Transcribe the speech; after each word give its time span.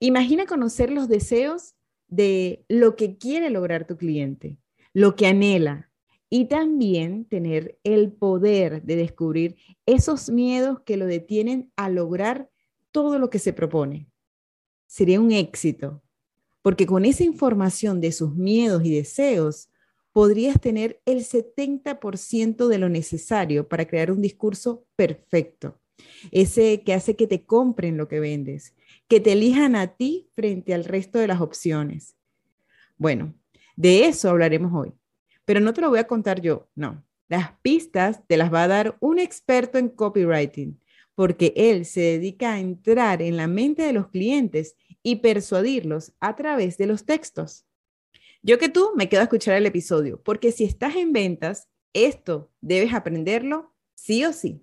Imagina 0.00 0.46
conocer 0.46 0.90
los 0.90 1.08
deseos 1.08 1.74
de 2.06 2.64
lo 2.68 2.96
que 2.96 3.18
quiere 3.18 3.50
lograr 3.50 3.86
tu 3.86 3.96
cliente, 3.96 4.58
lo 4.92 5.16
que 5.16 5.26
anhela, 5.26 5.90
y 6.30 6.46
también 6.46 7.24
tener 7.24 7.78
el 7.84 8.12
poder 8.12 8.82
de 8.82 8.96
descubrir 8.96 9.56
esos 9.86 10.28
miedos 10.28 10.80
que 10.82 10.96
lo 10.96 11.06
detienen 11.06 11.72
a 11.76 11.88
lograr 11.88 12.50
todo 12.92 13.18
lo 13.18 13.30
que 13.30 13.38
se 13.38 13.52
propone. 13.52 14.08
Sería 14.86 15.20
un 15.20 15.32
éxito, 15.32 16.02
porque 16.62 16.86
con 16.86 17.04
esa 17.04 17.24
información 17.24 18.00
de 18.00 18.12
sus 18.12 18.34
miedos 18.34 18.84
y 18.84 18.94
deseos, 18.94 19.70
podrías 20.12 20.60
tener 20.60 21.00
el 21.06 21.24
70% 21.24 22.68
de 22.68 22.78
lo 22.78 22.88
necesario 22.88 23.68
para 23.68 23.86
crear 23.86 24.10
un 24.10 24.20
discurso 24.20 24.84
perfecto, 24.96 25.80
ese 26.30 26.82
que 26.82 26.92
hace 26.92 27.16
que 27.16 27.26
te 27.26 27.44
compren 27.44 27.96
lo 27.96 28.08
que 28.08 28.20
vendes, 28.20 28.74
que 29.08 29.20
te 29.20 29.32
elijan 29.32 29.74
a 29.74 29.96
ti 29.96 30.28
frente 30.34 30.74
al 30.74 30.84
resto 30.84 31.18
de 31.18 31.26
las 31.26 31.40
opciones. 31.40 32.16
Bueno, 32.96 33.34
de 33.76 34.06
eso 34.06 34.28
hablaremos 34.28 34.72
hoy, 34.74 34.92
pero 35.44 35.60
no 35.60 35.72
te 35.72 35.80
lo 35.80 35.88
voy 35.88 35.98
a 35.98 36.06
contar 36.06 36.40
yo, 36.40 36.68
no. 36.74 37.04
Las 37.28 37.52
pistas 37.60 38.26
te 38.26 38.36
las 38.36 38.52
va 38.52 38.64
a 38.64 38.68
dar 38.68 38.96
un 39.00 39.18
experto 39.18 39.78
en 39.78 39.88
copywriting, 39.88 40.80
porque 41.14 41.52
él 41.56 41.84
se 41.84 42.00
dedica 42.00 42.52
a 42.52 42.60
entrar 42.60 43.22
en 43.22 43.36
la 43.36 43.46
mente 43.46 43.82
de 43.82 43.92
los 43.92 44.08
clientes 44.08 44.76
y 45.02 45.16
persuadirlos 45.16 46.12
a 46.20 46.36
través 46.36 46.78
de 46.78 46.86
los 46.86 47.04
textos. 47.04 47.66
Yo 48.42 48.58
que 48.58 48.68
tú 48.68 48.92
me 48.94 49.08
quedo 49.08 49.20
a 49.20 49.24
escuchar 49.24 49.56
el 49.56 49.66
episodio, 49.66 50.22
porque 50.22 50.52
si 50.52 50.64
estás 50.64 50.96
en 50.96 51.12
ventas, 51.12 51.68
esto 51.92 52.50
debes 52.60 52.94
aprenderlo 52.94 53.74
sí 53.94 54.24
o 54.24 54.32
sí. 54.32 54.62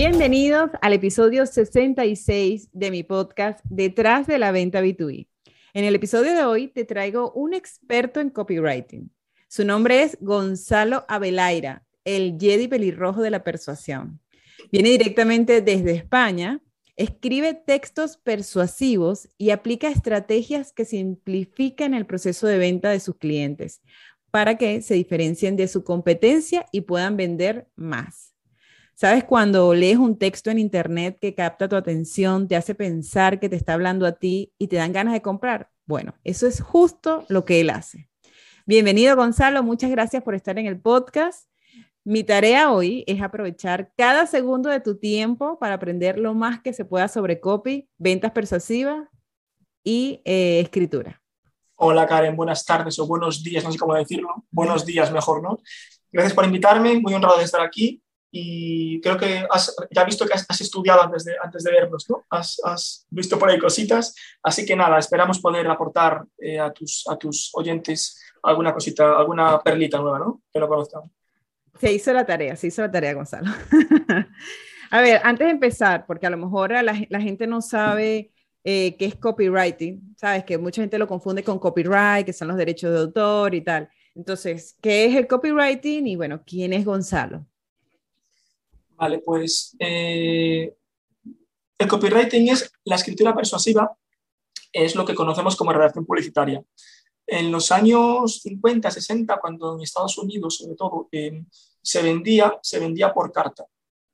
Bienvenidos 0.00 0.70
al 0.80 0.92
episodio 0.92 1.44
66 1.44 2.68
de 2.72 2.92
mi 2.92 3.02
podcast 3.02 3.58
Detrás 3.64 4.28
de 4.28 4.38
la 4.38 4.52
venta 4.52 4.80
B2B. 4.80 5.26
En 5.74 5.84
el 5.84 5.96
episodio 5.96 6.36
de 6.36 6.44
hoy 6.44 6.68
te 6.68 6.84
traigo 6.84 7.32
un 7.32 7.52
experto 7.52 8.20
en 8.20 8.30
copywriting. 8.30 9.10
Su 9.48 9.64
nombre 9.64 10.04
es 10.04 10.16
Gonzalo 10.20 11.04
Abelaira, 11.08 11.84
el 12.04 12.36
Jedi 12.38 12.68
pelirrojo 12.68 13.22
de 13.22 13.30
la 13.30 13.42
persuasión. 13.42 14.20
Viene 14.70 14.90
directamente 14.90 15.62
desde 15.62 15.90
España 15.96 16.62
Escribe 16.94 17.54
textos 17.54 18.18
persuasivos 18.18 19.28
y 19.36 19.50
aplica 19.50 19.88
estrategias 19.88 20.72
que 20.72 20.84
simplifican 20.84 21.92
el 21.92 22.06
proceso 22.06 22.46
de 22.46 22.58
venta 22.58 22.90
de 22.90 23.00
sus 23.00 23.16
clientes 23.16 23.82
para 24.30 24.58
que 24.58 24.80
se 24.80 24.94
diferencien 24.94 25.56
de 25.56 25.66
su 25.66 25.82
competencia 25.82 26.66
y 26.70 26.82
puedan 26.82 27.16
vender 27.16 27.66
más. 27.74 28.27
¿Sabes 29.00 29.22
cuando 29.22 29.74
lees 29.74 29.96
un 29.96 30.18
texto 30.18 30.50
en 30.50 30.58
internet 30.58 31.18
que 31.20 31.32
capta 31.32 31.68
tu 31.68 31.76
atención, 31.76 32.48
te 32.48 32.56
hace 32.56 32.74
pensar 32.74 33.38
que 33.38 33.48
te 33.48 33.54
está 33.54 33.74
hablando 33.74 34.04
a 34.06 34.18
ti 34.18 34.52
y 34.58 34.66
te 34.66 34.74
dan 34.74 34.92
ganas 34.92 35.14
de 35.14 35.22
comprar? 35.22 35.70
Bueno, 35.86 36.16
eso 36.24 36.48
es 36.48 36.60
justo 36.60 37.24
lo 37.28 37.44
que 37.44 37.60
él 37.60 37.70
hace. 37.70 38.10
Bienvenido 38.66 39.14
Gonzalo, 39.14 39.62
muchas 39.62 39.92
gracias 39.92 40.24
por 40.24 40.34
estar 40.34 40.58
en 40.58 40.66
el 40.66 40.80
podcast. 40.80 41.48
Mi 42.02 42.24
tarea 42.24 42.72
hoy 42.72 43.04
es 43.06 43.22
aprovechar 43.22 43.92
cada 43.96 44.26
segundo 44.26 44.68
de 44.68 44.80
tu 44.80 44.98
tiempo 44.98 45.60
para 45.60 45.74
aprender 45.74 46.18
lo 46.18 46.34
más 46.34 46.60
que 46.60 46.72
se 46.72 46.84
pueda 46.84 47.06
sobre 47.06 47.38
copy, 47.38 47.88
ventas 47.98 48.32
persuasivas 48.32 49.06
y 49.84 50.22
eh, 50.24 50.58
escritura. 50.58 51.22
Hola 51.76 52.04
Karen, 52.04 52.34
buenas 52.34 52.64
tardes 52.64 52.98
o 52.98 53.06
buenos 53.06 53.44
días, 53.44 53.62
no 53.62 53.70
sé 53.70 53.78
cómo 53.78 53.94
decirlo. 53.94 54.44
Buenos 54.50 54.84
días 54.84 55.12
mejor, 55.12 55.40
¿no? 55.40 55.60
Gracias 56.10 56.34
por 56.34 56.44
invitarme, 56.44 56.98
muy 56.98 57.14
honrado 57.14 57.38
de 57.38 57.44
estar 57.44 57.60
aquí 57.60 58.02
y 58.30 59.00
creo 59.00 59.16
que 59.16 59.46
has, 59.50 59.74
ya 59.90 60.04
visto 60.04 60.26
que 60.26 60.34
has, 60.34 60.60
estudiado 60.60 61.02
antes 61.02 61.24
de, 61.24 61.34
antes 61.42 61.64
de 61.64 61.72
vernos, 61.72 62.08
¿no? 62.10 62.26
Has, 62.28 63.06
visto 63.10 63.38
por 63.38 63.48
ahí 63.48 63.58
cositas, 63.58 64.14
así 64.42 64.66
que 64.66 64.76
nada, 64.76 64.98
esperamos 64.98 65.40
poder 65.40 65.66
aportar 65.68 66.24
eh, 66.38 66.58
a, 66.58 66.70
tus, 66.72 67.04
a 67.08 67.16
tus 67.16 67.50
oyentes 67.54 68.20
alguna 68.42 68.74
cosita, 68.74 69.18
alguna 69.18 69.60
perlita 69.60 69.98
nueva, 69.98 70.18
¿no? 70.18 70.42
Que 70.52 70.60
lo 70.60 70.68
conozcan. 70.68 71.02
Se 71.80 71.92
hizo 71.92 72.12
la 72.12 72.26
tarea, 72.26 72.56
se 72.56 72.66
hizo 72.66 72.82
la 72.82 72.90
tarea, 72.90 73.14
Gonzalo. 73.14 73.50
a 74.90 75.00
ver, 75.00 75.20
antes 75.24 75.46
de 75.46 75.52
empezar, 75.52 76.06
porque 76.06 76.26
a 76.26 76.30
lo 76.30 76.36
mejor 76.36 76.70
la, 76.70 77.20
gente 77.20 77.46
no 77.46 77.62
sabe 77.62 78.32
eh, 78.64 78.96
qué 78.96 79.06
es 79.06 79.14
copywriting, 79.16 80.14
sabes 80.16 80.44
que 80.44 80.58
mucha 80.58 80.82
gente 80.82 80.98
lo 80.98 81.06
confunde 81.06 81.42
con 81.42 81.58
copyright, 81.58 82.26
que 82.26 82.32
son 82.32 82.48
los 82.48 82.56
derechos 82.56 82.92
de 82.92 82.98
autor 82.98 83.54
y 83.54 83.62
tal. 83.62 83.88
Entonces, 84.14 84.76
¿qué 84.82 85.06
es 85.06 85.14
el 85.14 85.26
copywriting? 85.28 86.06
Y 86.08 86.16
bueno, 86.16 86.42
¿quién 86.44 86.72
es 86.72 86.84
Gonzalo? 86.84 87.46
Vale, 88.98 89.20
pues 89.20 89.76
eh, 89.78 90.74
el 91.78 91.88
copywriting 91.88 92.48
es 92.48 92.72
la 92.84 92.96
escritura 92.96 93.32
persuasiva, 93.32 93.96
es 94.72 94.96
lo 94.96 95.04
que 95.04 95.14
conocemos 95.14 95.54
como 95.54 95.72
redacción 95.72 96.04
publicitaria. 96.04 96.60
En 97.24 97.52
los 97.52 97.70
años 97.70 98.40
50, 98.42 98.90
60, 98.90 99.38
cuando 99.38 99.76
en 99.76 99.82
Estados 99.82 100.18
Unidos, 100.18 100.56
sobre 100.56 100.74
todo, 100.74 101.08
eh, 101.12 101.44
se 101.80 102.02
vendía, 102.02 102.58
se 102.60 102.80
vendía 102.80 103.14
por 103.14 103.30
carta, 103.30 103.66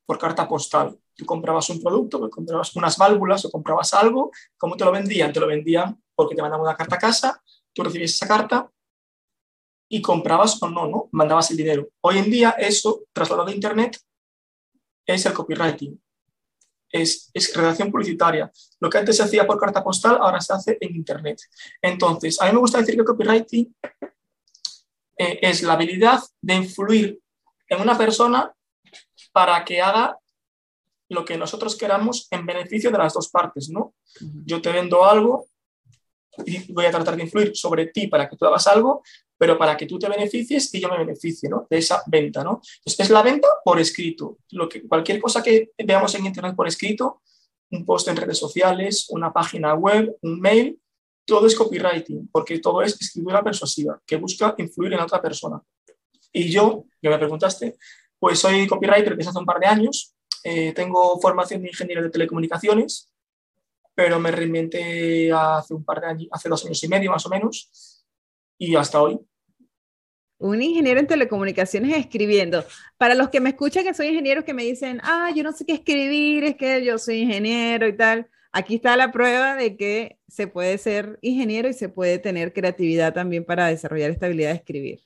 por 0.04 0.18
carta 0.18 0.46
postal. 0.46 0.98
Tú 1.16 1.24
comprabas 1.24 1.70
un 1.70 1.80
producto, 1.82 2.28
comprabas 2.28 2.76
unas 2.76 2.98
válvulas 2.98 3.42
o 3.46 3.50
comprabas 3.50 3.94
algo, 3.94 4.32
¿cómo 4.58 4.76
te 4.76 4.84
lo 4.84 4.92
vendían? 4.92 5.32
Te 5.32 5.40
lo 5.40 5.46
vendían 5.46 5.98
porque 6.14 6.34
te 6.34 6.42
mandaban 6.42 6.66
una 6.66 6.76
carta 6.76 6.96
a 6.96 6.98
casa, 6.98 7.42
tú 7.72 7.84
recibías 7.84 8.10
esa 8.10 8.28
carta 8.28 8.70
y 9.88 10.02
comprabas 10.02 10.62
o 10.62 10.68
no, 10.68 10.88
¿no? 10.88 11.08
Mandabas 11.12 11.50
el 11.52 11.56
dinero. 11.56 11.88
Hoy 12.02 12.18
en 12.18 12.30
día 12.30 12.50
eso, 12.58 13.04
trasladado 13.14 13.48
a 13.48 13.54
Internet, 13.54 13.98
es 15.06 15.26
el 15.26 15.32
copywriting 15.32 16.00
es, 16.94 17.52
redacción 17.54 17.90
publicitaria. 17.90 18.50
Lo 18.80 18.88
que 18.88 18.98
antes 18.98 19.16
se 19.16 19.24
hacía 19.24 19.46
por 19.46 19.58
carta 19.58 19.82
postal, 19.82 20.18
ahora 20.20 20.40
se 20.40 20.52
hace 20.52 20.78
en 20.80 20.94
Internet. 20.94 21.40
Entonces, 21.82 22.40
a 22.40 22.46
mí 22.46 22.52
me 22.52 22.58
gusta 22.58 22.78
decir 22.78 22.96
que 22.96 23.04
copywriting 23.04 23.74
eh, 25.18 25.38
es 25.42 25.62
la 25.62 25.72
habilidad 25.72 26.20
de 26.40 26.54
influir 26.54 27.20
en 27.68 27.80
una 27.80 27.98
persona 27.98 28.52
para 29.32 29.64
que 29.64 29.82
haga 29.82 30.16
lo 31.08 31.24
que 31.24 31.36
nosotros 31.36 31.76
queramos 31.76 32.28
en 32.30 32.46
beneficio 32.46 32.90
de 32.90 32.98
las 32.98 33.12
dos 33.12 33.28
partes, 33.28 33.68
¿no? 33.70 33.94
Yo 34.46 34.62
te 34.62 34.72
vendo 34.72 35.04
algo 35.04 35.46
y 36.46 36.72
voy 36.72 36.86
a 36.86 36.90
tratar 36.90 37.16
de 37.16 37.24
influir 37.24 37.56
sobre 37.56 37.86
ti 37.86 38.06
para 38.06 38.28
que 38.28 38.36
tú 38.36 38.46
hagas 38.46 38.66
algo, 38.66 39.02
pero 39.36 39.58
para 39.58 39.76
que 39.76 39.86
tú 39.86 39.98
te 39.98 40.08
beneficies 40.08 40.72
y 40.74 40.80
yo 40.80 40.88
me 40.88 40.98
beneficie 40.98 41.48
¿no? 41.48 41.66
de 41.68 41.78
esa 41.78 42.02
venta. 42.06 42.44
¿no? 42.44 42.60
es 42.84 43.10
la 43.10 43.22
venta 43.22 43.48
por 43.64 43.80
escrito. 43.80 44.38
Lo 44.50 44.68
que, 44.68 44.86
cualquier 44.86 45.20
cosa 45.20 45.42
que 45.42 45.72
veamos 45.78 46.14
en 46.14 46.26
Internet 46.26 46.54
por 46.54 46.68
escrito, 46.68 47.22
un 47.70 47.84
post 47.84 48.08
en 48.08 48.16
redes 48.16 48.38
sociales, 48.38 49.06
una 49.10 49.32
página 49.32 49.74
web, 49.74 50.16
un 50.22 50.40
mail, 50.40 50.78
todo 51.24 51.46
es 51.46 51.54
copywriting, 51.54 52.28
porque 52.30 52.58
todo 52.58 52.82
es 52.82 53.00
escritura 53.00 53.42
persuasiva, 53.42 54.00
que 54.06 54.16
busca 54.16 54.54
influir 54.58 54.92
en 54.92 55.00
otra 55.00 55.20
persona. 55.20 55.60
Y 56.32 56.50
yo, 56.50 56.84
que 57.00 57.08
me 57.08 57.18
preguntaste, 57.18 57.76
pues 58.18 58.38
soy 58.38 58.66
copywriter 58.66 59.16
desde 59.16 59.30
hace 59.30 59.38
un 59.38 59.46
par 59.46 59.60
de 59.60 59.66
años, 59.66 60.14
eh, 60.42 60.72
tengo 60.72 61.18
formación 61.20 61.62
de 61.62 61.68
ingeniero 61.68 62.02
de 62.02 62.10
telecomunicaciones, 62.10 63.10
pero 63.94 64.18
me 64.18 64.30
reinventé 64.30 65.32
hace 65.32 65.72
un 65.72 65.84
par 65.84 66.00
de 66.00 66.06
años, 66.06 66.28
hace 66.32 66.48
dos 66.48 66.64
años 66.64 66.82
y 66.82 66.88
medio 66.88 67.10
más 67.10 67.24
o 67.24 67.28
menos, 67.28 67.70
y 68.64 68.76
hasta 68.76 69.00
hoy. 69.00 69.18
Un 70.38 70.62
ingeniero 70.62 71.00
en 71.00 71.06
telecomunicaciones 71.06 71.96
escribiendo. 71.96 72.64
Para 72.98 73.14
los 73.14 73.30
que 73.30 73.40
me 73.40 73.50
escuchan 73.50 73.84
que 73.84 73.94
soy 73.94 74.08
ingeniero 74.08 74.44
que 74.44 74.52
me 74.52 74.64
dicen, 74.64 75.00
ah, 75.02 75.30
yo 75.34 75.42
no 75.42 75.52
sé 75.52 75.64
qué 75.64 75.74
escribir, 75.74 76.44
es 76.44 76.56
que 76.56 76.84
yo 76.84 76.98
soy 76.98 77.22
ingeniero 77.22 77.86
y 77.86 77.96
tal. 77.96 78.28
Aquí 78.52 78.76
está 78.76 78.96
la 78.96 79.10
prueba 79.10 79.56
de 79.56 79.76
que 79.76 80.18
se 80.28 80.46
puede 80.46 80.78
ser 80.78 81.18
ingeniero 81.22 81.68
y 81.68 81.72
se 81.72 81.88
puede 81.88 82.18
tener 82.18 82.52
creatividad 82.52 83.12
también 83.12 83.44
para 83.44 83.66
desarrollar 83.68 84.10
esta 84.10 84.26
habilidad 84.26 84.50
de 84.50 84.56
escribir. 84.56 85.00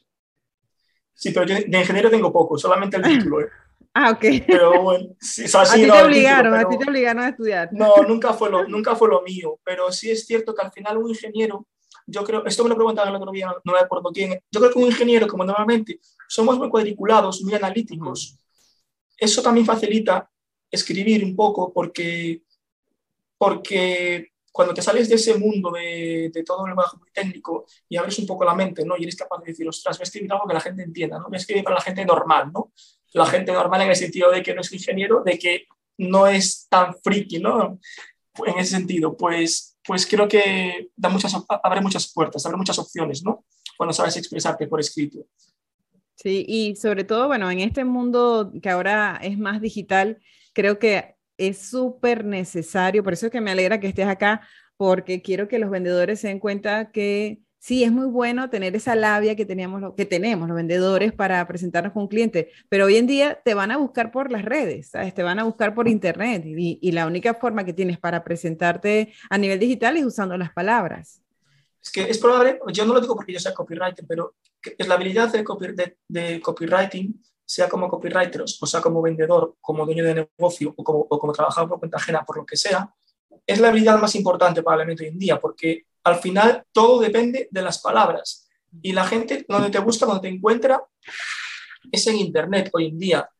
Sí, 1.14 1.30
pero 1.30 1.46
yo 1.46 1.56
de 1.66 1.78
ingeniero 1.78 2.10
tengo 2.10 2.32
poco, 2.32 2.58
solamente 2.58 2.96
el 2.96 3.02
título. 3.04 3.40
¿eh? 3.40 3.48
Ah, 3.94 4.10
ok. 4.10 4.24
Pero 4.46 4.82
bueno, 4.82 5.08
sí, 5.20 5.44
a 5.52 5.64
ti 5.74 5.82
te 5.82 6.02
obligaron, 6.02 6.54
a 6.54 6.68
ti 6.68 6.78
te 6.78 6.88
obligaron 6.88 7.22
a 7.22 7.28
estudiar. 7.30 7.68
No, 7.72 7.96
nunca 8.06 8.32
fue, 8.32 8.50
lo, 8.50 8.68
nunca 8.68 8.94
fue 8.94 9.08
lo 9.08 9.22
mío, 9.22 9.58
pero 9.64 9.90
sí 9.90 10.10
es 10.10 10.26
cierto 10.26 10.54
que 10.54 10.62
al 10.62 10.70
final 10.70 10.98
un 10.98 11.08
ingeniero 11.08 11.66
yo 12.10 12.24
creo, 12.24 12.44
esto 12.46 12.62
me 12.62 12.70
lo 12.70 12.74
preguntaban 12.74 13.10
el 13.10 13.20
otro 13.20 13.30
día, 13.30 13.54
no 13.64 13.72
me 13.72 13.78
acuerdo 13.78 14.10
quién, 14.12 14.40
yo 14.50 14.60
creo 14.60 14.72
que 14.72 14.78
un 14.78 14.86
ingeniero, 14.86 15.26
como 15.26 15.44
normalmente 15.44 16.00
somos 16.26 16.56
muy 16.58 16.70
cuadriculados, 16.70 17.42
muy 17.42 17.54
analíticos, 17.54 18.38
eso 19.16 19.42
también 19.42 19.66
facilita 19.66 20.30
escribir 20.70 21.22
un 21.24 21.36
poco 21.36 21.72
porque, 21.72 22.42
porque 23.36 24.32
cuando 24.50 24.72
te 24.72 24.82
sales 24.82 25.08
de 25.08 25.16
ese 25.16 25.36
mundo 25.36 25.70
de, 25.70 26.30
de 26.32 26.42
todo 26.44 26.66
el 26.66 26.74
bajo 26.74 26.96
muy 26.96 27.10
técnico 27.10 27.66
y 27.88 27.96
abres 27.96 28.18
un 28.18 28.26
poco 28.26 28.44
la 28.44 28.54
mente, 28.54 28.84
¿no? 28.84 28.96
Y 28.96 29.02
eres 29.02 29.16
capaz 29.16 29.38
de 29.40 29.52
decir, 29.52 29.68
ostras, 29.68 29.98
voy 29.98 30.02
a 30.02 30.04
escribir 30.04 30.32
algo 30.32 30.46
que 30.46 30.54
la 30.54 30.60
gente 30.60 30.82
entienda, 30.82 31.18
¿no? 31.18 31.26
Voy 31.26 31.36
a 31.36 31.38
escribir 31.38 31.62
para 31.62 31.76
la 31.76 31.82
gente 31.82 32.04
normal, 32.04 32.50
¿no? 32.52 32.72
La 33.12 33.26
gente 33.26 33.52
normal 33.52 33.82
en 33.82 33.90
el 33.90 33.96
sentido 33.96 34.30
de 34.30 34.42
que 34.42 34.54
no 34.54 34.62
es 34.62 34.72
ingeniero, 34.72 35.22
de 35.22 35.38
que 35.38 35.66
no 35.98 36.26
es 36.26 36.66
tan 36.68 36.94
friki, 37.02 37.38
¿no? 37.38 37.78
En 38.46 38.58
ese 38.58 38.76
sentido, 38.76 39.16
pues, 39.16 39.67
pues 39.88 40.06
creo 40.06 40.28
que 40.28 40.90
da 40.94 41.08
muchas, 41.08 41.32
abre 41.48 41.80
muchas 41.80 42.12
puertas, 42.12 42.44
abre 42.44 42.58
muchas 42.58 42.78
opciones, 42.78 43.24
¿no? 43.24 43.46
Cuando 43.74 43.94
sabes 43.94 44.18
expresarte 44.18 44.66
por 44.66 44.80
escrito. 44.80 45.24
Sí, 46.14 46.44
y 46.46 46.76
sobre 46.76 47.04
todo, 47.04 47.26
bueno, 47.26 47.50
en 47.50 47.60
este 47.60 47.86
mundo 47.86 48.52
que 48.62 48.68
ahora 48.68 49.18
es 49.22 49.38
más 49.38 49.62
digital, 49.62 50.18
creo 50.52 50.78
que 50.78 51.14
es 51.38 51.70
súper 51.70 52.26
necesario, 52.26 53.02
por 53.02 53.14
eso 53.14 53.26
es 53.26 53.32
que 53.32 53.40
me 53.40 53.50
alegra 53.50 53.80
que 53.80 53.86
estés 53.86 54.08
acá, 54.08 54.46
porque 54.76 55.22
quiero 55.22 55.48
que 55.48 55.58
los 55.58 55.70
vendedores 55.70 56.20
se 56.20 56.28
den 56.28 56.38
cuenta 56.38 56.90
que 56.90 57.40
sí, 57.58 57.84
es 57.84 57.92
muy 57.92 58.06
bueno 58.06 58.50
tener 58.50 58.74
esa 58.76 58.94
labia 58.94 59.36
que, 59.36 59.44
teníamos, 59.44 59.94
que 59.96 60.06
tenemos 60.06 60.48
los 60.48 60.56
vendedores 60.56 61.12
para 61.12 61.46
presentarnos 61.46 61.92
con 61.92 62.02
un 62.02 62.08
cliente, 62.08 62.50
pero 62.68 62.86
hoy 62.86 62.96
en 62.96 63.06
día 63.06 63.40
te 63.44 63.54
van 63.54 63.70
a 63.70 63.76
buscar 63.76 64.10
por 64.10 64.30
las 64.30 64.44
redes, 64.44 64.90
¿sabes? 64.90 65.14
te 65.14 65.22
van 65.22 65.38
a 65.38 65.44
buscar 65.44 65.74
por 65.74 65.88
internet 65.88 66.44
y, 66.46 66.78
y 66.80 66.92
la 66.92 67.06
única 67.06 67.34
forma 67.34 67.64
que 67.64 67.72
tienes 67.72 67.98
para 67.98 68.24
presentarte 68.24 69.12
a 69.30 69.38
nivel 69.38 69.58
digital 69.58 69.96
es 69.96 70.04
usando 70.04 70.36
las 70.36 70.52
palabras. 70.52 71.22
Es 71.80 71.90
que 71.90 72.02
es 72.02 72.18
probable, 72.18 72.58
yo 72.72 72.84
no 72.84 72.94
lo 72.94 73.00
digo 73.00 73.14
porque 73.14 73.32
yo 73.32 73.40
sea 73.40 73.54
copywriter, 73.54 74.04
pero 74.06 74.34
es 74.76 74.88
la 74.88 74.94
habilidad 74.94 75.32
de, 75.32 75.96
de, 76.08 76.40
copywriting, 76.40 77.22
sea 77.44 77.68
como 77.68 77.88
copywriter 77.88 78.42
o 78.42 78.66
sea 78.66 78.80
como 78.80 79.00
vendedor, 79.00 79.54
como 79.60 79.86
dueño 79.86 80.04
de 80.04 80.28
negocio 80.38 80.74
o 80.76 80.84
como, 80.84 81.06
o 81.08 81.18
como 81.18 81.32
trabajador 81.32 81.68
por 81.68 81.78
cuenta 81.78 81.96
ajena, 81.96 82.24
por 82.24 82.36
lo 82.36 82.44
que 82.44 82.56
sea, 82.56 82.92
es 83.46 83.60
la 83.60 83.68
habilidad 83.68 83.98
más 83.98 84.14
importante 84.16 84.62
probablemente 84.62 85.04
hoy 85.04 85.10
en 85.10 85.18
día, 85.18 85.40
porque 85.40 85.86
al 86.04 86.16
final 86.16 86.64
todo 86.72 87.00
depende 87.00 87.48
de 87.50 87.62
las 87.62 87.80
palabras. 87.80 88.48
Y 88.82 88.92
la 88.92 89.04
gente 89.04 89.44
donde 89.48 89.70
te 89.70 89.78
busca, 89.78 90.06
donde 90.06 90.28
te 90.28 90.34
encuentra, 90.34 90.82
es 91.90 92.06
en 92.06 92.16
Internet 92.16 92.70
hoy 92.72 92.86
en 92.86 92.98
día. 92.98 93.30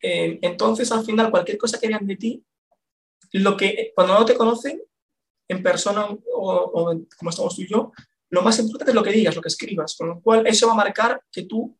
Eh, 0.00 0.38
entonces, 0.42 0.90
al 0.92 1.04
final, 1.04 1.30
cualquier 1.30 1.58
cosa 1.58 1.78
que 1.78 1.88
vean 1.88 2.06
de 2.06 2.16
ti, 2.16 2.44
lo 3.32 3.56
que 3.56 3.92
cuando 3.94 4.14
no 4.14 4.24
te 4.24 4.36
conocen, 4.36 4.82
en 5.48 5.62
persona 5.62 6.06
o, 6.34 6.94
como 7.16 7.30
estamos 7.30 7.54
tú 7.54 7.62
y 7.62 7.68
yo, 7.68 7.92
lo 8.30 8.42
más 8.42 8.58
importante 8.58 8.90
es 8.90 8.94
lo 8.94 9.02
que 9.02 9.12
digas, 9.12 9.36
lo 9.36 9.42
que 9.42 9.48
escribas, 9.48 9.96
con 9.96 10.08
lo 10.08 10.20
cual 10.20 10.46
eso 10.46 10.66
va 10.66 10.72
a 10.72 10.76
marcar 10.76 11.22
que 11.30 11.44
tú 11.44 11.78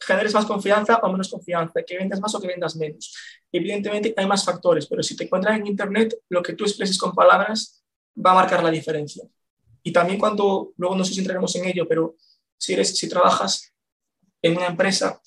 generes 0.00 0.34
más 0.34 0.46
confianza 0.46 0.96
o 0.96 1.12
menos 1.12 1.30
confianza, 1.30 1.82
que 1.82 1.98
vendas 1.98 2.20
más 2.20 2.34
o 2.34 2.40
que 2.40 2.48
vendas 2.48 2.74
menos. 2.76 3.14
Evidentemente 3.52 4.14
hay 4.16 4.26
más 4.26 4.44
factores, 4.44 4.86
pero 4.86 5.02
si 5.02 5.14
te 5.14 5.24
encuentras 5.24 5.58
en 5.58 5.66
Internet, 5.66 6.16
lo 6.30 6.42
que 6.42 6.54
tú 6.54 6.64
expreses 6.64 6.98
con 6.98 7.12
palabras 7.14 7.84
va 8.16 8.32
a 8.32 8.34
marcar 8.34 8.64
la 8.64 8.70
diferencia. 8.70 9.24
Y 9.82 9.92
también 9.92 10.18
cuando, 10.18 10.72
luego 10.76 10.96
no 10.96 11.04
sé 11.04 11.14
si 11.14 11.20
entraremos 11.20 11.54
en 11.56 11.66
ello, 11.66 11.86
pero 11.88 12.16
si, 12.56 12.74
eres, 12.74 12.96
si 12.96 13.08
trabajas 13.08 13.72
en 14.40 14.56
una 14.56 14.66
empresa, 14.66 15.20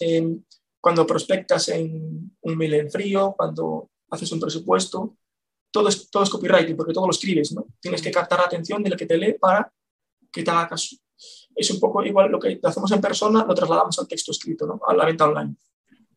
cuando 0.79 1.05
prospectas 1.05 1.69
en 1.69 2.37
un 2.41 2.57
mail 2.57 2.73
en 2.75 2.91
frío, 2.91 3.33
cuando 3.35 3.89
haces 4.09 4.31
un 4.31 4.39
presupuesto, 4.39 5.17
todo 5.71 5.89
es, 5.89 6.09
todo 6.09 6.23
es 6.23 6.29
copywriting, 6.29 6.77
porque 6.77 6.93
todo 6.93 7.05
lo 7.05 7.11
escribes, 7.11 7.51
¿no? 7.51 7.67
Tienes 7.81 8.01
que 8.01 8.11
captar 8.11 8.39
la 8.39 8.45
atención 8.45 8.81
de 8.81 8.89
lo 8.89 8.95
que 8.95 9.05
te 9.05 9.17
lee 9.17 9.33
para 9.33 9.71
que 10.31 10.43
te 10.43 10.51
haga 10.51 10.69
caso. 10.69 10.95
Es 11.55 11.69
un 11.71 11.79
poco 11.79 12.03
igual 12.03 12.31
lo 12.31 12.39
que 12.39 12.59
hacemos 12.63 12.91
en 12.91 13.01
persona, 13.01 13.45
lo 13.45 13.53
trasladamos 13.53 13.97
al 13.99 14.07
texto 14.07 14.31
escrito, 14.31 14.65
¿no? 14.65 14.79
A 14.87 14.93
la 14.93 15.05
venta 15.05 15.25
online. 15.25 15.55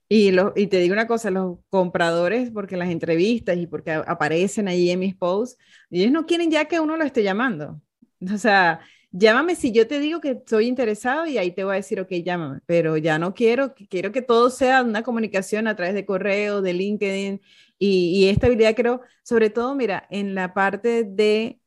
Y, 0.08 0.30
lo, 0.30 0.52
y 0.56 0.68
te 0.68 0.78
digo 0.78 0.94
una 0.94 1.06
cosa, 1.06 1.30
los 1.30 1.58
compradores, 1.68 2.50
porque 2.50 2.76
las 2.76 2.88
entrevistas 2.88 3.58
y 3.58 3.66
porque 3.66 3.92
aparecen 3.92 4.68
ahí 4.68 4.90
en 4.90 5.00
mis 5.00 5.14
posts, 5.14 5.58
ellos 5.90 6.10
no 6.10 6.24
quieren 6.24 6.50
ya 6.50 6.66
que 6.66 6.80
uno 6.80 6.96
lo 6.96 7.04
esté 7.04 7.22
llamando. 7.22 7.80
O 8.34 8.38
sea, 8.38 8.80
llámame 9.10 9.54
si 9.54 9.72
yo 9.72 9.86
te 9.86 10.00
digo 10.00 10.20
que 10.20 10.30
estoy 10.32 10.66
interesado 10.66 11.26
y 11.26 11.38
ahí 11.38 11.52
te 11.52 11.64
voy 11.64 11.74
a 11.74 11.76
decir, 11.76 12.00
ok, 12.00 12.10
llámame, 12.24 12.60
pero 12.66 12.96
ya 12.96 13.18
no 13.18 13.34
quiero, 13.34 13.74
quiero 13.88 14.12
que 14.12 14.22
todo 14.22 14.50
sea 14.50 14.82
una 14.82 15.02
comunicación 15.02 15.68
a 15.68 15.76
través 15.76 15.94
de 15.94 16.04
correo, 16.06 16.62
de 16.62 16.72
LinkedIn 16.74 17.40
y, 17.78 18.28
esta 18.28 18.46
habilidad 18.48 18.74
creo, 18.74 19.02
sobre 19.22 19.50
todo, 19.50 19.74
mira, 19.74 20.06
en 20.10 20.34
la 20.34 20.52
parte 20.52 21.04
de 21.04 21.60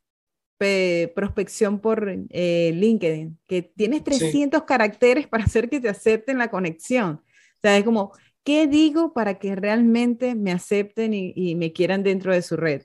prospección 1.15 1.79
por 1.79 2.07
eh, 2.29 2.71
LinkedIn, 2.75 3.39
que 3.47 3.63
tienes 3.63 4.03
300 4.03 4.63
caracteres 4.63 5.27
para 5.27 5.45
hacer 5.45 5.69
que 5.69 5.79
te 5.79 5.89
acepten 5.89 6.37
la 6.37 6.51
conexión. 6.51 7.21
O 7.57 7.59
sea, 7.61 7.77
es 7.77 7.83
como, 7.83 8.11
¿qué 8.43 8.67
digo 8.67 9.13
para 9.13 9.39
que 9.39 9.55
realmente 9.55 10.35
me 10.35 10.51
acepten 10.51 11.13
y, 11.13 11.55
me 11.55 11.73
quieran 11.73 12.03
dentro 12.03 12.33
de 12.33 12.41
su 12.41 12.57
red? 12.57 12.83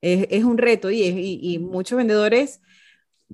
Es, 0.00 0.44
un 0.44 0.58
reto 0.58 0.90
y, 0.90 1.02
y, 1.02 1.58
muchos 1.58 1.98
vendedores 1.98 2.60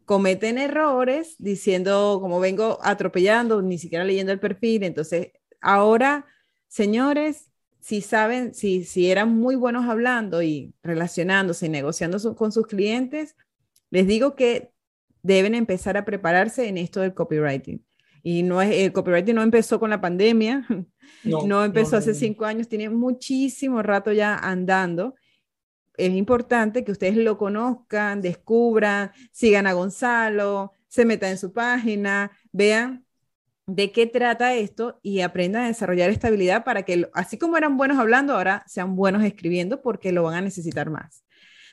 cometen 0.04 0.58
errores 0.58 1.36
diciendo, 1.38 2.18
como 2.20 2.40
vengo 2.40 2.78
atropellando, 2.82 3.62
ni 3.62 3.78
siquiera 3.78 4.04
leyendo 4.04 4.32
el 4.32 4.40
perfil. 4.40 4.82
Entonces, 4.82 5.32
ahora, 5.60 6.26
señores, 6.68 7.50
si 7.80 8.00
saben, 8.00 8.54
si, 8.54 8.84
si 8.84 9.10
eran 9.10 9.36
muy 9.36 9.56
buenos 9.56 9.86
hablando 9.86 10.42
y 10.42 10.74
relacionándose 10.82 11.66
y 11.66 11.68
negociando 11.68 12.34
con 12.34 12.52
sus 12.52 12.66
clientes, 12.66 13.36
les 13.90 14.06
digo 14.06 14.34
que 14.34 14.72
deben 15.22 15.54
empezar 15.54 15.96
a 15.96 16.04
prepararse 16.04 16.68
en 16.68 16.78
esto 16.78 17.00
del 17.00 17.14
copywriting. 17.14 17.84
Y 18.22 18.42
no 18.42 18.62
es, 18.62 18.74
el 18.74 18.92
copywriting 18.92 19.34
no 19.34 19.42
empezó 19.42 19.78
con 19.78 19.90
la 19.90 20.00
pandemia, 20.00 20.66
no, 21.24 21.64
empezó 21.64 21.96
hace 21.96 22.14
cinco 22.14 22.44
años, 22.46 22.68
tiene 22.68 22.88
muchísimo 22.88 23.82
rato 23.82 24.12
ya 24.12 24.36
andando 24.36 25.14
es 25.96 26.12
importante 26.12 26.84
que 26.84 26.92
ustedes 26.92 27.16
lo 27.16 27.38
conozcan, 27.38 28.20
descubran, 28.20 29.12
sigan 29.32 29.66
a 29.66 29.72
Gonzalo, 29.72 30.72
se 30.88 31.04
metan 31.04 31.30
en 31.30 31.38
su 31.38 31.52
página, 31.52 32.30
vean 32.52 33.04
de 33.66 33.92
qué 33.92 34.06
trata 34.06 34.54
esto 34.54 35.00
y 35.02 35.20
aprendan 35.20 35.64
a 35.64 35.68
desarrollar 35.68 36.10
esta 36.10 36.28
habilidad 36.28 36.64
para 36.64 36.82
que, 36.82 37.08
así 37.14 37.38
como 37.38 37.56
eran 37.56 37.76
buenos 37.76 37.98
hablando, 37.98 38.34
ahora 38.34 38.64
sean 38.66 38.94
buenos 38.94 39.24
escribiendo 39.24 39.80
porque 39.82 40.12
lo 40.12 40.22
van 40.22 40.34
a 40.34 40.40
necesitar 40.42 40.90
más. 40.90 41.24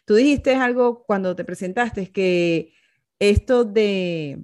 Tú 0.05 0.15
dijiste 0.15 0.55
algo 0.55 1.03
cuando 1.03 1.35
te 1.35 1.43
presentaste, 1.43 2.01
es 2.01 2.09
que 2.09 2.73
esto 3.19 3.65
de 3.65 4.39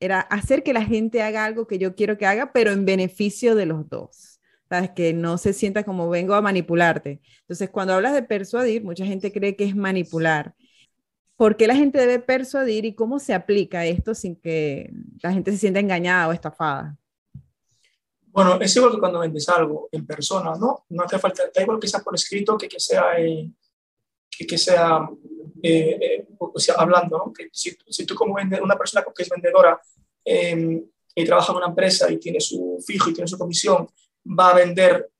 era 0.00 0.20
hacer 0.20 0.62
que 0.62 0.72
la 0.72 0.84
gente 0.84 1.22
haga 1.22 1.44
algo 1.44 1.66
que 1.66 1.78
yo 1.78 1.94
quiero 1.94 2.18
que 2.18 2.26
haga, 2.26 2.52
pero 2.52 2.70
en 2.70 2.84
beneficio 2.84 3.54
de 3.54 3.66
los 3.66 3.88
dos. 3.88 4.37
¿Sabes? 4.68 4.90
Que 4.90 5.12
no 5.12 5.38
se 5.38 5.52
sienta 5.52 5.84
como 5.84 6.08
vengo 6.08 6.34
a 6.34 6.42
manipularte. 6.42 7.20
Entonces, 7.40 7.70
cuando 7.70 7.94
hablas 7.94 8.14
de 8.14 8.22
persuadir, 8.22 8.84
mucha 8.84 9.04
gente 9.04 9.32
cree 9.32 9.56
que 9.56 9.64
es 9.64 9.74
manipular. 9.74 10.54
¿Por 11.36 11.56
qué 11.56 11.66
la 11.66 11.76
gente 11.76 11.98
debe 11.98 12.18
persuadir 12.18 12.84
y 12.84 12.94
cómo 12.94 13.18
se 13.18 13.32
aplica 13.32 13.86
esto 13.86 14.14
sin 14.14 14.36
que 14.36 14.90
la 15.22 15.32
gente 15.32 15.52
se 15.52 15.58
sienta 15.58 15.80
engañada 15.80 16.28
o 16.28 16.32
estafada? 16.32 16.96
Bueno, 18.26 18.60
es 18.60 18.74
igual 18.76 18.92
que 18.92 18.98
cuando 18.98 19.20
vendes 19.20 19.48
algo 19.48 19.88
en 19.90 20.04
persona, 20.06 20.54
¿no? 20.58 20.84
No 20.90 21.04
hace 21.04 21.18
falta, 21.18 21.44
da 21.54 21.62
igual 21.62 21.78
que 21.80 21.88
sea 21.88 22.00
por 22.00 22.14
escrito 22.14 22.58
que 22.58 22.68
que 22.68 22.78
sea, 22.78 23.04
que, 23.16 24.58
sea, 24.58 25.08
eh, 25.62 25.98
eh, 26.00 26.28
o 26.38 26.58
sea 26.58 26.74
hablando, 26.76 27.18
¿no? 27.18 27.32
Que 27.32 27.48
si, 27.52 27.76
si, 27.88 28.04
tú 28.04 28.14
como 28.14 28.34
vende, 28.34 28.60
una 28.60 28.76
persona 28.76 29.04
que 29.16 29.22
es 29.22 29.28
vendedora 29.28 29.80
em, 30.24 30.84
y 31.14 31.24
trabaja 31.24 31.52
en 31.52 31.58
una 31.58 31.66
empresa 31.68 32.10
y 32.10 32.18
tiene 32.18 32.40
su 32.40 32.78
fijo 32.86 33.10
y 33.10 33.14
tiene 33.14 33.26
su 33.26 33.38
comisión 33.38 33.88
va 34.28 34.50
a 34.50 34.54
vender 34.54 35.10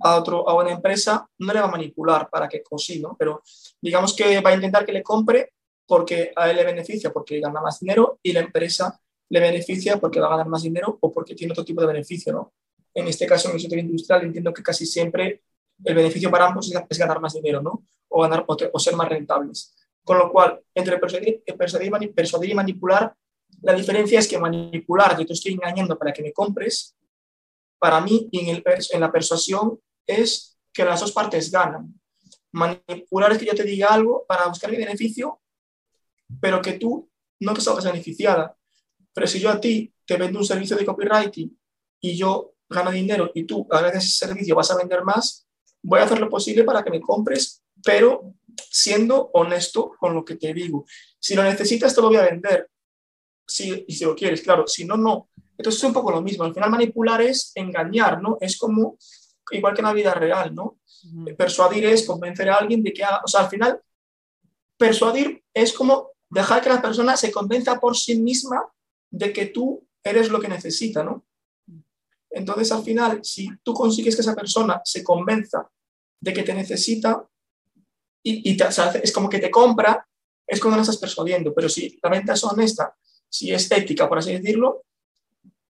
a, 0.00 0.16
otro, 0.16 0.48
a 0.48 0.54
una 0.54 0.72
empresa, 0.72 1.28
no 1.38 1.52
le 1.52 1.60
va 1.60 1.66
a 1.66 1.70
manipular 1.70 2.28
para 2.28 2.48
que 2.48 2.62
consiga, 2.62 3.10
pero 3.18 3.42
digamos 3.80 4.14
que 4.14 4.40
va 4.40 4.50
a 4.50 4.54
intentar 4.54 4.84
que 4.84 4.92
le 4.92 5.02
compre 5.02 5.52
porque 5.86 6.32
a 6.34 6.50
él 6.50 6.56
le 6.56 6.64
beneficia, 6.64 7.12
porque 7.12 7.40
gana 7.40 7.60
más 7.60 7.80
dinero 7.80 8.18
y 8.22 8.32
la 8.32 8.40
empresa 8.40 8.98
le 9.28 9.40
beneficia 9.40 9.98
porque 9.98 10.20
va 10.20 10.26
a 10.26 10.30
ganar 10.30 10.48
más 10.48 10.62
dinero 10.62 10.98
o 11.00 11.12
porque 11.12 11.34
tiene 11.34 11.52
otro 11.52 11.64
tipo 11.64 11.80
de 11.80 11.86
beneficio. 11.86 12.32
¿no? 12.32 12.54
En 12.94 13.08
este 13.08 13.26
caso, 13.26 13.48
en 13.48 13.54
el 13.54 13.60
sector 13.60 13.78
industrial, 13.78 14.24
entiendo 14.24 14.52
que 14.52 14.62
casi 14.62 14.86
siempre 14.86 15.42
el 15.82 15.94
beneficio 15.94 16.30
para 16.30 16.46
ambos 16.46 16.72
es 16.88 16.98
ganar 16.98 17.20
más 17.20 17.34
dinero 17.34 17.60
¿no? 17.60 17.84
o, 18.08 18.22
ganar, 18.22 18.44
o, 18.46 18.78
ser 18.78 18.96
más 18.96 19.08
rentables. 19.08 19.74
Con 20.02 20.18
lo 20.18 20.30
cual, 20.30 20.60
entre 20.74 20.98
persuadir, 20.98 21.42
persuadir, 21.56 22.50
y 22.50 22.54
manipular, 22.54 23.14
la 23.62 23.72
diferencia 23.72 24.18
es 24.18 24.28
que 24.28 24.38
manipular, 24.38 25.18
yo 25.18 25.26
te 25.26 25.32
estoy 25.32 25.54
engañando 25.54 25.98
para 25.98 26.12
que 26.12 26.22
me 26.22 26.32
compres, 26.32 26.94
para 27.84 28.00
mí 28.00 28.30
en, 28.32 28.48
el, 28.48 28.64
en 28.92 29.00
la 29.00 29.12
persuasión 29.12 29.78
es 30.06 30.56
que 30.72 30.86
las 30.86 31.00
dos 31.00 31.12
partes 31.12 31.50
ganan. 31.50 31.92
Manipular 32.50 33.30
es 33.32 33.36
que 33.36 33.44
yo 33.44 33.54
te 33.54 33.62
diga 33.62 33.88
algo 33.88 34.24
para 34.26 34.46
buscar 34.46 34.70
mi 34.70 34.78
beneficio, 34.78 35.42
pero 36.40 36.62
que 36.62 36.72
tú 36.78 37.10
no 37.40 37.52
te 37.52 37.60
salgas 37.60 37.84
beneficiada. 37.84 38.56
Pero 39.12 39.26
si 39.26 39.38
yo 39.38 39.50
a 39.50 39.60
ti 39.60 39.92
te 40.06 40.16
vendo 40.16 40.38
un 40.38 40.46
servicio 40.46 40.78
de 40.78 40.86
copywriting 40.86 41.60
y 42.00 42.16
yo 42.16 42.54
gano 42.70 42.90
dinero 42.90 43.30
y 43.34 43.44
tú, 43.44 43.68
a 43.70 43.86
ese 43.88 44.00
servicio, 44.00 44.56
vas 44.56 44.70
a 44.70 44.78
vender 44.78 45.04
más, 45.04 45.46
voy 45.82 46.00
a 46.00 46.04
hacer 46.04 46.20
lo 46.20 46.30
posible 46.30 46.64
para 46.64 46.82
que 46.82 46.90
me 46.90 47.02
compres, 47.02 47.62
pero 47.84 48.32
siendo 48.56 49.28
honesto 49.34 49.92
con 50.00 50.14
lo 50.14 50.24
que 50.24 50.36
te 50.36 50.54
digo. 50.54 50.86
Si 51.18 51.34
lo 51.34 51.42
necesitas, 51.42 51.94
te 51.94 52.00
lo 52.00 52.08
voy 52.08 52.16
a 52.16 52.30
vender. 52.30 52.70
Si, 53.46 53.84
y 53.86 53.94
si 53.94 54.06
lo 54.06 54.16
quieres, 54.16 54.40
claro. 54.40 54.66
Si 54.66 54.86
no, 54.86 54.96
no. 54.96 55.28
Entonces 55.56 55.82
es 55.82 55.88
un 55.88 55.92
poco 55.92 56.10
lo 56.10 56.22
mismo. 56.22 56.44
Al 56.44 56.54
final 56.54 56.70
manipular 56.70 57.22
es 57.22 57.52
engañar, 57.54 58.20
¿no? 58.20 58.38
Es 58.40 58.58
como 58.58 58.96
igual 59.50 59.74
que 59.74 59.80
en 59.80 59.86
la 59.86 59.92
vida 59.92 60.14
real, 60.14 60.54
¿no? 60.54 60.78
Persuadir 61.36 61.86
es 61.86 62.06
convencer 62.06 62.48
a 62.50 62.56
alguien 62.56 62.82
de 62.82 62.92
que 62.92 63.04
haga, 63.04 63.20
o 63.24 63.28
sea, 63.28 63.42
al 63.42 63.50
final, 63.50 63.80
persuadir 64.78 65.44
es 65.52 65.72
como 65.72 66.10
dejar 66.30 66.62
que 66.62 66.70
la 66.70 66.82
persona 66.82 67.16
se 67.16 67.30
convenza 67.30 67.78
por 67.78 67.96
sí 67.96 68.20
misma 68.20 68.62
de 69.10 69.32
que 69.32 69.46
tú 69.46 69.86
eres 70.02 70.30
lo 70.30 70.40
que 70.40 70.48
necesita, 70.48 71.02
¿no? 71.02 71.24
Entonces, 72.30 72.72
al 72.72 72.82
final, 72.82 73.20
si 73.22 73.48
tú 73.62 73.72
consigues 73.72 74.16
que 74.16 74.22
esa 74.22 74.34
persona 74.34 74.80
se 74.84 75.04
convenza 75.04 75.70
de 76.20 76.32
que 76.32 76.42
te 76.42 76.54
necesita 76.54 77.24
y, 78.22 78.56
es 79.02 79.12
como 79.12 79.28
que 79.28 79.38
te 79.38 79.50
compra, 79.50 80.06
es 80.46 80.60
cuando 80.60 80.76
no 80.76 80.82
estás 80.82 80.96
persuadiendo. 80.96 81.54
Pero 81.54 81.68
si 81.68 81.98
la 82.02 82.10
venta 82.10 82.32
es 82.32 82.42
honesta, 82.42 82.96
si 83.28 83.52
es 83.52 83.70
ética, 83.70 84.08
por 84.08 84.18
así 84.18 84.32
decirlo, 84.32 84.84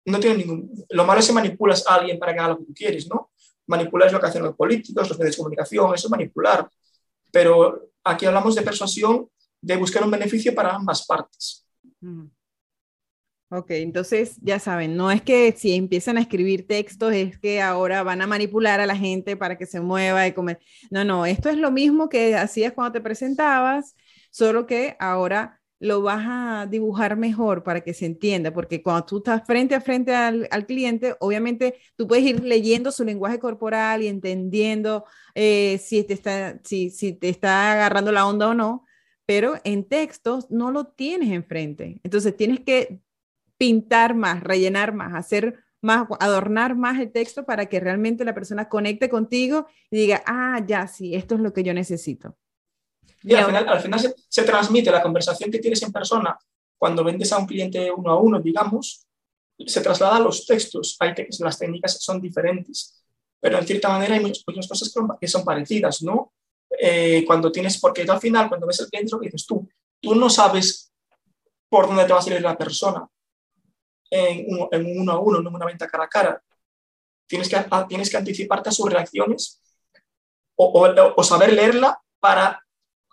no 0.06 0.20
tiene 0.20 0.38
ningún... 0.38 0.86
Lo 0.90 1.06
malo 1.06 1.20
es 1.20 1.28
que 1.28 1.34
manipulas 1.34 1.86
a 1.88 1.96
alguien 1.96 2.20
para 2.20 2.34
que 2.34 2.40
haga 2.40 2.50
lo 2.50 2.58
que 2.60 2.66
tú 2.66 2.74
quieres, 2.74 3.08
¿no? 3.08 3.32
Manipular 3.68 4.08
es 4.08 4.14
lo 4.14 4.20
que 4.20 4.26
hacen 4.26 4.44
los 4.44 4.56
políticos, 4.56 5.10
los 5.10 5.18
medios 5.18 5.36
de 5.36 5.38
comunicación, 5.38 5.94
eso 5.94 6.08
es 6.08 6.12
manipular. 6.12 6.68
Pero 7.32 7.90
aquí 8.04 8.26
hablamos 8.26 8.56
de 8.56 8.62
persuasión, 8.62 9.28
de 9.62 9.78
buscar 9.78 10.04
un 10.04 10.12
beneficio 10.12 10.54
para 10.54 10.76
ambas 10.76 11.06
partes. 11.06 11.66
Ok, 13.50 13.70
entonces 13.70 14.38
ya 14.42 14.58
saben, 14.58 14.98
no 14.98 15.12
es 15.12 15.22
que 15.22 15.54
si 15.56 15.74
empiezan 15.76 16.18
a 16.18 16.22
escribir 16.22 16.68
textos 16.68 17.14
es 17.14 17.38
que 17.38 17.62
ahora 17.62 18.02
van 18.02 18.22
a 18.22 18.28
manipular 18.28 18.80
a 18.80 18.88
la 18.88 18.96
gente 18.96 19.38
para 19.38 19.60
que 19.60 19.68
se 19.68 19.80
mueva 19.80 20.26
y 20.26 20.34
comer. 20.34 20.60
No, 20.90 21.06
no, 21.06 21.26
esto 21.26 21.50
es 21.50 21.58
lo 21.58 21.70
mismo 21.70 22.10
que 22.10 22.36
hacías 22.36 22.74
cuando 22.74 22.94
te 22.94 23.02
presentabas, 23.02 23.96
solo 24.32 24.66
que 24.66 24.98
ahora 25.00 25.62
lo 25.84 26.02
vas 26.02 26.24
a 26.26 26.66
dibujar 26.66 27.18
mejor 27.18 27.62
para 27.62 27.82
que 27.82 27.94
se 27.94 28.06
entienda, 28.06 28.54
porque 28.54 28.82
cuando 28.82 29.04
tú 29.04 29.18
estás 29.18 29.46
frente 29.46 29.76
a 29.76 29.82
frente 29.82 30.16
al, 30.16 30.48
cliente, 30.66 31.18
obviamente 31.20 31.76
tú 31.98 32.08
puedes 32.08 32.24
ir 32.24 32.42
leyendo 32.42 32.90
su 32.90 33.04
lenguaje 33.04 33.38
corporal 33.38 34.02
y 34.02 34.08
entendiendo 34.08 35.04
eh, 35.36 35.78
si, 35.84 36.02
te 36.06 36.14
está, 36.14 36.58
si, 36.64 36.90
si 36.90 37.12
te 37.12 37.28
está 37.28 37.74
agarrando 37.74 38.14
la 38.14 38.26
onda 38.26 38.48
o 38.48 38.54
no, 38.54 38.86
pero 39.26 39.56
en 39.66 39.84
textos 39.84 40.50
no 40.50 40.72
lo 40.72 40.86
tienes 40.86 41.32
enfrente. 41.32 42.00
Entonces 42.04 42.38
tienes 42.38 42.62
que 42.62 43.02
pintar 43.58 44.16
más, 44.16 44.42
rellenar 44.42 44.94
más, 44.94 45.14
hacer 45.14 45.66
más, 45.82 46.08
adornar 46.22 46.78
más 46.78 46.98
el 47.02 47.12
texto 47.12 47.44
para 47.44 47.66
que 47.66 47.82
realmente 47.82 48.24
la 48.24 48.34
persona 48.34 48.70
conecte 48.70 49.10
contigo 49.10 49.68
y 49.92 49.98
diga, 49.98 50.24
ah, 50.28 50.64
ya, 50.66 50.88
sí, 50.88 51.14
esto 51.14 51.36
es 51.36 51.42
lo 51.42 51.52
que 51.52 51.64
yo 51.64 51.74
necesito. 51.74 52.38
Y 53.24 53.34
al 53.34 53.46
final, 53.46 53.70
al 53.70 53.80
final 53.80 54.16
se, 54.28 54.44
transmite 54.44 54.92
la 54.92 55.02
conversación 55.02 55.50
que 55.50 55.60
tienes 55.60 55.82
en 55.84 55.92
persona 55.92 56.38
cuando 56.78 57.04
vendes 57.04 57.32
a 57.32 57.38
un 57.38 57.46
cliente 57.46 57.92
uno 57.92 58.12
a 58.12 58.20
uno, 58.20 58.40
digamos, 58.40 59.06
se 59.66 59.82
traslada 59.82 60.18
a 60.18 60.20
los 60.20 60.46
textos. 60.46 60.98
Hay 61.00 61.14
las 61.40 61.58
técnicas 61.58 62.02
son 62.02 62.20
diferentes, 62.20 63.04
pero 63.40 63.58
en 63.58 63.66
cierta 63.66 63.90
manera 63.90 64.16
hay 64.16 64.22
muchas, 64.22 64.44
cosas 64.44 64.94
que 65.20 65.28
son 65.28 65.46
parecidas, 65.46 66.02
¿no? 66.02 66.34
Eh, 66.80 67.24
cuando 67.26 67.52
tienes, 67.52 67.80
porque 67.80 68.02
al 68.02 68.20
final, 68.20 68.50
cuando 68.50 68.68
ves 68.68 68.82
el 68.82 68.88
cliente, 68.88 69.12
lo 69.12 69.20
que 69.20 69.28
dices 69.28 69.46
tú, 69.46 69.68
tú 70.02 70.16
no 70.16 70.30
sabes 70.30 70.92
por 71.70 71.88
dónde 71.88 72.06
te 72.06 72.14
va 72.14 72.20
a 72.20 72.22
salir 72.22 72.42
la 72.42 72.58
persona 72.58 73.08
en, 74.10 74.46
un 74.54 75.00
uno 75.00 75.12
a 75.12 75.20
uno, 75.20 75.42
no 75.42 75.50
en 75.50 75.56
una 75.56 75.66
venta 75.66 75.88
cara 75.88 76.06
a 76.06 76.10
cara. 76.10 76.44
Tienes 77.28 77.50
que, 77.50 77.58
tienes 77.88 78.10
que 78.10 78.18
anticiparte 78.18 78.70
a 78.70 78.72
sus 78.72 78.92
reacciones 78.92 79.62
o, 80.56 80.88
o, 81.16 81.24
saber 81.24 81.54
leerla 81.54 82.00
para 82.20 82.63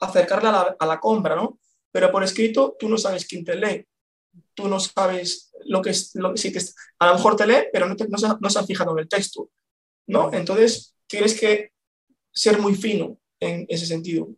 acercarla 0.00 0.76
a 0.78 0.87
la, 0.87 1.00
compra, 1.00 1.37
¿no? 1.37 1.59
Pero 1.92 2.11
por 2.11 2.25
escrito 2.25 2.76
tú 2.78 2.88
no 2.88 2.97
sabes 2.97 3.26
quién 3.26 3.45
te 3.45 3.57
lee, 3.57 3.87
tú 4.54 4.69
no 4.69 4.80
sabes 4.80 5.52
lo 5.66 5.83
que 5.83 5.90
es, 5.90 6.14
lo, 6.14 6.37
si 6.37 6.52
te, 6.52 6.61
a 6.99 7.07
lo 7.07 7.14
mejor 7.14 7.37
te 7.37 7.47
lee, 7.47 7.69
pero 7.73 7.87
no, 7.87 7.95
no, 8.09 8.19
se, 8.19 8.28
no 8.40 8.50
se 8.50 8.59
ha 8.59 8.64
fijado 8.64 8.92
en 8.92 9.00
el 9.00 9.09
texto, 9.09 9.50
¿no? 10.07 10.33
Entonces 10.33 10.95
tienes 11.07 11.38
que 11.38 11.73
ser 12.33 12.59
muy 12.59 12.75
fino 12.75 13.19
en 13.40 13.66
ese 13.69 13.87
sentido. 13.87 14.28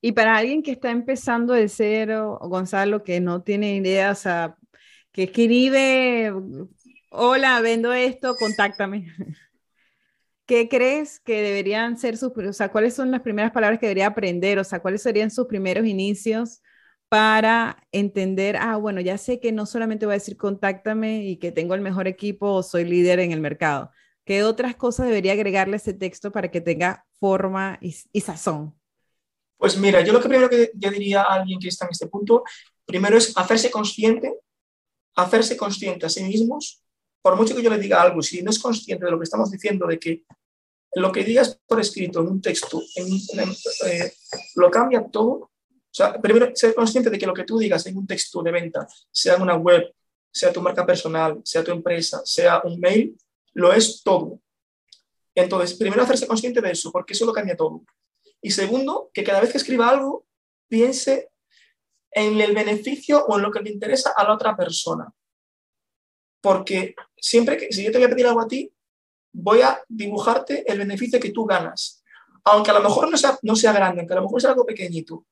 Y 0.00 0.12
para 0.12 0.36
alguien 0.36 0.62
que 0.62 0.72
está 0.72 0.90
empezando 0.90 1.54
de 1.54 1.68
cero, 1.68 2.38
Gonzalo, 2.42 3.04
que 3.04 3.20
no 3.20 3.42
tiene 3.42 3.76
idea, 3.76 4.10
o 4.10 4.16
sea, 4.16 4.56
que 5.12 5.24
escribe, 5.24 6.32
hola, 7.10 7.60
vendo 7.60 7.92
esto, 7.92 8.34
contáctame. 8.36 9.06
¿Qué 10.52 10.68
crees 10.68 11.18
que 11.18 11.40
deberían 11.40 11.96
ser 11.96 12.18
sus, 12.18 12.30
o 12.36 12.52
sea, 12.52 12.70
cuáles 12.70 12.92
son 12.92 13.10
las 13.10 13.22
primeras 13.22 13.52
palabras 13.52 13.80
que 13.80 13.86
debería 13.86 14.08
aprender? 14.08 14.58
O 14.58 14.64
sea, 14.64 14.82
cuáles 14.82 15.00
serían 15.00 15.30
sus 15.30 15.46
primeros 15.46 15.86
inicios 15.86 16.60
para 17.08 17.86
entender, 17.90 18.58
ah, 18.58 18.76
bueno, 18.76 19.00
ya 19.00 19.16
sé 19.16 19.40
que 19.40 19.50
no 19.50 19.64
solamente 19.64 20.04
voy 20.04 20.12
a 20.12 20.18
decir 20.18 20.36
contáctame 20.36 21.24
y 21.24 21.38
que 21.38 21.52
tengo 21.52 21.74
el 21.74 21.80
mejor 21.80 22.06
equipo 22.06 22.52
o 22.52 22.62
soy 22.62 22.84
líder 22.84 23.20
en 23.20 23.32
el 23.32 23.40
mercado. 23.40 23.92
¿Qué 24.26 24.44
otras 24.44 24.76
cosas 24.76 25.06
debería 25.06 25.32
agregarle 25.32 25.76
a 25.76 25.76
ese 25.78 25.94
texto 25.94 26.30
para 26.32 26.50
que 26.50 26.60
tenga 26.60 27.06
forma 27.18 27.78
y, 27.80 27.96
y 28.12 28.20
sazón? 28.20 28.78
Pues 29.56 29.78
mira, 29.78 30.02
yo 30.02 30.12
lo 30.12 30.20
que 30.20 30.28
primero 30.28 30.50
que 30.50 30.70
yo 30.74 30.90
diría 30.90 31.22
a 31.22 31.36
alguien 31.36 31.60
que 31.60 31.68
está 31.68 31.86
en 31.86 31.92
este 31.92 32.08
punto, 32.08 32.44
primero 32.84 33.16
es 33.16 33.34
hacerse 33.38 33.70
consciente 33.70 34.34
hacerse 35.14 35.56
consciente 35.56 36.06
a 36.06 36.08
sí 36.08 36.22
mismos, 36.24 36.82
por 37.22 37.36
mucho 37.36 37.54
que 37.54 37.62
yo 37.62 37.70
le 37.70 37.78
diga 37.78 38.02
algo, 38.02 38.20
si 38.22 38.42
no 38.42 38.50
es 38.50 38.58
consciente 38.58 39.04
de 39.04 39.10
lo 39.10 39.18
que 39.18 39.24
estamos 39.24 39.50
diciendo, 39.50 39.86
de 39.86 39.98
que 39.98 40.24
lo 40.94 41.10
que 41.10 41.24
digas 41.24 41.58
por 41.66 41.80
escrito 41.80 42.20
en 42.20 42.28
un 42.28 42.40
texto 42.40 42.82
eh, 42.96 44.12
lo 44.56 44.70
cambia 44.70 45.06
todo. 45.10 45.32
O 45.32 45.94
sea, 45.94 46.20
primero 46.20 46.50
ser 46.54 46.74
consciente 46.74 47.10
de 47.10 47.18
que 47.18 47.26
lo 47.26 47.34
que 47.34 47.44
tú 47.44 47.58
digas 47.58 47.86
en 47.86 47.96
un 47.96 48.06
texto 48.06 48.42
de 48.42 48.50
venta, 48.50 48.86
sea 49.10 49.36
en 49.36 49.42
una 49.42 49.56
web, 49.56 49.92
sea 50.30 50.52
tu 50.52 50.62
marca 50.62 50.86
personal, 50.86 51.40
sea 51.44 51.62
tu 51.62 51.70
empresa, 51.70 52.22
sea 52.24 52.62
un 52.64 52.80
mail, 52.80 53.16
lo 53.52 53.72
es 53.72 54.02
todo. 54.02 54.40
Entonces, 55.34 55.76
primero 55.76 56.02
hacerse 56.02 56.26
consciente 56.26 56.60
de 56.60 56.70
eso, 56.70 56.90
porque 56.90 57.12
eso 57.12 57.26
lo 57.26 57.32
cambia 57.32 57.56
todo. 57.56 57.84
Y 58.40 58.50
segundo, 58.50 59.10
que 59.12 59.24
cada 59.24 59.40
vez 59.40 59.52
que 59.52 59.58
escriba 59.58 59.88
algo, 59.88 60.26
piense 60.68 61.30
en 62.10 62.40
el 62.40 62.54
beneficio 62.54 63.24
o 63.26 63.36
en 63.36 63.42
lo 63.42 63.50
que 63.50 63.60
le 63.60 63.70
interesa 63.70 64.12
a 64.16 64.24
la 64.24 64.34
otra 64.34 64.56
persona. 64.56 65.12
Porque 66.40 66.94
siempre 67.16 67.56
que, 67.56 67.72
si 67.72 67.84
yo 67.84 67.92
te 67.92 67.98
voy 67.98 68.06
a 68.06 68.10
pedir 68.10 68.26
algo 68.26 68.40
a 68.40 68.48
ti, 68.48 68.70
voy 69.32 69.62
a 69.62 69.80
dibujarte 69.88 70.70
el 70.70 70.78
beneficio 70.78 71.20
que 71.20 71.30
tú 71.30 71.44
ganas. 71.44 72.02
Aunque 72.44 72.70
a 72.70 72.74
lo 72.74 72.82
mejor 72.82 73.10
no 73.10 73.16
sea, 73.16 73.38
no 73.42 73.56
sea 73.56 73.72
grande, 73.72 74.00
aunque 74.00 74.14
a 74.14 74.16
lo 74.16 74.22
mejor 74.22 74.40
sea 74.40 74.50
algo 74.50 74.66
pequeñito. 74.66 75.24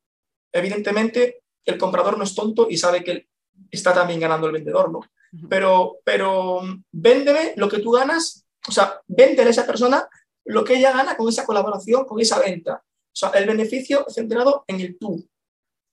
Evidentemente, 0.52 1.42
el 1.64 1.78
comprador 1.78 2.16
no 2.16 2.24
es 2.24 2.34
tonto 2.34 2.66
y 2.70 2.76
sabe 2.76 3.04
que 3.04 3.28
está 3.70 3.92
también 3.92 4.20
ganando 4.20 4.46
el 4.46 4.52
vendedor, 4.52 4.90
¿no? 4.90 5.00
Pero, 5.48 5.98
pero 6.04 6.60
véndeme 6.90 7.52
lo 7.56 7.68
que 7.68 7.78
tú 7.78 7.92
ganas, 7.92 8.44
o 8.66 8.72
sea, 8.72 9.00
véndele 9.06 9.48
a 9.48 9.50
esa 9.50 9.66
persona 9.66 10.08
lo 10.44 10.64
que 10.64 10.76
ella 10.76 10.92
gana 10.92 11.16
con 11.16 11.28
esa 11.28 11.46
colaboración, 11.46 12.04
con 12.04 12.20
esa 12.20 12.40
venta. 12.40 12.82
O 12.84 13.16
sea, 13.16 13.30
el 13.30 13.46
beneficio 13.46 14.04
centrado 14.08 14.64
en 14.66 14.80
el 14.80 14.98
tú, 14.98 15.24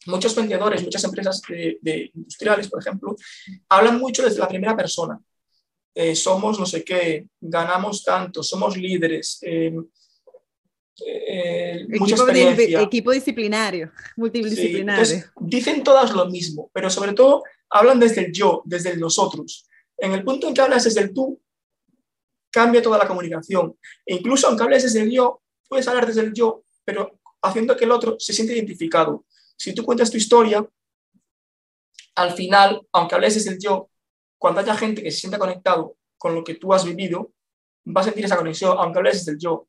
muchos 0.08 0.36
vendedores, 0.36 0.84
muchas 0.84 1.04
empresas 1.04 1.42
de, 1.48 2.12
industriales, 2.14 2.68
por 2.70 2.80
ejemplo, 2.80 3.16
hablan 3.70 4.00
mucho 4.00 4.24
desde 4.24 4.40
la 4.40 4.48
primera 4.48 4.76
persona. 4.76 5.20
Eh, 6.00 6.16
somos 6.16 6.60
no 6.60 6.66
sé 6.68 6.84
qué, 6.84 7.26
ganamos 7.42 8.04
tanto, 8.04 8.44
somos 8.44 8.78
líderes. 8.78 9.40
Eh, 9.42 9.74
eh, 11.04 11.88
equipo, 11.90 12.30
equipo, 12.30 13.12
disciplinario, 13.12 13.92
multidisciplinario. 14.16 15.24
dicen 15.40 15.84
todas 15.84 16.12
lo 16.14 16.28
mismo, 16.28 16.70
pero 16.72 16.92
sobre 16.92 17.14
todo 17.14 17.42
hablan 17.72 18.00
desde 18.00 18.26
el 18.26 18.32
yo, 18.32 18.62
desde 18.66 18.92
el 18.92 19.00
nosotros. 19.00 19.68
En 19.98 20.14
el 20.14 20.24
punto 20.24 20.48
en 20.48 20.54
que 20.54 20.62
hablas 20.62 20.84
desde 20.84 21.02
el 21.02 21.12
tú, 21.16 21.42
cambia 22.52 22.84
toda 22.84 23.00
la 23.00 23.08
comunicación. 23.08 23.76
E 24.06 24.14
incluso 24.18 24.48
aunque 24.48 24.66
hables 24.66 24.84
desde 24.84 25.02
el 25.02 25.10
yo, 25.10 25.42
puedes 25.68 25.88
hablar 25.88 26.06
desde 26.06 26.22
el 26.22 26.32
yo, 26.32 26.62
pero 26.86 27.20
haciendo 27.42 27.76
que 27.76 27.86
el 27.86 27.92
otro 27.92 28.18
se 28.20 28.34
siente 28.34 28.54
identificado. 28.54 29.26
Si 29.58 29.74
tú 29.74 29.84
cuentas 29.84 30.12
tu 30.12 30.18
historia, 30.18 30.64
al 32.14 32.34
final, 32.34 32.86
aunque 32.92 33.16
hables 33.16 33.34
desde 33.34 33.50
el 33.50 33.60
yo, 33.60 33.90
cuando 34.38 34.62
haya 34.62 34.76
gente 34.76 35.04
que 35.04 35.12
se 35.12 35.20
sienta 35.20 35.40
conectado 35.40 35.96
con 36.18 36.36
lo 36.36 36.44
que 36.44 36.56
tú 36.56 36.74
has 36.74 36.86
vivido, 36.86 37.32
va 37.86 38.02
a 38.02 38.04
sentir 38.04 38.26
esa 38.26 38.38
conexión, 38.38 38.76
aunque 38.78 39.00
hables 39.00 39.20
desde 39.20 39.34
el 39.34 39.40
yo. 39.40 39.68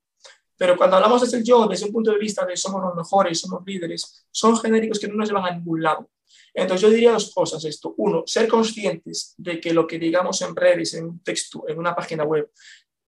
Pero 0.56 0.76
cuando 0.76 0.96
hablamos 0.96 1.20
desde 1.22 1.38
el 1.38 1.44
yo, 1.44 1.66
desde 1.68 1.86
un 1.86 1.92
punto 1.92 2.10
de 2.10 2.18
vista 2.18 2.44
de 2.44 2.56
somos 2.56 2.82
los 2.82 2.94
mejores, 2.94 3.40
somos 3.40 3.62
líderes, 3.64 4.26
son 4.30 4.58
genéricos 4.58 4.98
que 4.98 5.08
no 5.08 5.14
nos 5.14 5.28
llevan 5.28 5.44
a 5.44 5.54
ningún 5.54 5.82
lado. 5.82 6.10
Entonces 6.52 6.82
yo 6.82 6.90
diría 6.90 7.12
dos 7.12 7.32
cosas 7.32 7.64
esto. 7.64 7.94
Uno, 7.98 8.24
ser 8.26 8.48
conscientes 8.48 9.34
de 9.36 9.60
que 9.60 9.72
lo 9.72 9.86
que 9.86 9.98
digamos 9.98 10.42
en 10.42 10.56
redes, 10.56 10.94
en 10.94 11.04
un 11.04 11.22
texto, 11.22 11.64
en 11.68 11.78
una 11.78 11.94
página 11.94 12.24
web, 12.24 12.50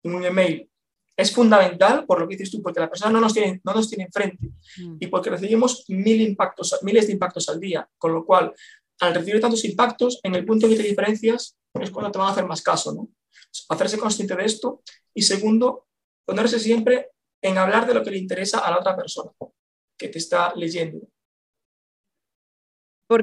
en 0.04 0.14
un 0.14 0.26
email, 0.26 0.70
es 1.18 1.34
fundamental 1.34 2.06
por 2.06 2.20
lo 2.20 2.28
que 2.28 2.36
dices 2.36 2.52
tú, 2.52 2.62
porque 2.62 2.80
la 2.80 2.90
persona 2.90 3.12
no 3.12 3.20
nos 3.20 3.34
tiene, 3.34 3.62
no 3.64 3.74
nos 3.74 3.90
tiene 3.90 4.06
enfrente 4.06 4.48
mm. 4.78 4.98
y 5.00 5.08
porque 5.08 5.30
recibimos 5.30 5.86
mil 5.90 6.22
impactos, 6.22 6.80
miles 6.84 7.08
de 7.08 7.14
impactos 7.14 7.50
al 7.50 7.60
día, 7.60 7.88
con 7.98 8.14
lo 8.14 8.26
cual, 8.26 8.54
al 9.02 9.16
recibir 9.16 9.42
tantos 9.42 9.66
impactos, 9.66 10.20
en 10.24 10.36
el 10.36 10.46
punto 10.46 10.66
en 10.66 10.74
que 10.74 10.78
te 10.78 10.88
diferencias 10.88 11.58
es 11.80 11.92
cuando 11.92 12.12
te 12.12 12.20
van 12.20 12.28
a 12.28 12.32
hacer 12.32 12.46
más 12.46 12.62
caso, 12.62 12.94
¿no? 12.94 13.10
Hacerse 13.70 13.98
consciente 13.98 14.36
de 14.36 14.46
esto 14.46 14.82
y 15.14 15.24
segundo, 15.24 15.88
ponerse 16.26 16.60
siempre 16.60 17.10
en 17.42 17.58
hablar 17.58 17.88
de 17.88 17.96
lo 17.96 18.04
que 18.04 18.12
le 18.12 18.20
interesa 18.20 18.60
a 18.60 18.70
la 18.72 18.80
otra 18.80 18.96
persona 18.96 19.32
que 19.98 20.08
te 20.08 20.20
está 20.20 20.54
leyendo. 20.56 21.00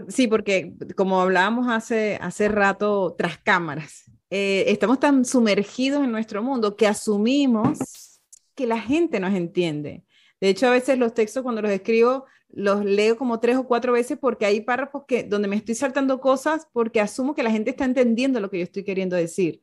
sí, 0.08 0.26
porque 0.26 0.74
como 0.96 1.20
hablábamos 1.20 1.68
hace, 1.68 2.18
hace 2.20 2.48
rato 2.48 3.14
tras 3.16 3.38
cámaras, 3.38 4.10
eh, 4.30 4.64
estamos 4.66 4.98
tan 4.98 5.24
sumergidos 5.24 6.02
en 6.02 6.10
nuestro 6.10 6.42
mundo 6.42 6.76
que 6.76 6.86
asumimos 6.86 7.78
que 8.54 8.66
la 8.66 8.80
gente 8.80 9.20
nos 9.20 9.34
entiende. 9.34 10.04
De 10.40 10.48
hecho, 10.48 10.66
a 10.66 10.70
veces 10.70 10.98
los 10.98 11.14
textos 11.14 11.42
cuando 11.42 11.62
los 11.62 11.70
escribo 11.70 12.26
los 12.50 12.84
leo 12.84 13.16
como 13.16 13.40
tres 13.40 13.56
o 13.56 13.64
cuatro 13.64 13.92
veces 13.92 14.18
porque 14.18 14.46
hay 14.46 14.60
párrafos 14.60 15.04
que, 15.06 15.22
donde 15.22 15.48
me 15.48 15.56
estoy 15.56 15.74
saltando 15.74 16.20
cosas 16.20 16.66
porque 16.72 17.00
asumo 17.00 17.34
que 17.34 17.42
la 17.42 17.50
gente 17.50 17.70
está 17.70 17.84
entendiendo 17.84 18.40
lo 18.40 18.50
que 18.50 18.58
yo 18.58 18.64
estoy 18.64 18.84
queriendo 18.84 19.16
decir. 19.16 19.60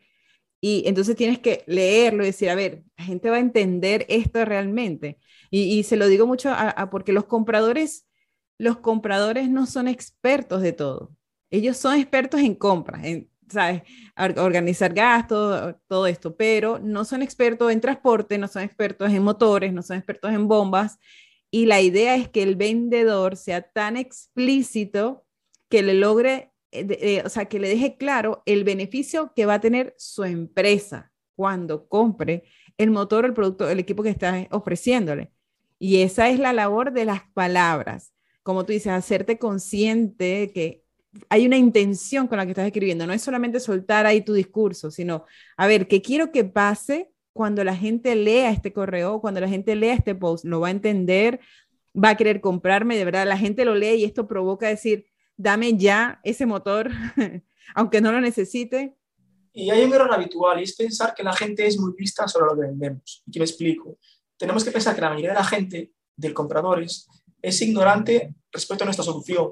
Y 0.61 0.83
entonces 0.87 1.15
tienes 1.15 1.39
que 1.39 1.63
leerlo 1.67 2.23
y 2.23 2.27
decir, 2.27 2.49
a 2.49 2.55
ver, 2.55 2.83
la 2.97 3.03
gente 3.03 3.29
va 3.29 3.37
a 3.37 3.39
entender 3.39 4.05
esto 4.09 4.43
realmente. 4.45 5.19
Y, 5.51 5.83
se 5.83 5.95
lo 5.95 6.07
digo 6.07 6.25
mucho 6.27 6.49
a, 6.51 6.89
porque 6.89 7.13
los 7.13 7.25
compradores, 7.25 8.07
los 8.57 8.77
compradores 8.77 9.49
no 9.49 9.67
son 9.67 9.87
expertos 9.87 10.61
de 10.61 10.73
todo. 10.73 11.15
Ellos 11.51 11.77
son 11.77 11.99
expertos 11.99 12.41
en 12.41 12.55
compras, 12.55 13.05
en, 13.05 13.29
¿sabes? 13.47 13.83
Organizar 14.17 14.93
gastos, 14.93 15.75
todo 15.87 16.07
esto, 16.07 16.35
pero 16.35 16.79
no 16.79 17.05
son 17.05 17.21
expertos 17.21 17.71
en 17.71 17.79
transporte, 17.79 18.37
no 18.37 18.47
son 18.47 18.63
expertos 18.63 19.11
en 19.11 19.23
motores, 19.23 19.71
no 19.71 19.83
son 19.83 19.97
expertos 19.97 20.31
en 20.33 20.47
bombas. 20.47 20.99
Y 21.55 21.67
la 21.67 21.79
idea 21.79 22.15
es 22.15 22.27
que 22.27 22.43
el 22.43 22.57
vendedor 22.57 23.37
sea 23.37 23.61
tan 23.61 23.95
explícito 23.95 25.25
que 25.69 25.83
le 25.83 25.93
logre, 25.93 26.51
eh, 26.71 26.85
eh, 26.99 27.23
o 27.23 27.29
sea, 27.29 27.45
que 27.45 27.59
le 27.59 27.69
deje 27.69 27.95
claro 27.95 28.43
el 28.45 28.65
beneficio 28.65 29.31
que 29.33 29.45
va 29.45 29.53
a 29.53 29.61
tener 29.61 29.95
su 29.97 30.25
empresa 30.25 31.13
cuando 31.33 31.87
compre 31.87 32.43
el 32.77 32.91
motor, 32.91 33.23
el 33.23 33.33
producto, 33.33 33.69
el 33.69 33.79
equipo 33.79 34.03
que 34.03 34.09
está 34.09 34.45
ofreciéndole. 34.51 35.31
Y 35.79 36.01
esa 36.01 36.27
es 36.27 36.39
la 36.39 36.51
labor 36.51 36.91
de 36.91 37.05
las 37.05 37.21
palabras. 37.33 38.13
Como 38.43 38.65
tú 38.65 38.73
dices, 38.73 38.91
hacerte 38.91 39.39
consciente 39.39 40.51
que 40.53 40.83
hay 41.29 41.45
una 41.45 41.55
intención 41.55 42.27
con 42.27 42.37
la 42.37 42.43
que 42.43 42.51
estás 42.51 42.67
escribiendo. 42.67 43.07
No 43.07 43.13
es 43.13 43.21
solamente 43.21 43.61
soltar 43.61 44.05
ahí 44.05 44.19
tu 44.19 44.33
discurso, 44.33 44.91
sino, 44.91 45.23
a 45.55 45.67
ver, 45.67 45.87
¿qué 45.87 46.01
quiero 46.01 46.33
que 46.33 46.43
pase 46.43 47.13
cuando 47.35 47.65
la 47.65 47.75
gente 47.75 48.15
lea 48.15 48.49
este 48.49 48.71
correo, 48.71 49.19
cuando 49.19 49.41
la 49.41 49.49
gente 49.49 49.75
lea 49.75 49.93
este 49.93 50.15
post? 50.15 50.45
Lo 50.45 50.61
va 50.61 50.69
a 50.69 50.71
entender, 50.71 51.41
va 51.93 52.09
a 52.09 52.17
querer 52.17 52.39
comprarme, 52.39 52.97
de 52.97 53.03
verdad, 53.03 53.27
la 53.27 53.37
gente 53.37 53.65
lo 53.65 53.75
lee 53.75 53.95
y 53.95 54.03
esto 54.05 54.25
provoca 54.25 54.69
decir, 54.69 55.07
dame 55.35 55.75
ya 55.75 56.21
ese 56.23 56.45
motor, 56.45 56.89
aunque 57.75 57.99
no 57.99 58.13
lo 58.13 58.21
necesite. 58.21 58.95
Y 59.51 59.69
hay 59.69 59.83
un 59.83 59.93
error 59.93 60.13
habitual 60.13 60.61
y 60.61 60.63
es 60.63 60.75
pensar 60.75 61.13
que 61.13 61.23
la 61.23 61.33
gente 61.33 61.67
es 61.67 61.77
muy 61.77 61.93
lista 61.97 62.25
sobre 62.27 62.45
lo 62.47 62.55
que 62.55 62.67
vendemos. 62.67 63.23
Y 63.25 63.31
que 63.31 63.39
me 63.39 63.45
explico. 63.45 63.97
Tenemos 64.37 64.63
que 64.63 64.71
pensar 64.71 64.95
que 64.95 65.01
la 65.01 65.09
mayoría 65.09 65.31
de 65.31 65.35
la 65.35 65.43
gente, 65.43 65.91
del 66.15 66.33
compradores, 66.33 67.07
es 67.41 67.61
ignorante 67.61 68.33
respecto 68.51 68.83
a 68.83 68.85
nuestra 68.85 69.03
solución 69.03 69.51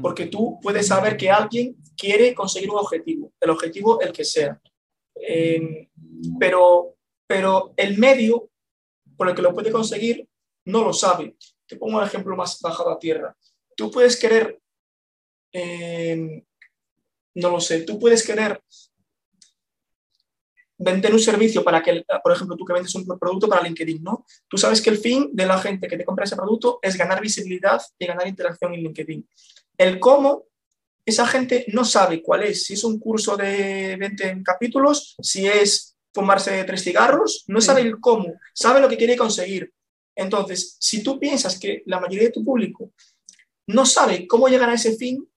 porque 0.00 0.26
tú 0.26 0.58
puedes 0.62 0.86
saber 0.86 1.16
que 1.16 1.30
alguien 1.30 1.76
quiere 1.96 2.34
conseguir 2.34 2.70
un 2.70 2.78
objetivo, 2.78 3.32
el 3.40 3.50
objetivo 3.50 4.00
el 4.00 4.12
que 4.12 4.24
sea. 4.24 4.60
Em, 5.14 5.88
pero, 6.38 6.95
pero 7.26 7.74
el 7.76 7.98
medio 7.98 8.50
por 9.16 9.28
el 9.28 9.34
que 9.34 9.42
lo 9.42 9.54
puede 9.54 9.72
conseguir 9.72 10.28
no 10.64 10.84
lo 10.84 10.92
sabe. 10.92 11.36
Te 11.66 11.76
pongo 11.76 11.98
un 11.98 12.04
ejemplo 12.04 12.36
más 12.36 12.60
bajado 12.60 12.90
a 12.90 12.98
tierra. 12.98 13.36
Tú 13.76 13.90
puedes 13.90 14.16
querer, 14.18 14.60
em, 15.52 16.42
no 17.34 17.50
lo 17.50 17.60
sé, 17.60 17.82
tú 17.82 17.98
puedes 17.98 18.24
querer 18.24 18.60
vender 20.78 21.12
un 21.12 21.20
servicio 21.20 21.64
para 21.64 21.82
que, 21.82 22.04
por 22.22 22.32
ejemplo, 22.32 22.56
tú 22.56 22.64
que 22.64 22.74
vendes 22.74 22.94
un 22.94 23.06
producto 23.18 23.48
para 23.48 23.62
LinkedIn, 23.62 24.02
¿no? 24.02 24.26
Tú 24.48 24.58
sabes 24.58 24.82
que 24.82 24.90
el 24.90 24.98
fin 24.98 25.30
de 25.32 25.46
la 25.46 25.58
gente 25.58 25.88
que 25.88 25.96
te 25.96 26.04
compra 26.04 26.24
ese 26.24 26.36
producto 26.36 26.78
es 26.82 26.96
ganar 26.96 27.20
visibilidad 27.20 27.80
y 27.98 28.06
ganar 28.06 28.26
interacción 28.26 28.74
en 28.74 28.82
LinkedIn. 28.82 29.26
El 29.78 29.98
cómo, 29.98 30.44
esa 31.04 31.26
gente 31.26 31.64
no 31.68 31.84
sabe 31.84 32.20
cuál 32.22 32.42
es, 32.42 32.64
si 32.64 32.74
es 32.74 32.84
un 32.84 32.98
curso 32.98 33.36
de 33.36 33.96
20 33.96 34.42
capítulos, 34.44 35.16
si 35.22 35.46
es 35.46 35.95
fumarse 36.16 36.64
tres 36.64 36.82
cigarros, 36.82 37.44
no 37.46 37.60
sabe 37.60 37.82
el 37.82 38.00
cómo, 38.00 38.32
sabe 38.54 38.80
lo 38.80 38.88
que 38.88 38.96
quiere 38.96 39.16
conseguir. 39.16 39.70
Entonces, 40.14 40.78
si 40.80 41.02
tú 41.02 41.20
piensas 41.20 41.58
que 41.58 41.82
la 41.84 42.00
mayoría 42.00 42.28
de 42.28 42.32
tu 42.32 42.42
público 42.42 42.90
no 43.66 43.84
sabe 43.84 44.26
cómo 44.26 44.48
llegar 44.48 44.70
a 44.70 44.74
ese 44.74 44.96
fin, 44.96 45.28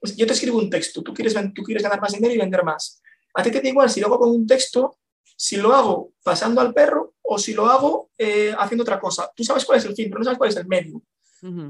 pues 0.00 0.16
yo 0.16 0.26
te 0.26 0.32
escribo 0.32 0.58
un 0.58 0.68
texto, 0.68 1.02
tú 1.02 1.14
quieres, 1.14 1.34
tú 1.54 1.62
quieres 1.62 1.84
ganar 1.84 2.00
más 2.00 2.12
dinero 2.12 2.34
y 2.34 2.38
vender 2.38 2.64
más. 2.64 3.00
A 3.32 3.44
ti 3.44 3.52
te 3.52 3.60
da 3.60 3.68
igual 3.68 3.88
si 3.88 4.00
lo 4.00 4.08
hago 4.08 4.18
con 4.18 4.30
un 4.30 4.44
texto, 4.44 4.98
si 5.36 5.56
lo 5.56 5.72
hago 5.72 6.12
pasando 6.24 6.60
al 6.60 6.74
perro 6.74 7.14
o 7.22 7.38
si 7.38 7.54
lo 7.54 7.66
hago 7.66 8.10
eh, 8.18 8.52
haciendo 8.58 8.82
otra 8.82 8.98
cosa. 8.98 9.30
Tú 9.36 9.44
sabes 9.44 9.64
cuál 9.64 9.78
es 9.78 9.84
el 9.84 9.94
fin, 9.94 10.08
pero 10.08 10.18
no 10.18 10.24
sabes 10.24 10.38
cuál 10.38 10.50
es 10.50 10.56
el 10.56 10.66
medio. 10.66 11.00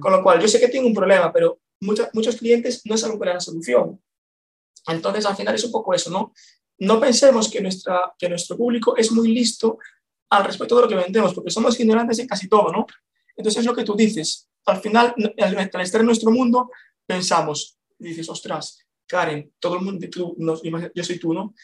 Con 0.01 0.13
lo 0.13 0.23
cual, 0.23 0.41
yo 0.41 0.47
sé 0.47 0.61
que 0.61 0.69
tengo 0.69 0.87
un 0.87 0.95
problema, 0.95 1.33
pero 1.33 1.59
muchos 1.81 2.37
clientes 2.37 2.83
no 2.85 2.97
saben 2.97 3.19
cuál 3.19 3.31
es 3.31 3.35
la 3.35 3.41
solución. 3.41 4.01
Entonces, 4.87 5.27
al 5.27 5.35
final 5.35 5.55
es 5.55 5.65
un 5.65 5.73
poco 5.73 5.93
eso, 5.93 6.11
¿no? 6.11 6.33
No 6.79 7.01
pensemos 7.01 7.51
que, 7.51 7.61
nuestra, 7.61 8.15
que 8.19 8.29
nuestro 8.29 8.57
público 8.57 8.97
es 8.97 9.13
muy 9.13 9.33
listo 9.33 9.79
al 10.31 10.45
respecto 10.45 10.77
de 10.77 10.83
lo 10.83 10.89
que 10.89 10.97
vendemos, 10.97 11.35
porque 11.35 11.51
somos 11.51 11.79
ignorantes 11.79 12.19
en 12.19 12.27
casi 12.27 12.49
todo, 12.49 12.73
¿no? 12.73 12.87
Entonces, 13.37 13.61
es 13.61 13.67
lo 13.67 13.75
que 13.75 13.85
tú 13.85 13.95
dices. 13.95 14.49
Al 14.67 14.81
final, 14.81 15.15
al 15.39 15.81
estar 15.81 16.01
en 16.01 16.07
nuestro 16.07 16.31
mundo, 16.31 16.71
pensamos, 17.07 17.79
dices, 17.99 18.29
ostras, 18.29 18.85
Karen, 19.07 19.53
todo 19.59 19.77
el 19.77 19.83
mundo, 19.83 20.07
tú, 20.11 20.37
yo 20.95 21.05
soy 21.05 21.19
tú, 21.19 21.35
¿no? 21.35 21.55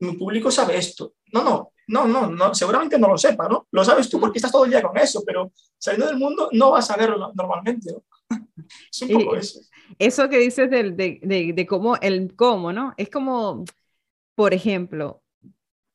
Mi 0.00 0.12
público 0.12 0.50
sabe 0.50 0.76
esto. 0.76 1.14
No, 1.32 1.42
no, 1.42 1.72
no, 1.88 2.06
no, 2.06 2.30
no, 2.30 2.54
seguramente 2.54 2.98
no 2.98 3.08
lo 3.08 3.18
sepa, 3.18 3.48
¿no? 3.48 3.66
Lo 3.72 3.84
sabes 3.84 4.08
tú 4.08 4.20
porque 4.20 4.38
estás 4.38 4.52
todo 4.52 4.64
el 4.64 4.70
día 4.70 4.82
con 4.82 4.96
eso, 4.96 5.22
pero 5.26 5.52
saliendo 5.76 6.06
del 6.06 6.18
mundo 6.18 6.48
no 6.52 6.70
vas 6.70 6.90
a 6.90 6.96
verlo 6.96 7.32
normalmente, 7.34 7.92
¿no? 7.92 8.04
Es 8.92 9.02
un 9.02 9.08
poco 9.08 9.36
eso. 9.36 9.60
Eso 9.98 10.28
que 10.28 10.38
dices 10.38 10.70
de, 10.70 10.92
de, 10.92 11.52
de, 11.54 11.66
cómo, 11.66 11.96
el 11.96 12.36
cómo, 12.36 12.72
¿no? 12.72 12.92
Es 12.98 13.08
como, 13.08 13.64
por 14.38 14.54
ejemplo, 14.54 15.20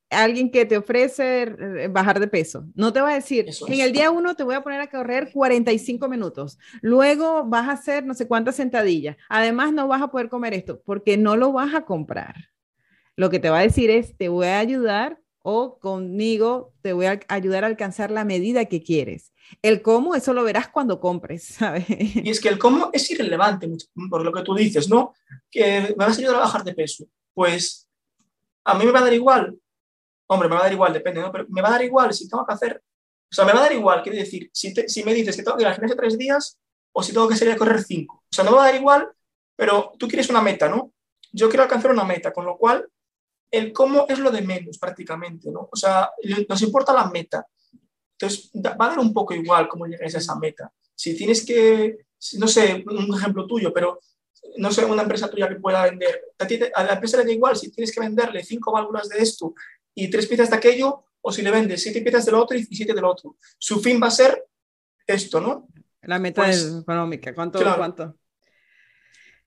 alguien 0.10 0.52
que 0.52 0.66
te 0.66 0.76
ofrece 0.76 1.44
eh, 1.44 1.88
bajar 1.90 2.20
de 2.20 2.28
peso. 2.28 2.66
No 2.76 2.92
te 2.92 3.00
va 3.00 3.12
a 3.12 3.14
decir, 3.14 3.48
en 3.70 3.80
el 3.80 3.94
día 3.94 4.12
uno 4.12 4.36
te 4.36 4.44
voy 4.44 4.56
a 4.56 4.62
poner 4.62 4.82
a 4.82 4.90
correr 4.90 5.32
45 5.32 6.10
minutos, 6.10 6.60
luego 6.82 7.46
vas 7.46 7.70
a 7.70 7.72
hacer 7.72 8.06
no 8.06 8.14
sé 8.14 8.28
cuántas 8.28 8.58
sentadillas, 8.58 9.16
además 9.30 9.72
no 9.72 9.88
vas 9.88 10.02
a 10.02 10.12
poder 10.12 10.28
comer 10.28 10.54
esto 10.54 10.82
porque 10.84 11.16
no 11.16 11.38
lo 11.38 11.54
vas 11.54 11.74
a 11.74 11.86
comprar. 11.86 12.36
Lo 13.16 13.30
que 13.30 13.40
te 13.40 13.50
va 13.50 13.60
a 13.60 13.62
decir 13.62 13.90
es, 13.90 14.18
te 14.18 14.28
voy 14.28 14.48
a 14.48 14.60
ayudar 14.60 15.22
o 15.42 15.80
conmigo 15.80 16.74
te 16.82 16.92
voy 16.92 17.06
a 17.06 17.22
ayudar 17.30 17.64
a 17.64 17.68
alcanzar 17.68 18.12
la 18.12 18.26
medida 18.26 18.66
que 18.66 18.84
quieres. 18.84 19.32
El 19.62 19.82
cómo, 19.82 20.16
eso 20.16 20.34
lo 20.34 20.44
verás 20.44 20.68
cuando 20.68 21.00
compres, 21.00 21.46
¿sabes? 21.60 21.86
Y 21.90 22.30
es 22.30 22.42
que 22.42 22.50
el 22.50 22.60
cómo 22.60 22.90
es 22.92 23.10
irrelevante, 23.10 23.70
por 24.10 24.26
lo 24.26 24.34
que 24.34 24.42
tú 24.42 24.54
dices, 24.54 24.90
¿no? 24.90 25.14
Que 25.50 25.96
me 25.98 26.06
vas 26.06 26.18
a 26.18 26.20
ayudar 26.20 26.36
a 26.36 26.40
bajar 26.40 26.66
de 26.66 26.74
peso. 26.74 27.06
Pues 27.34 27.88
a 28.66 28.74
mí 28.76 28.86
me 28.86 28.92
va 28.92 29.00
a 29.00 29.04
dar 29.04 29.14
igual. 29.14 29.58
Hombre, 30.28 30.50
me 30.50 30.56
va 30.56 30.62
a 30.62 30.64
dar 30.64 30.74
igual, 30.74 30.94
depende, 30.94 31.22
¿no? 31.22 31.32
Pero 31.32 31.46
me 31.50 31.62
va 31.62 31.70
a 31.70 31.72
dar 31.72 31.84
igual 31.84 32.14
si 32.14 32.30
tengo 32.30 32.46
que 32.46 32.54
hacer. 32.54 32.84
O 33.32 33.36
sea, 33.36 33.46
me 33.46 33.54
va 33.54 33.60
a 33.60 33.64
dar 33.64 33.74
igual, 33.74 34.02
quiero 34.04 34.18
decir, 34.18 34.50
si, 34.54 34.74
si 34.74 35.04
me 35.04 35.14
dices 35.14 35.36
que 35.36 35.44
tengo 35.44 35.58
que 35.58 35.64
ir 35.64 35.68
al 35.68 35.74
gimnasio 35.74 35.98
tres 35.98 36.18
días 36.18 36.60
o 36.92 37.02
si 37.02 37.12
tengo 37.12 37.28
que 37.28 37.36
salir 37.36 37.54
a 37.54 37.58
correr 37.58 37.84
cinco. 37.84 38.24
O 38.24 38.34
sea, 38.34 38.44
no 38.44 38.52
me 38.52 38.58
va 38.58 38.64
a 38.64 38.68
dar 38.68 38.76
igual, 38.76 39.10
pero 39.56 39.94
tú 39.98 40.08
quieres 40.08 40.30
una 40.30 40.42
meta, 40.42 40.70
¿no? 40.70 40.94
Yo 41.32 41.50
quiero 41.50 41.64
alcanzar 41.64 41.92
una 41.92 42.04
meta, 42.04 42.32
con 42.32 42.46
lo 42.46 42.58
cual 42.58 42.88
el 43.50 43.74
cómo 43.74 44.06
es 44.08 44.20
lo 44.20 44.32
de 44.32 44.42
menos 44.42 44.78
prácticamente, 44.78 45.52
¿no? 45.52 45.70
O 45.72 45.76
sea, 45.76 46.12
nos 46.48 46.62
importa 46.62 46.94
la 46.94 47.10
meta. 47.10 47.46
Entonces, 48.14 48.52
va 48.56 48.86
a 48.86 48.90
dar 48.90 49.00
un 49.00 49.14
poco 49.14 49.34
igual 49.34 49.68
cómo 49.68 49.86
llegues 49.86 50.16
a 50.16 50.20
esa 50.20 50.36
meta. 50.36 50.72
Si 50.96 51.16
tienes 51.16 51.46
que, 51.46 52.06
no 52.38 52.48
sé, 52.48 52.84
un 52.86 53.16
ejemplo 53.16 53.46
tuyo, 53.46 53.74
pero 53.74 54.00
no 54.58 54.72
sé, 54.72 54.86
una 54.86 55.02
empresa 55.02 55.30
tuya 55.30 55.50
que 55.50 55.56
pueda 55.56 55.84
vender, 55.84 56.22
a, 56.76 56.84
la 56.84 56.94
empresa 56.94 57.18
le 57.18 57.26
da 57.26 57.32
igual 57.32 57.56
si 57.56 57.72
tienes 57.72 57.94
que 57.94 58.00
venderle 58.00 58.44
cinco 58.44 58.72
válvulas 58.72 59.10
de 59.10 59.20
esto 59.20 59.54
y 59.96 60.10
tres 60.10 60.28
piezas 60.28 60.50
de 60.50 60.56
aquello, 60.56 61.06
o 61.22 61.32
si 61.32 61.42
le 61.42 61.52
vendes 61.52 61.82
siete 61.82 62.02
piezas 62.02 62.26
del 62.26 62.36
otro 62.36 62.58
y 62.58 62.64
siete 62.66 62.94
del 62.94 63.06
otro. 63.06 63.38
Su 63.58 63.80
fin 63.80 64.00
va 64.02 64.08
a 64.08 64.12
ser 64.12 64.46
esto, 65.08 65.40
¿no? 65.40 65.68
La 66.02 66.20
meta 66.20 66.44
pues, 66.44 66.80
económica, 66.82 67.34
¿cuánto? 67.34 67.60
cuánto? 67.78 68.16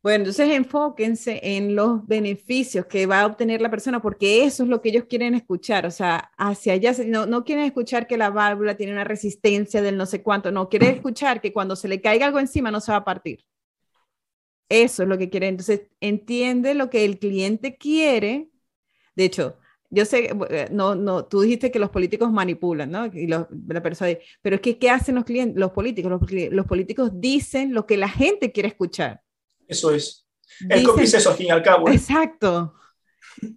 Bueno, 0.02 0.22
entonces 0.22 0.50
enfóquense 0.50 1.40
en 1.42 1.74
los 1.74 2.06
beneficios 2.06 2.86
que 2.86 3.06
va 3.06 3.22
a 3.22 3.26
obtener 3.26 3.60
la 3.60 3.70
persona, 3.70 4.00
porque 4.00 4.44
eso 4.44 4.62
es 4.62 4.68
lo 4.68 4.80
que 4.80 4.90
ellos 4.90 5.04
quieren 5.08 5.34
escuchar, 5.34 5.84
o 5.84 5.90
sea, 5.90 6.30
hacia 6.38 6.74
allá, 6.74 6.92
no, 7.06 7.26
no 7.26 7.44
quieren 7.44 7.64
escuchar 7.64 8.06
que 8.06 8.16
la 8.16 8.30
válvula 8.30 8.76
tiene 8.76 8.92
una 8.92 9.02
resistencia 9.02 9.82
del 9.82 9.96
no 9.96 10.06
sé 10.06 10.22
cuánto, 10.22 10.52
no, 10.52 10.68
quieren 10.68 10.90
escuchar 10.94 11.40
que 11.40 11.52
cuando 11.52 11.74
se 11.74 11.88
le 11.88 12.00
caiga 12.00 12.26
algo 12.26 12.38
encima 12.38 12.70
no 12.70 12.80
se 12.80 12.92
va 12.92 12.98
a 12.98 13.04
partir. 13.04 13.44
Eso 14.68 15.02
es 15.02 15.08
lo 15.08 15.18
que 15.18 15.30
quieren. 15.30 15.50
Entonces, 15.50 15.82
entiende 16.00 16.74
lo 16.74 16.90
que 16.90 17.04
el 17.04 17.18
cliente 17.18 17.76
quiere. 17.76 18.50
De 19.14 19.24
hecho, 19.24 19.58
yo 19.90 20.04
sé, 20.04 20.30
eh, 20.50 20.68
no, 20.70 20.94
no, 20.94 21.24
tú 21.24 21.42
dijiste 21.42 21.70
que 21.70 21.78
los 21.78 21.90
políticos 21.90 22.32
manipulan, 22.32 22.90
¿no? 22.90 23.06
Y 23.06 23.26
la 23.26 23.46
persona, 23.82 24.12
pero 24.42 24.56
es 24.56 24.62
que, 24.62 24.78
¿qué 24.78 24.90
hacen 24.90 25.14
los 25.14 25.24
clientes, 25.24 25.58
los 25.58 25.72
políticos? 25.72 26.10
Los, 26.10 26.52
los 26.52 26.66
políticos 26.66 27.10
dicen 27.14 27.72
lo 27.72 27.86
que 27.86 27.96
la 27.96 28.08
gente 28.08 28.52
quiere 28.52 28.68
escuchar. 28.68 29.22
Eso 29.68 29.92
es. 29.92 30.26
El 30.68 30.84
copy 30.84 31.04
es 31.04 31.14
eso, 31.14 31.30
al 31.30 31.36
fin 31.36 31.46
y 31.46 31.50
al 31.50 31.62
cabo. 31.62 31.88
¿eh? 31.88 31.94
Exacto. 31.94 32.74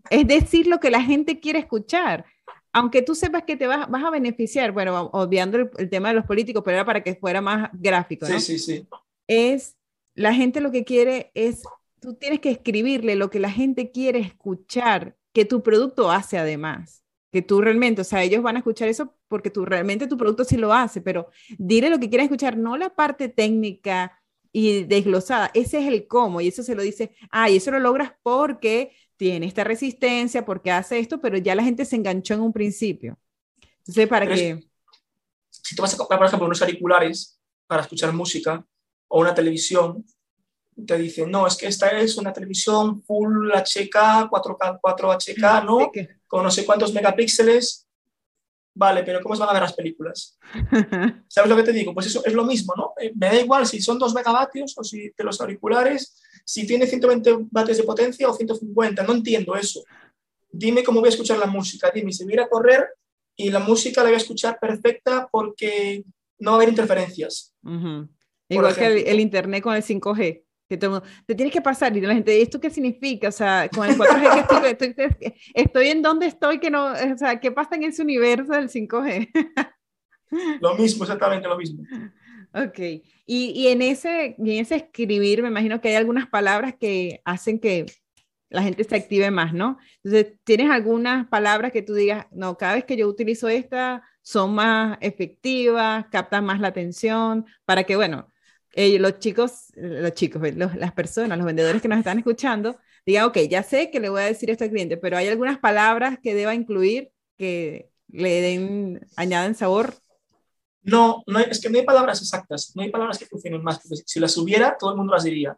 Es 0.10 0.28
decir, 0.28 0.68
lo 0.68 0.80
que 0.80 0.92
la 0.92 1.02
gente 1.02 1.40
quiere 1.40 1.60
escuchar. 1.60 2.26
Aunque 2.72 3.02
tú 3.02 3.16
sepas 3.16 3.44
que 3.44 3.56
te 3.56 3.66
vas, 3.66 3.90
vas 3.90 4.04
a 4.04 4.12
beneficiar, 4.12 4.72
bueno, 4.72 5.10
obviando 5.14 5.58
el, 5.58 5.90
tema 5.90 6.10
de 6.10 6.16
los 6.16 6.26
políticos, 6.26 6.62
pero 6.64 6.76
era 6.76 6.86
para 6.86 7.02
que 7.02 7.16
fuera 7.16 7.42
más 7.42 7.70
gráfico. 7.74 8.28
¿no? 8.28 8.40
Sí, 8.40 8.60
sí, 8.60 8.60
sí. 8.60 8.88
Es, 9.28 9.76
la 10.20 10.34
gente 10.34 10.60
lo 10.60 10.70
que 10.70 10.84
quiere 10.84 11.32
es, 11.34 11.64
tú 12.02 12.14
tienes 12.14 12.42
que 12.42 12.52
escribirle 12.52 13.16
lo 13.16 13.30
que 13.30 13.40
la 13.40 13.50
gente 13.50 13.90
quiere 13.90 14.20
escuchar, 14.20 15.16
que 15.32 15.46
tu 15.46 15.64
producto 15.64 16.12
hace 16.12 16.38
además. 16.38 17.06
que 17.32 17.42
tú 17.42 17.62
realmente, 17.62 18.02
o 18.02 18.04
sea, 18.04 18.24
ellos 18.24 18.42
van 18.42 18.56
a 18.56 18.60
escuchar 18.60 18.90
eso 18.90 19.16
porque 19.30 19.50
tú 19.50 19.64
realmente 19.64 20.08
tu 20.08 20.18
producto 20.18 20.44
sí 20.44 20.58
lo 20.58 20.74
hace, 20.74 21.00
pero 21.00 21.30
dile 21.58 21.90
lo 21.90 22.00
que 22.00 22.10
quieren 22.10 22.26
escuchar, 22.26 22.58
no 22.58 22.76
la 22.76 22.90
parte 22.90 23.30
técnica 23.30 24.20
y 24.52 24.84
desglosada, 24.84 25.52
ese 25.54 25.80
es 25.80 25.88
el 25.88 26.08
cómo 26.08 26.42
y 26.42 26.50
eso 26.50 26.64
se 26.64 26.76
lo 26.76 26.82
dice, 26.82 27.16
ah, 27.32 27.50
y 27.50 27.58
eso 27.58 27.72
lo 27.72 27.80
logras 27.80 28.14
porque 28.22 28.92
tiene 29.16 29.46
esta 29.46 29.64
resistencia, 29.64 30.44
porque 30.44 30.72
hace 30.72 31.00
esto, 31.00 31.22
pero 31.22 31.38
ya 31.38 31.56
la 31.56 31.64
gente 31.64 31.86
se 31.86 31.96
enganchó 31.96 32.34
en 32.34 32.42
un 32.42 32.52
principio. 32.52 33.18
Entonces, 33.78 34.08
para 34.08 34.28
que... 34.28 34.68
Si 35.50 35.76
tú 35.76 35.82
vas 35.82 35.94
a 35.94 35.98
comprar, 35.98 36.20
por 36.20 36.28
ejemplo, 36.28 36.48
unos 36.48 36.62
auriculares 36.62 37.40
para 37.68 37.84
escuchar 37.84 38.12
música 38.12 38.66
o 39.10 39.20
una 39.20 39.36
televisión, 39.36 40.06
te 40.86 40.98
dicen, 40.98 41.30
no, 41.30 41.46
es 41.46 41.58
que 41.58 41.68
esta 41.68 41.90
es 42.00 42.18
una 42.18 42.32
televisión 42.32 43.02
full 43.04 43.52
HK, 43.52 44.30
4K, 44.30 44.80
4HK, 44.82 45.66
¿no? 45.66 45.92
Con 46.28 46.44
no 46.44 46.52
sé 46.52 46.66
cuántos 46.66 46.94
megapíxeles. 46.94 47.86
Vale, 48.74 49.04
pero 49.04 49.20
¿cómo 49.22 49.36
se 49.36 49.42
van 49.42 49.50
a 49.50 49.54
ver 49.54 49.64
las 49.64 49.74
películas? 49.74 50.38
¿Sabes 51.28 51.50
lo 51.50 51.56
que 51.56 51.64
te 51.64 51.74
digo? 51.74 51.94
Pues 51.94 52.06
eso 52.06 52.24
es 52.24 52.34
lo 52.34 52.46
mismo, 52.46 52.74
¿no? 52.78 52.94
Eh, 53.02 53.12
me 53.16 53.28
da 53.28 53.42
igual 53.42 53.66
si 53.66 53.82
son 53.82 54.00
2 54.00 54.14
megavatios 54.14 54.74
o 54.78 54.84
si 54.84 55.10
de 55.10 55.24
los 55.24 55.42
auriculares, 55.42 56.22
si 56.46 56.66
tiene 56.66 56.88
120 56.88 57.48
vatios 57.52 57.78
de 57.78 57.84
potencia 57.84 58.30
o 58.30 58.34
150, 58.34 59.04
no 59.04 59.14
entiendo 59.14 59.56
eso. 59.56 59.84
Dime 60.52 60.84
cómo 60.84 61.02
voy 61.02 61.08
a 61.08 61.12
escuchar 61.12 61.40
la 61.40 61.48
música, 61.48 61.92
dime 61.94 62.14
si 62.14 62.24
voy 62.24 62.34
a 62.34 62.36
ir 62.36 62.42
a 62.42 62.50
correr 62.50 62.88
y 63.36 63.50
la 63.50 63.60
música 63.60 64.02
la 64.02 64.10
voy 64.10 64.16
a 64.16 64.22
escuchar 64.22 64.58
perfecta 64.60 65.28
porque 65.30 66.06
no 66.38 66.52
va 66.52 66.56
a 66.56 66.60
haber 66.60 66.70
interferencias. 66.70 67.54
Igual 68.50 68.76
que 68.76 69.12
el, 69.12 69.20
internet 69.20 69.64
con 69.64 69.76
el 69.76 69.84
5G 69.84 70.44
que 70.70 70.78
te 70.78 71.36
tienes 71.36 71.52
que 71.52 71.62
pasar 71.62 71.98
y 71.98 72.02
la 72.02 72.14
gente, 72.14 72.40
¿esto 72.40 72.60
qué 72.60 72.70
significa? 72.70 73.30
O 73.30 73.32
sea, 73.32 73.68
con 73.74 73.90
el 73.90 73.98
4G 73.98 74.62
que 74.62 74.70
estoy, 74.70 74.96
estoy, 75.56 75.88
en 75.88 76.04
donde 76.04 76.28
estoy, 76.28 76.60
que 76.60 76.70
no, 76.70 76.92
o 76.92 77.18
sea, 77.18 77.40
¿qué 77.40 77.52
pasa 77.52 77.76
en 77.76 77.86
ese 77.86 78.04
universo 78.04 78.54
del 78.54 78.70
5G? 78.70 79.32
lo 80.62 80.76
mismo, 80.76 81.06
exactamente 81.06 81.48
lo 81.48 81.58
mismo. 81.58 81.84
Ok, 82.54 82.78
y, 82.80 83.04
y, 83.26 83.68
en, 83.70 83.82
ese, 83.82 84.36
y 84.38 84.52
en 84.52 84.62
ese 84.62 84.76
escribir 84.76 85.42
me 85.42 85.50
imagino 85.50 85.82
que 85.82 85.90
hay 85.90 85.96
algunas 85.96 86.28
palabras 86.28 86.76
que 86.80 87.20
hacen 87.26 87.60
que 87.60 87.88
la 88.50 88.62
gente 88.62 88.84
se 88.84 88.96
active 88.96 89.32
más, 89.32 89.54
¿no? 89.54 89.80
Entonces, 90.04 90.36
¿tienes 90.44 90.70
algunas 90.70 91.28
palabras 91.28 91.72
que 91.72 91.82
tú 91.82 91.96
digas, 91.96 92.28
no, 92.32 92.58
cada 92.58 92.76
vez 92.76 92.86
que 92.86 92.98
yo 92.98 93.08
utilizo 93.08 93.48
esta, 93.48 94.04
son 94.22 94.54
más 94.54 94.98
efectivas, 95.02 96.06
captan 96.12 96.46
más 96.46 96.60
la 96.60 96.68
atención, 96.70 97.46
para 97.66 97.84
que, 97.84 97.96
bueno, 97.96 98.28
eh, 98.74 99.00
los 99.00 99.20
chicos, 99.20 99.72
los 99.76 100.14
chicos, 100.14 100.42
las 100.56 100.94
personas, 100.94 101.38
los 101.38 101.46
vendedores 101.46 101.82
que 101.82 101.88
nos 101.88 101.98
están 101.98 102.20
escuchando, 102.20 102.78
digan, 103.06 103.26
ok, 103.26 103.38
ya 103.50 103.64
sé 103.64 103.90
que 103.90 104.00
le 104.00 104.10
voy 104.10 104.22
a 104.22 104.26
decir 104.26 104.50
esto 104.50 104.64
al 104.64 104.70
cliente, 104.70 104.98
pero 104.98 105.18
hay 105.18 105.28
algunas 105.28 105.58
palabras 105.58 106.20
que 106.22 106.36
deba 106.36 106.54
incluir 106.54 107.12
que 107.38 107.90
le 108.08 108.42
den, 108.42 109.08
añaden 109.16 109.56
sabor. 109.56 109.96
No, 110.82 111.24
no 111.28 111.40
es 111.40 111.62
que 111.62 111.70
no 111.70 111.78
hay 111.78 111.86
palabras 111.86 112.22
exactas, 112.22 112.72
no 112.76 112.82
hay 112.82 112.90
palabras 112.90 113.18
que 113.18 113.26
funcionen 113.26 113.64
más, 113.64 113.80
si 114.06 114.20
las 114.20 114.38
hubiera, 114.38 114.78
todo 114.78 114.92
el 114.92 114.98
mundo 114.98 115.14
las 115.14 115.24
diría. 115.24 115.58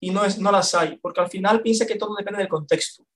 Y 0.00 0.10
no, 0.10 0.24
es, 0.24 0.38
no 0.38 0.52
las 0.52 0.74
hay, 0.74 0.98
porque 0.98 1.20
al 1.20 1.30
final 1.30 1.62
piensa 1.62 1.86
que 1.86 1.96
todo 1.96 2.14
depende 2.16 2.38
del 2.38 2.48
contexto. 2.48 3.06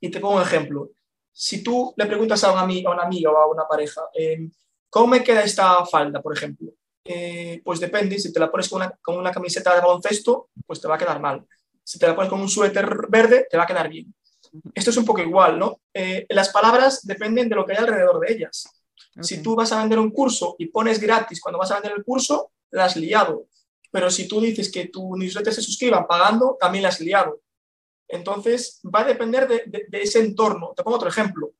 Y 0.00 0.10
te 0.10 0.20
pongo 0.20 0.36
un 0.36 0.42
ejemplo. 0.42 0.90
Si 1.32 1.62
tú 1.62 1.94
le 1.96 2.06
preguntas 2.06 2.42
a, 2.44 2.52
un 2.52 2.58
amigo, 2.58 2.90
a 2.90 2.94
una 2.94 3.04
amiga 3.04 3.30
o 3.30 3.36
a 3.36 3.50
una 3.50 3.66
pareja, 3.66 4.02
eh, 4.14 4.48
¿cómo 4.90 5.08
me 5.08 5.24
queda 5.24 5.42
esta 5.42 5.84
falda, 5.86 6.20
por 6.20 6.36
ejemplo? 6.36 6.72
Eh, 7.04 7.60
pues 7.64 7.80
depende, 7.80 8.18
si 8.18 8.32
te 8.32 8.38
la 8.38 8.50
pones 8.50 8.68
con 8.68 8.80
una, 8.80 8.90
con 9.02 9.16
una, 9.16 9.32
camiseta 9.32 9.74
de 9.74 9.80
baloncesto, 9.80 10.50
pues 10.66 10.80
te 10.80 10.88
va 10.88 10.94
a 10.94 10.98
quedar 10.98 11.20
mal. 11.20 11.44
Si 11.82 11.98
te 11.98 12.06
la 12.06 12.14
pones 12.14 12.30
con 12.30 12.40
un 12.40 12.48
suéter 12.48 12.88
verde, 13.08 13.46
te 13.50 13.56
va 13.56 13.64
a 13.64 13.66
quedar 13.66 13.88
bien. 13.88 14.14
Esto 14.74 14.90
es 14.90 14.96
un 14.96 15.04
poco 15.04 15.20
igual, 15.20 15.58
¿no? 15.58 15.80
Eh, 15.92 16.26
las 16.28 16.50
palabras 16.50 17.04
dependen 17.04 17.48
de 17.48 17.56
lo 17.56 17.66
que 17.66 17.72
hay 17.72 17.78
alrededor 17.78 18.20
de 18.20 18.32
ellas. 18.32 18.68
Si 19.20 19.42
tú 19.42 19.56
vas 19.56 19.72
a 19.72 19.80
vender 19.80 19.98
un 19.98 20.10
curso 20.10 20.54
y 20.58 20.66
pones 20.66 21.00
gratis 21.00 21.40
cuando 21.40 21.58
vas 21.58 21.70
a 21.70 21.74
vender 21.74 21.92
el 21.96 22.04
curso, 22.04 22.52
la 22.70 22.84
has 22.84 22.96
liado. 22.96 23.46
Pero 23.90 24.10
si 24.10 24.28
tú 24.28 24.40
dices 24.40 24.70
que 24.70 24.88
tu 24.88 25.16
newsletter 25.16 25.52
se 25.52 25.62
suscriban 25.62 26.06
pagando, 26.06 26.56
también 26.58 26.82
la 26.82 26.88
has 26.90 27.00
liado. 27.00 27.40
Entonces, 28.08 28.80
va 28.84 29.00
a 29.00 29.04
depender 29.04 29.48
de, 29.48 29.86
de 29.88 30.02
ese 30.02 30.20
entorno. 30.20 30.72
Te 30.76 30.82
pongo 30.82 30.96
otro 30.96 31.08
ejemplo 31.08 31.52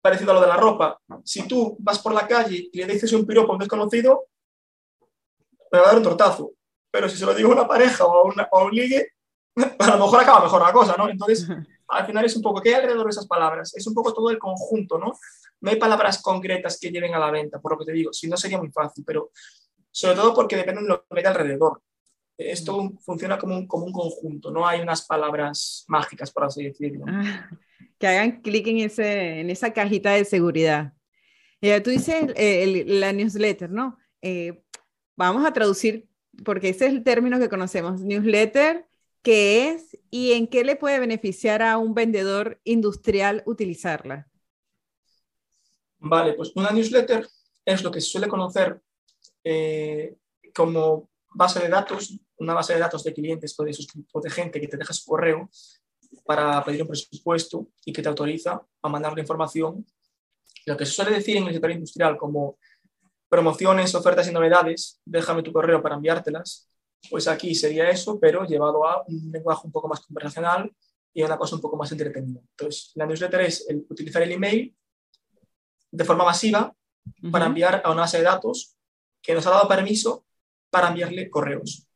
parecido 0.00 0.30
a 0.30 0.34
lo 0.34 0.40
de 0.40 0.46
la 0.46 0.56
ropa. 0.56 1.00
Si 1.24 1.46
tú 1.46 1.76
vas 1.80 1.98
por 1.98 2.12
la 2.12 2.26
calle 2.26 2.68
y 2.72 2.78
le 2.78 2.92
dices 2.92 3.12
un 3.12 3.26
piropo 3.26 3.52
a 3.52 3.54
un 3.54 3.60
desconocido, 3.60 4.26
me 5.70 5.78
va 5.78 5.84
a 5.84 5.88
dar 5.88 5.96
un 5.98 6.04
tortazo. 6.04 6.52
Pero 6.90 7.08
si 7.08 7.16
se 7.16 7.26
lo 7.26 7.34
digo 7.34 7.50
a 7.50 7.54
una 7.54 7.68
pareja 7.68 8.04
o 8.04 8.32
a, 8.32 8.64
un 8.64 8.70
ligue, 8.70 9.12
a 9.78 9.86
lo 9.86 9.98
mejor 9.98 10.20
acaba 10.20 10.42
mejor 10.42 10.62
la 10.62 10.72
cosa, 10.72 10.96
¿no? 10.96 11.08
Entonces, 11.08 11.48
al 11.88 12.06
final 12.06 12.24
es 12.24 12.36
un 12.36 12.42
poco, 12.42 12.60
¿qué 12.60 12.70
hay 12.70 12.74
alrededor 12.76 13.04
de 13.04 13.10
esas 13.10 13.26
palabras? 13.26 13.74
Es 13.74 13.86
un 13.86 13.94
poco 13.94 14.12
todo 14.12 14.30
el 14.30 14.38
conjunto, 14.38 14.98
¿no? 14.98 15.12
No 15.60 15.70
hay 15.70 15.76
palabras 15.76 16.22
concretas 16.22 16.78
que 16.80 16.90
lleven 16.90 17.14
a 17.14 17.18
la 17.18 17.30
venta, 17.30 17.60
por 17.60 17.72
lo 17.72 17.78
que 17.78 17.86
te 17.86 17.92
digo, 17.92 18.12
si 18.12 18.28
no 18.28 18.36
sería 18.36 18.58
muy 18.58 18.70
fácil, 18.70 19.04
pero 19.04 19.30
sobre 19.90 20.16
todo 20.16 20.32
porque 20.32 20.56
depende 20.56 20.82
de 20.82 20.88
lo 20.88 21.04
que 21.04 21.18
hay 21.18 21.24
alrededor. 21.24 21.82
Esto 22.36 22.92
funciona 23.00 23.36
como 23.36 23.56
un, 23.56 23.66
como 23.66 23.84
un 23.84 23.92
conjunto, 23.92 24.52
no 24.52 24.66
hay 24.66 24.80
unas 24.80 25.04
palabras 25.04 25.84
mágicas, 25.88 26.30
por 26.30 26.44
así 26.44 26.64
decirlo. 26.64 27.04
Que 27.98 28.06
hagan 28.06 28.40
clic 28.42 28.66
en, 28.68 28.78
ese, 28.78 29.40
en 29.40 29.50
esa 29.50 29.72
cajita 29.72 30.12
de 30.12 30.24
seguridad. 30.24 30.92
Eh, 31.60 31.80
tú 31.80 31.90
dices 31.90 32.32
la 32.86 33.12
newsletter, 33.12 33.70
¿no? 33.70 33.98
Eh, 34.22 34.62
vamos 35.16 35.44
a 35.44 35.52
traducir, 35.52 36.08
porque 36.44 36.68
ese 36.68 36.86
es 36.86 36.92
el 36.92 37.02
término 37.02 37.38
que 37.38 37.48
conocemos, 37.48 38.00
newsletter, 38.00 38.86
¿qué 39.22 39.70
es 39.70 39.98
y 40.10 40.32
en 40.32 40.46
qué 40.46 40.62
le 40.64 40.76
puede 40.76 41.00
beneficiar 41.00 41.62
a 41.62 41.78
un 41.78 41.94
vendedor 41.94 42.60
industrial 42.64 43.42
utilizarla? 43.46 44.28
Vale, 45.98 46.34
pues 46.34 46.52
una 46.54 46.70
newsletter 46.70 47.26
es 47.64 47.82
lo 47.82 47.90
que 47.90 48.00
se 48.00 48.10
suele 48.10 48.28
conocer 48.28 48.80
eh, 49.42 50.16
como 50.54 51.10
base 51.34 51.60
de 51.60 51.68
datos, 51.68 52.18
una 52.38 52.54
base 52.54 52.74
de 52.74 52.80
datos 52.80 53.02
de 53.02 53.12
clientes 53.12 53.56
de, 53.56 54.04
o 54.12 54.20
de 54.20 54.30
gente 54.30 54.60
que 54.60 54.68
te 54.68 54.76
deja 54.76 54.92
su 54.92 55.04
correo 55.06 55.50
para 56.24 56.64
pedir 56.64 56.82
un 56.82 56.88
presupuesto 56.88 57.68
y 57.84 57.92
que 57.92 58.02
te 58.02 58.08
autoriza 58.08 58.60
a 58.82 58.88
mandar 58.88 59.14
la 59.14 59.20
información. 59.20 59.84
Lo 60.66 60.76
que 60.76 60.86
se 60.86 60.92
suele 60.92 61.12
decir 61.12 61.36
en 61.36 61.46
el 61.46 61.52
sector 61.52 61.70
industrial 61.70 62.16
como 62.16 62.58
promociones, 63.28 63.94
ofertas 63.94 64.28
y 64.28 64.32
novedades, 64.32 65.00
déjame 65.04 65.42
tu 65.42 65.52
correo 65.52 65.82
para 65.82 65.96
enviártelas, 65.96 66.68
pues 67.10 67.28
aquí 67.28 67.54
sería 67.54 67.90
eso, 67.90 68.18
pero 68.18 68.44
llevado 68.44 68.86
a 68.86 69.04
un 69.06 69.30
lenguaje 69.30 69.62
un 69.64 69.72
poco 69.72 69.88
más 69.88 70.00
conversacional 70.00 70.72
y 71.12 71.22
a 71.22 71.26
una 71.26 71.38
cosa 71.38 71.56
un 71.56 71.62
poco 71.62 71.76
más 71.76 71.90
entretenida. 71.92 72.40
Entonces, 72.50 72.92
la 72.94 73.06
newsletter 73.06 73.40
es 73.42 73.68
el, 73.68 73.86
utilizar 73.88 74.22
el 74.22 74.32
email 74.32 74.74
de 75.90 76.04
forma 76.04 76.24
masiva 76.24 76.74
para 77.30 77.46
enviar 77.46 77.80
a 77.84 77.90
una 77.90 78.02
base 78.02 78.18
de 78.18 78.24
datos 78.24 78.76
que 79.22 79.34
nos 79.34 79.46
ha 79.46 79.50
dado 79.50 79.68
permiso 79.68 80.26
para 80.70 80.88
enviarle 80.88 81.30
correos. 81.30 81.86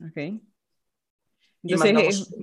Ok. 0.00 0.40
Entonces, 1.62 1.94
es, 1.98 2.34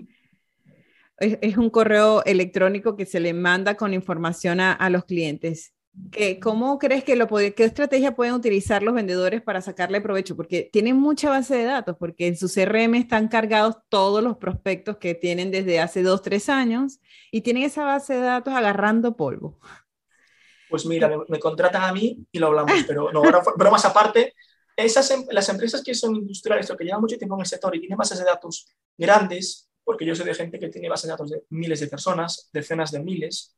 un 1.58 1.70
correo 1.70 2.24
electrónico 2.26 2.96
que 2.96 3.06
se 3.06 3.20
le 3.20 3.34
manda 3.34 3.76
con 3.76 3.94
información 3.94 4.60
a, 4.60 4.90
los 4.90 5.06
clientes. 5.06 5.74
¿Qué, 6.12 6.40
¿Cómo 6.40 6.78
crees 6.78 7.04
que 7.04 7.16
lo 7.16 7.28
puede, 7.28 7.56
qué 7.56 7.64
estrategia 7.64 8.16
pueden 8.16 8.36
utilizar 8.36 8.84
los 8.84 8.94
vendedores 8.94 9.42
para 9.42 9.62
sacarle 9.62 10.00
provecho? 10.00 10.36
Porque 10.36 10.70
tienen 10.72 10.96
mucha 10.96 11.32
base 11.32 11.56
de 11.56 11.64
datos, 11.64 11.96
porque 11.98 12.28
en 12.28 12.38
su 12.38 12.48
CRM 12.48 12.94
están 12.96 13.28
cargados 13.30 13.78
todos 13.90 14.24
los 14.24 14.38
prospectos 14.38 14.98
que 14.98 15.16
tienen 15.16 15.50
desde 15.50 15.80
hace 15.80 16.04
dos, 16.04 16.22
tres 16.22 16.50
años 16.50 17.00
y 17.32 17.42
tienen 17.42 17.64
esa 17.64 17.84
base 17.84 18.14
de 18.14 18.22
datos 18.22 18.54
agarrando 18.54 19.18
polvo. 19.18 19.60
Pues 20.70 20.86
mira, 20.86 21.10
me, 21.28 21.40
contratan 21.40 21.84
a 21.84 21.94
mí 21.94 22.28
y 22.32 22.40
lo 22.40 22.48
hablamos, 22.48 22.74
pero 22.86 23.12
no, 23.12 23.24
bromas 23.56 23.86
aparte, 23.86 24.34
esas, 24.76 25.10
em, 25.12 25.26
las 25.32 25.50
empresas 25.50 25.82
que 25.82 25.96
son 25.96 26.16
industriales 26.16 26.70
o 26.70 26.78
que 26.78 26.84
llevan 26.84 27.02
mucho 27.02 27.18
tiempo 27.18 27.36
en 27.36 27.42
el 27.42 27.48
sector 27.48 27.76
y 27.76 27.80
tienen 27.80 27.98
bases 27.98 28.20
de 28.20 28.26
datos 28.26 28.68
grandes, 28.98 29.67
porque 29.88 30.06
yo 30.06 30.14
sé 30.14 30.26
de 30.26 30.36
gente 30.36 30.60
que 30.60 30.68
tiene 30.68 30.90
bases 30.90 31.06
de 31.06 31.12
datos 31.12 31.30
de 31.30 31.46
miles 31.52 31.80
de 31.80 31.88
personas, 31.88 32.50
decenas 32.52 32.92
de 32.92 33.00
miles, 33.00 33.56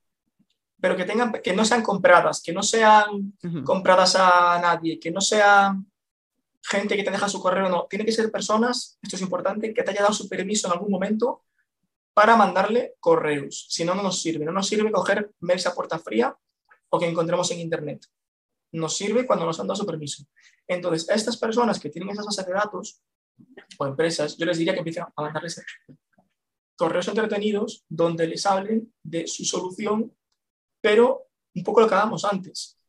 pero 0.79 0.95
que, 0.95 1.03
tengan, 1.03 1.31
que 1.31 1.53
no 1.53 1.65
sean 1.65 1.81
compradas, 1.81 2.43
que 2.43 2.53
no 2.53 2.61
sean 2.61 3.33
compradas 3.65 4.15
a 4.15 4.59
nadie, 4.61 4.99
que 4.99 5.09
no 5.09 5.21
sean 5.21 5.91
gente 6.61 6.95
que 6.95 7.03
te 7.03 7.09
deja 7.09 7.27
su 7.27 7.41
correo, 7.41 7.67
no, 7.67 7.87
tiene 7.89 8.05
que 8.05 8.11
ser 8.11 8.31
personas, 8.31 8.99
esto 9.01 9.15
es 9.15 9.23
importante, 9.23 9.73
que 9.73 9.81
te 9.81 9.89
haya 9.89 10.01
dado 10.01 10.13
su 10.13 10.29
permiso 10.29 10.67
en 10.67 10.73
algún 10.73 10.91
momento 10.91 11.45
para 12.13 12.35
mandarle 12.35 12.93
correos, 12.99 13.65
si 13.67 13.83
no, 13.83 13.95
no 13.95 14.03
nos 14.03 14.21
sirve, 14.21 14.45
no 14.45 14.51
nos 14.51 14.67
sirve 14.67 14.91
coger 14.91 15.31
mails 15.39 15.65
a 15.65 15.73
puerta 15.73 15.97
fría 15.97 16.37
o 16.89 16.99
que 16.99 17.07
encontremos 17.07 17.49
en 17.49 17.59
Internet. 17.59 18.05
Nos 18.73 18.95
sirve 18.95 19.25
cuando 19.25 19.47
nos 19.47 19.59
han 19.59 19.65
dado 19.65 19.77
su 19.77 19.85
permiso. 19.87 20.25
Entonces, 20.67 21.09
a 21.09 21.15
estas 21.15 21.37
personas 21.37 21.79
que 21.79 21.89
tienen 21.89 22.11
esas 22.11 22.27
bases 22.27 22.45
de 22.45 22.53
datos 22.53 23.01
o 23.79 23.87
empresas, 23.87 24.37
yo 24.37 24.45
les 24.45 24.59
diría 24.59 24.73
que 24.73 24.79
empiecen 24.79 25.05
a 25.05 25.21
mandarles 25.23 25.57
correos 26.79 27.09
entretenidos 27.09 27.83
donde 27.89 28.25
les 28.25 28.45
hablen 28.45 28.93
de 29.03 29.27
su 29.27 29.43
solución, 29.43 30.15
pero 30.81 31.27
un 31.53 31.63
poco 31.63 31.81
lo 31.81 31.89
que 31.89 31.95
hagamos 31.95 32.23
antes, 32.23 32.79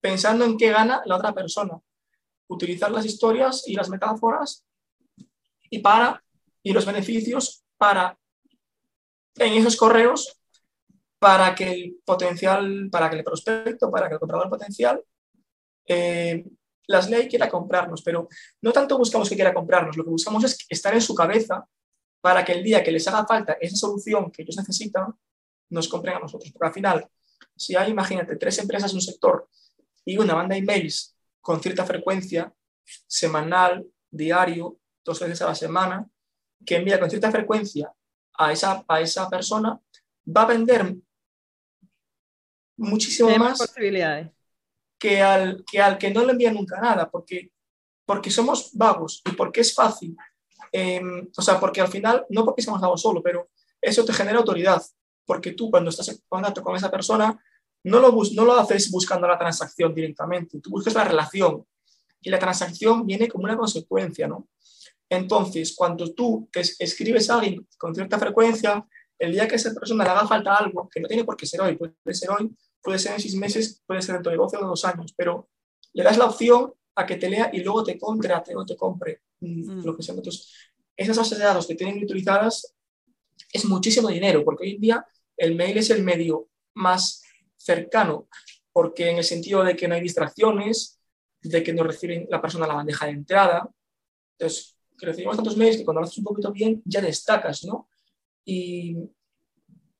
pensando 0.00 0.44
en 0.44 0.56
qué 0.56 0.70
gana 0.70 1.02
la 1.04 1.16
otra 1.16 1.34
persona, 1.34 1.80
utilizar 2.46 2.92
las 2.92 3.04
historias 3.04 3.64
y 3.66 3.74
las 3.74 3.90
metáforas 3.90 4.64
y 5.68 5.80
para 5.80 6.22
y 6.62 6.72
los 6.72 6.86
beneficios 6.86 7.64
para 7.76 8.16
en 9.34 9.54
esos 9.54 9.76
correos 9.76 10.38
para 11.18 11.54
que 11.56 11.72
el 11.72 11.96
potencial, 12.04 12.88
para 12.90 13.10
que 13.10 13.16
el 13.16 13.24
prospecto, 13.24 13.90
para 13.90 14.06
que 14.06 14.14
el 14.14 14.20
comprador 14.20 14.48
potencial 14.48 15.02
eh, 15.88 16.44
las 16.86 17.10
ley 17.10 17.28
quiera 17.28 17.48
comprarnos, 17.48 18.02
pero 18.02 18.28
no 18.60 18.72
tanto 18.72 18.96
buscamos 18.96 19.28
que 19.28 19.34
quiera 19.34 19.54
comprarnos, 19.54 19.96
lo 19.96 20.04
que 20.04 20.10
buscamos 20.10 20.44
es 20.44 20.64
estar 20.68 20.94
en 20.94 21.00
su 21.00 21.14
cabeza 21.14 21.66
para 22.22 22.44
que 22.44 22.52
el 22.52 22.62
día 22.62 22.82
que 22.82 22.92
les 22.92 23.06
haga 23.08 23.26
falta 23.26 23.58
esa 23.60 23.76
solución 23.76 24.30
que 24.30 24.42
ellos 24.42 24.56
necesitan, 24.56 25.12
nos 25.68 25.88
compren 25.88 26.16
a 26.16 26.20
nosotros. 26.20 26.50
Porque 26.52 26.66
al 26.66 26.72
final, 26.72 27.08
si 27.56 27.74
hay, 27.76 27.90
imagínate, 27.90 28.36
tres 28.36 28.58
empresas 28.58 28.92
en 28.92 28.96
un 28.96 29.02
sector 29.02 29.48
y 30.04 30.16
una 30.16 30.34
banda 30.34 30.54
de 30.54 30.60
emails 30.60 31.16
con 31.40 31.60
cierta 31.60 31.84
frecuencia, 31.84 32.54
semanal, 33.06 33.84
diario, 34.10 34.78
dos 35.04 35.18
veces 35.18 35.42
a 35.42 35.46
la 35.46 35.54
semana, 35.54 36.08
que 36.64 36.76
envía 36.76 37.00
con 37.00 37.10
cierta 37.10 37.30
frecuencia 37.32 37.92
a 38.34 38.52
esa, 38.52 38.84
a 38.86 39.00
esa 39.00 39.28
persona, 39.28 39.80
va 40.24 40.42
a 40.42 40.46
vender 40.46 40.96
muchísimo 42.76 43.36
más 43.36 43.58
posibilidades 43.58 44.30
que 44.96 45.20
al, 45.20 45.64
que 45.68 45.82
al 45.82 45.98
que 45.98 46.12
no 46.12 46.24
le 46.24 46.32
envía 46.32 46.52
nunca 46.52 46.80
nada, 46.80 47.10
porque, 47.10 47.50
porque 48.06 48.30
somos 48.30 48.70
vagos 48.74 49.20
y 49.28 49.32
porque 49.32 49.62
es 49.62 49.74
fácil. 49.74 50.16
Em, 50.72 51.28
o 51.36 51.42
sea, 51.42 51.60
porque 51.60 51.82
al 51.82 51.88
final, 51.88 52.24
no 52.30 52.44
porque 52.46 52.62
seamos 52.62 52.80
vagos 52.80 53.02
solo, 53.02 53.22
pero 53.22 53.50
eso 53.80 54.04
te 54.04 54.12
genera 54.14 54.38
autoridad, 54.38 54.82
porque 55.26 55.52
tú 55.52 55.70
cuando 55.70 55.90
estás 55.90 56.08
en 56.08 56.18
contacto 56.26 56.62
con 56.62 56.74
esa 56.74 56.90
persona, 56.90 57.38
no 57.84 58.00
lo, 58.00 58.12
no 58.34 58.44
lo 58.44 58.54
haces 58.54 58.90
buscando 58.90 59.26
la 59.26 59.38
transacción 59.38 59.94
directamente, 59.94 60.60
tú 60.60 60.70
buscas 60.70 60.94
la 60.94 61.04
relación 61.04 61.66
y 62.20 62.30
la 62.30 62.38
transacción 62.38 63.04
viene 63.04 63.28
como 63.28 63.44
una 63.44 63.56
consecuencia, 63.56 64.26
¿no? 64.26 64.48
Entonces, 65.10 65.74
cuando 65.76 66.14
tú 66.14 66.48
escribes 66.54 67.28
a 67.28 67.34
alguien 67.34 67.68
con 67.76 67.94
cierta 67.94 68.18
frecuencia, 68.18 68.86
el 69.18 69.32
día 69.32 69.46
que 69.46 69.54
a 69.54 69.56
esa 69.56 69.74
persona 69.74 70.04
le 70.04 70.10
haga 70.10 70.26
falta 70.26 70.54
algo, 70.54 70.88
que 70.88 71.00
no 71.00 71.08
tiene 71.08 71.24
por 71.24 71.36
qué 71.36 71.44
ser 71.44 71.60
hoy, 71.60 71.76
puede 71.76 72.14
ser 72.14 72.30
hoy, 72.30 72.50
puede 72.80 72.98
ser 72.98 73.12
en 73.12 73.20
seis 73.20 73.36
meses, 73.36 73.82
puede 73.86 74.00
ser 74.00 74.14
dentro 74.14 74.32
de 74.32 74.38
12 74.38 74.56
o 74.56 74.66
dos 74.66 74.84
años, 74.86 75.12
pero 75.14 75.50
le 75.92 76.02
das 76.02 76.16
la 76.16 76.24
opción 76.24 76.72
a 76.94 77.04
que 77.04 77.16
te 77.16 77.28
lea 77.28 77.50
y 77.52 77.60
luego 77.60 77.84
te 77.84 77.98
compre, 77.98 78.32
o 78.56 78.64
te 78.64 78.76
compre 78.76 79.22
mm, 79.42 79.84
lo 79.84 79.96
que 79.96 80.02
sea. 80.02 80.14
Entonces, 80.14 80.52
esas 80.96 81.16
bases 81.16 81.38
de 81.38 81.44
datos 81.44 81.66
que 81.66 81.74
tienen 81.74 82.02
utilizadas 82.02 82.74
es 83.52 83.64
muchísimo 83.64 84.08
dinero, 84.08 84.44
porque 84.44 84.64
hoy 84.64 84.74
en 84.74 84.80
día 84.80 85.06
el 85.36 85.54
mail 85.54 85.76
es 85.78 85.90
el 85.90 86.02
medio 86.02 86.48
más 86.74 87.22
cercano, 87.56 88.28
porque 88.72 89.10
en 89.10 89.18
el 89.18 89.24
sentido 89.24 89.62
de 89.64 89.76
que 89.76 89.88
no 89.88 89.94
hay 89.94 90.00
distracciones, 90.00 91.00
de 91.42 91.62
que 91.62 91.72
no 91.72 91.82
reciben 91.82 92.26
la 92.30 92.40
persona 92.40 92.66
la 92.66 92.74
bandeja 92.74 93.06
de 93.06 93.12
entrada. 93.12 93.68
Entonces, 94.38 94.76
recibimos 94.98 95.36
tantos 95.36 95.56
mails 95.56 95.76
que 95.76 95.84
cuando 95.84 96.00
lo 96.00 96.06
haces 96.06 96.18
un 96.18 96.24
poquito 96.24 96.52
bien 96.52 96.82
ya 96.84 97.00
destacas, 97.00 97.64
¿no? 97.64 97.88
Y, 98.44 98.96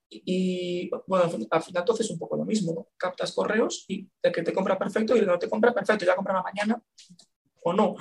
y 0.08 0.90
bueno, 1.06 1.24
al 1.24 1.62
final 1.62 1.82
entonces 1.82 2.06
es 2.06 2.12
un 2.12 2.18
poco 2.18 2.36
lo 2.36 2.44
mismo, 2.44 2.88
captas 2.96 3.32
correos 3.32 3.84
y 3.88 4.08
el 4.22 4.32
que 4.32 4.42
te 4.42 4.52
compra 4.52 4.78
perfecto 4.78 5.14
y 5.14 5.18
el 5.18 5.24
que 5.24 5.30
no 5.30 5.38
te 5.38 5.48
compra 5.48 5.72
perfecto, 5.72 6.04
ya 6.04 6.16
comprará 6.16 6.42
mañana 6.42 6.82
o 7.64 7.72
no, 7.72 7.96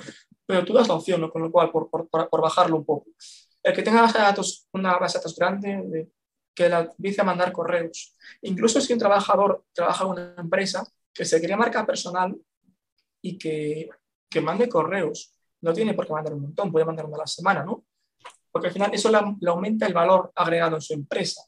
pero 0.46 0.64
tú 0.64 0.72
das 0.72 0.88
la 0.88 0.94
opción, 0.94 1.28
con 1.30 1.42
lo 1.42 1.50
cual, 1.50 1.70
por, 1.70 1.88
por, 1.90 2.08
por, 2.08 2.40
bajarlo 2.40 2.76
un 2.76 2.84
poco. 2.84 3.10
El 3.62 3.74
que 3.74 3.82
tenga 3.82 4.02
base 4.02 4.18
de 4.18 4.24
datos, 4.24 4.68
una 4.72 4.98
base 4.98 5.18
de 5.18 5.20
datos 5.20 5.36
grande, 5.36 6.10
que 6.54 6.68
la 6.68 6.92
dice 6.98 7.22
a 7.22 7.24
mandar 7.24 7.52
correos. 7.52 8.14
Incluso 8.42 8.80
si 8.80 8.92
un 8.92 8.98
trabajador 8.98 9.64
trabaja 9.72 10.04
en 10.04 10.10
una 10.10 10.34
empresa 10.36 10.84
que 11.14 11.24
se 11.24 11.40
crea 11.40 11.56
marca 11.56 11.86
personal 11.86 12.36
y 13.22 13.38
que, 13.38 13.88
que 14.28 14.40
mande 14.40 14.68
correos, 14.68 15.32
no 15.60 15.72
tiene 15.72 15.94
por 15.94 16.06
qué 16.06 16.12
mandar 16.12 16.34
un 16.34 16.42
montón, 16.42 16.72
puede 16.72 16.84
mandar 16.84 17.06
uno 17.06 17.16
a 17.16 17.20
la 17.20 17.26
semana, 17.26 17.64
¿no? 17.64 17.84
Porque 18.50 18.68
al 18.68 18.72
final 18.72 18.92
eso 18.92 19.10
le 19.10 19.48
aumenta 19.48 19.86
el 19.86 19.94
valor 19.94 20.32
agregado 20.34 20.76
en 20.76 20.82
su 20.82 20.92
empresa 20.92 21.42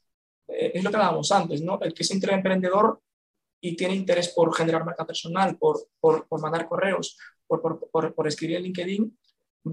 eh, 0.49 0.73
es 0.75 0.85
lo 0.85 0.91
que 0.91 0.97
hablábamos 0.97 1.31
antes, 1.33 1.63
¿no? 1.63 1.79
El 1.81 1.95
que 1.95 2.03
es 2.03 2.11
emprendedor 2.11 3.01
y 3.61 3.77
tiene 3.77 3.95
interés 3.95 4.29
por 4.29 4.55
generar 4.55 4.85
marca 4.85 5.07
personal, 5.07 5.57
por, 5.57 5.89
por, 5.99 6.27
por 6.27 6.41
mandar 6.41 6.69
correos, 6.69 7.17
por, 7.61 8.15
por, 8.15 8.27
escribir 8.29 8.57
en 8.57 8.63
LinkedIn, 8.65 9.19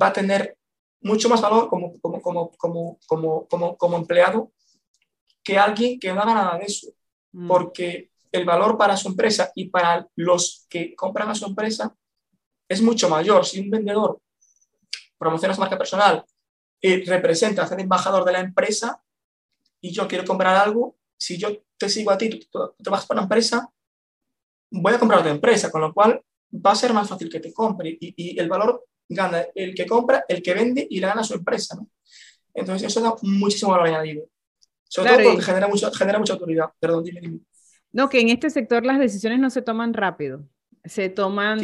va 0.01 0.07
a 0.07 0.13
tener 0.13 0.57
mucho 1.01 1.29
más 1.29 1.41
valor 1.41 1.67
como, 1.69 1.99
como, 1.99 2.21
como, 2.21 2.51
como, 2.57 2.99
como, 3.07 3.47
como, 3.47 3.77
como 3.77 3.97
empleado 3.97 4.51
que 5.43 5.57
alguien 5.57 5.99
que 5.99 6.13
no 6.13 6.21
haga 6.21 6.33
nada 6.33 6.57
de 6.57 6.65
eso. 6.65 6.87
Mm. 7.31 7.47
Porque 7.47 8.11
el 8.31 8.45
valor 8.45 8.77
para 8.77 8.95
su 8.97 9.07
empresa 9.07 9.51
y 9.55 9.69
para 9.69 10.07
los 10.15 10.65
que 10.69 10.95
compran 10.95 11.29
a 11.29 11.35
su 11.35 11.45
empresa 11.45 11.95
es 12.67 12.81
mucho 12.81 13.09
mayor. 13.09 13.45
Si 13.45 13.59
un 13.59 13.69
vendedor 13.69 14.21
promociona 15.17 15.53
su 15.53 15.61
marca 15.61 15.77
personal 15.77 16.23
y 16.79 17.03
representa, 17.03 17.63
hace 17.63 17.75
de 17.75 17.83
embajador 17.83 18.25
de 18.25 18.31
la 18.31 18.39
empresa, 18.39 19.03
y 19.81 19.91
yo 19.91 20.07
quiero 20.07 20.25
comprar 20.25 20.55
algo, 20.55 20.95
si 21.17 21.37
yo 21.37 21.49
te 21.77 21.89
sigo 21.89 22.11
a 22.11 22.17
ti, 22.17 22.29
tú, 22.29 22.73
te 22.81 22.89
vas 22.89 23.05
para 23.05 23.19
una 23.19 23.25
empresa, 23.25 23.69
voy 24.71 24.93
a 24.93 24.99
comprar 24.99 25.19
otra 25.19 25.31
empresa, 25.31 25.69
con 25.71 25.81
lo 25.81 25.93
cual 25.93 26.23
va 26.53 26.71
a 26.71 26.75
ser 26.75 26.93
más 26.93 27.07
fácil 27.07 27.29
que 27.29 27.39
te 27.39 27.53
compre 27.53 27.97
y, 27.99 28.39
el 28.39 28.49
valor 28.49 28.85
gana 29.07 29.45
el 29.55 29.75
que 29.75 29.85
compra, 29.85 30.25
el 30.27 30.41
que 30.41 30.53
vende 30.53 30.87
y 30.89 30.99
le 30.99 31.07
gana 31.07 31.23
su 31.23 31.33
empresa. 31.33 31.75
¿no? 31.75 31.87
Entonces, 32.53 32.87
eso 32.87 33.01
da 33.01 33.15
muchísimo 33.21 33.71
valor 33.71 33.87
añadido. 33.87 34.25
Sobre 34.83 35.11
todo 35.11 35.23
porque 35.23 35.41
genera, 35.41 35.67
mucho, 35.67 35.91
genera 35.91 36.19
mucha 36.19 36.33
autoridad. 36.33 36.65
Perdón, 36.79 37.05
dime, 37.05 37.39
No, 37.93 38.09
que 38.09 38.19
en 38.19 38.29
este 38.29 38.49
sector 38.49 38.85
las 38.85 38.99
decisiones 38.99 39.39
no 39.39 39.49
se 39.49 39.61
toman 39.61 39.93
rápido, 39.93 40.45
se 40.83 41.09
toman 41.09 41.61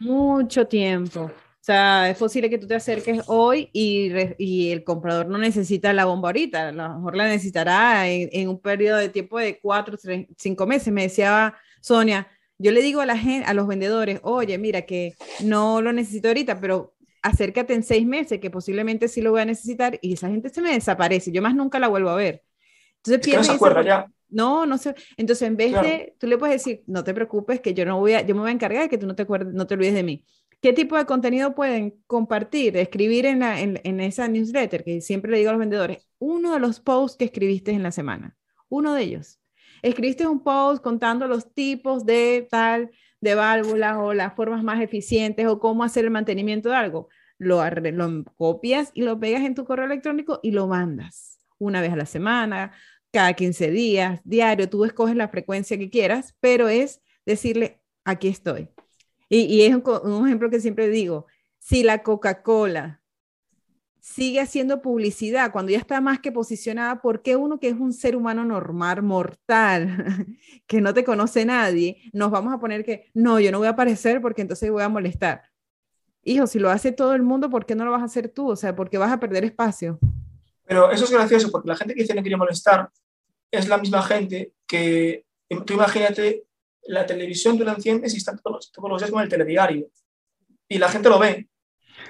mucho 0.00 0.66
tiempo. 0.66 1.30
O 1.66 1.66
sea, 1.66 2.08
es 2.08 2.16
posible 2.16 2.48
que 2.48 2.58
tú 2.58 2.68
te 2.68 2.76
acerques 2.76 3.22
hoy 3.26 3.70
y, 3.72 4.12
y, 4.38 4.70
el 4.70 4.84
comprador 4.84 5.26
no 5.26 5.36
necesita 5.36 5.92
la 5.92 6.04
bomba 6.04 6.28
ahorita, 6.28 6.68
a 6.68 6.72
lo 6.72 6.94
mejor 6.94 7.16
la 7.16 7.26
necesitará 7.26 8.08
en, 8.08 8.48
un 8.48 8.60
periodo 8.60 8.98
de 8.98 9.08
tiempo 9.08 9.38
de 9.38 9.58
cuatro, 9.60 9.96
tres, 9.96 10.26
cinco 10.36 10.64
meses. 10.64 10.92
Me 10.92 11.02
decía 11.02 11.54
Sonia, 11.80 12.28
yo 12.58 12.72
le 12.72 12.82
digo 12.82 13.00
a 13.00 13.06
la 13.06 13.18
gente, 13.18 13.46
a 13.46 13.54
los 13.54 13.66
vendedores, 13.66 14.20
oye, 14.22 14.58
mira 14.58 14.82
que 14.82 15.14
no 15.44 15.82
lo 15.82 15.92
necesito 15.92 16.28
ahorita, 16.28 16.60
pero 16.60 16.94
acércate 17.22 17.74
en 17.74 17.82
seis 17.82 18.06
meses, 18.06 18.40
que 18.40 18.50
posiblemente 18.50 19.08
sí 19.08 19.20
lo 19.20 19.32
voy 19.32 19.42
a 19.42 19.44
necesitar, 19.44 19.98
y 20.00 20.14
esa 20.14 20.28
gente 20.28 20.48
se 20.48 20.60
me 20.62 20.72
desaparece, 20.72 21.32
yo 21.32 21.42
más 21.42 21.54
nunca 21.54 21.78
la 21.78 21.88
vuelvo 21.88 22.10
a 22.10 22.16
ver. 22.16 22.42
Entonces, 22.98 23.26
es 23.26 23.36
no 23.36 23.44
se 23.44 23.52
acuerda 23.52 23.82
ya. 23.82 24.06
No, 24.28 24.66
no 24.66 24.76
sé. 24.76 24.94
Entonces, 25.16 25.46
en 25.46 25.56
vez 25.56 25.72
de, 25.72 26.16
tú 26.18 26.26
le 26.26 26.36
puedes 26.36 26.56
decir, 26.56 26.82
no 26.86 27.04
te 27.04 27.14
preocupes, 27.14 27.60
que 27.60 27.74
yo 27.74 27.84
no 27.84 27.98
voy 27.98 28.14
a, 28.14 28.22
yo 28.22 28.34
me 28.34 28.40
voy 28.40 28.50
a 28.50 28.54
encargar 28.54 28.82
de 28.82 28.88
que 28.88 28.98
tú 28.98 29.06
no 29.06 29.14
te 29.14 29.22
acuerdes, 29.22 29.54
no 29.54 29.66
te 29.66 29.74
olvides 29.74 29.94
de 29.94 30.02
mí. 30.02 30.24
¿Qué 30.60 30.72
tipo 30.72 30.96
de 30.96 31.04
contenido 31.04 31.54
pueden 31.54 32.02
compartir, 32.06 32.76
escribir 32.76 33.26
en, 33.26 33.42
en, 33.42 34.00
esa 34.00 34.26
newsletter? 34.26 34.82
Que 34.82 35.00
siempre 35.00 35.30
le 35.30 35.38
digo 35.38 35.50
a 35.50 35.52
los 35.52 35.60
vendedores, 35.60 36.08
uno 36.18 36.54
de 36.54 36.60
los 36.60 36.80
posts 36.80 37.18
que 37.18 37.26
escribiste 37.26 37.70
en 37.72 37.82
la 37.82 37.92
semana, 37.92 38.36
uno 38.68 38.94
de 38.94 39.02
ellos. 39.02 39.38
Escribiste 39.82 40.26
un 40.26 40.42
post 40.42 40.82
contando 40.82 41.26
los 41.26 41.52
tipos 41.52 42.04
de 42.04 42.46
tal, 42.50 42.90
de 43.20 43.34
válvulas 43.34 43.96
o 43.98 44.14
las 44.14 44.34
formas 44.34 44.62
más 44.62 44.80
eficientes 44.80 45.46
o 45.46 45.58
cómo 45.58 45.84
hacer 45.84 46.04
el 46.04 46.10
mantenimiento 46.10 46.68
de 46.70 46.76
algo. 46.76 47.08
Lo, 47.38 47.62
lo 47.68 48.24
copias 48.36 48.90
y 48.94 49.02
lo 49.02 49.18
pegas 49.18 49.42
en 49.42 49.54
tu 49.54 49.64
correo 49.64 49.86
electrónico 49.86 50.40
y 50.42 50.52
lo 50.52 50.66
mandas 50.66 51.38
una 51.58 51.80
vez 51.80 51.92
a 51.92 51.96
la 51.96 52.06
semana, 52.06 52.72
cada 53.12 53.32
15 53.34 53.70
días, 53.70 54.20
diario. 54.24 54.68
Tú 54.68 54.84
escoges 54.84 55.16
la 55.16 55.28
frecuencia 55.28 55.78
que 55.78 55.90
quieras, 55.90 56.34
pero 56.40 56.68
es 56.68 57.00
decirle, 57.24 57.80
aquí 58.04 58.28
estoy 58.28 58.68
y, 59.28 59.62
es 59.62 59.74
un, 59.74 60.26
ejemplo 60.26 60.50
que 60.50 60.60
siempre 60.60 60.88
digo, 60.88 61.26
si 61.58 61.82
la 61.82 62.02
Coca-Cola 62.02 63.00
sigue 64.06 64.40
haciendo 64.40 64.82
publicidad 64.82 65.50
cuando 65.50 65.72
ya 65.72 65.78
está 65.78 66.00
más 66.00 66.20
que 66.20 66.30
posicionada, 66.30 67.02
¿por 67.02 67.22
qué 67.22 67.34
uno 67.34 67.58
que 67.58 67.68
es 67.68 67.74
un 67.74 67.92
ser 67.92 68.14
humano 68.14 68.44
normal, 68.44 69.02
mortal, 69.02 69.88
que 70.68 70.80
no 70.80 70.94
te 70.94 71.02
conoce 71.02 71.44
nadie, 71.44 72.00
nos 72.12 72.30
vamos 72.30 72.54
a 72.54 72.60
poner 72.60 72.84
que, 72.84 73.10
no, 73.14 73.40
yo 73.40 73.50
no 73.50 73.58
voy 73.58 73.66
a 73.66 73.70
aparecer 73.70 74.20
porque 74.20 74.42
entonces 74.42 74.70
voy 74.70 74.84
a 74.84 74.88
molestar? 74.88 75.42
Hijo, 76.22 76.46
si 76.46 76.60
lo 76.60 76.70
hace 76.70 76.92
todo 76.92 77.14
el 77.14 77.22
mundo, 77.22 77.50
¿por 77.50 77.66
qué 77.66 77.74
no 77.74 77.84
lo 77.84 77.90
vas 77.90 78.02
a 78.02 78.04
hacer 78.04 78.28
tú? 78.28 78.48
O 78.48 78.56
sea, 78.56 78.76
¿por 78.76 78.88
qué 78.90 78.96
vas 78.96 79.10
a 79.10 79.18
perder 79.18 79.44
espacio? 79.44 79.98
Pero 80.64 80.90
eso 80.92 81.04
es 81.04 81.10
gracioso, 81.10 81.50
porque 81.50 81.68
la 81.68 81.76
gente 81.76 81.94
que 81.94 82.02
dice 82.02 82.14
no 82.14 82.22
quiere 82.22 82.36
molestar 82.36 82.88
es 83.50 83.68
la 83.68 83.78
misma 83.78 84.02
gente 84.02 84.52
que, 84.68 85.24
tú 85.66 85.74
imagínate 85.74 86.44
la 86.84 87.04
televisión 87.04 87.58
tú 87.58 87.64
la 87.64 87.72
enciendes 87.72 88.14
y 88.14 88.18
están 88.18 88.38
todos, 88.38 88.70
todos 88.70 88.88
los 88.88 89.00
días 89.00 89.10
con 89.10 89.22
el 89.22 89.28
telediario. 89.28 89.88
Y 90.68 90.78
la 90.78 90.88
gente 90.88 91.08
lo 91.08 91.18
ve. 91.18 91.48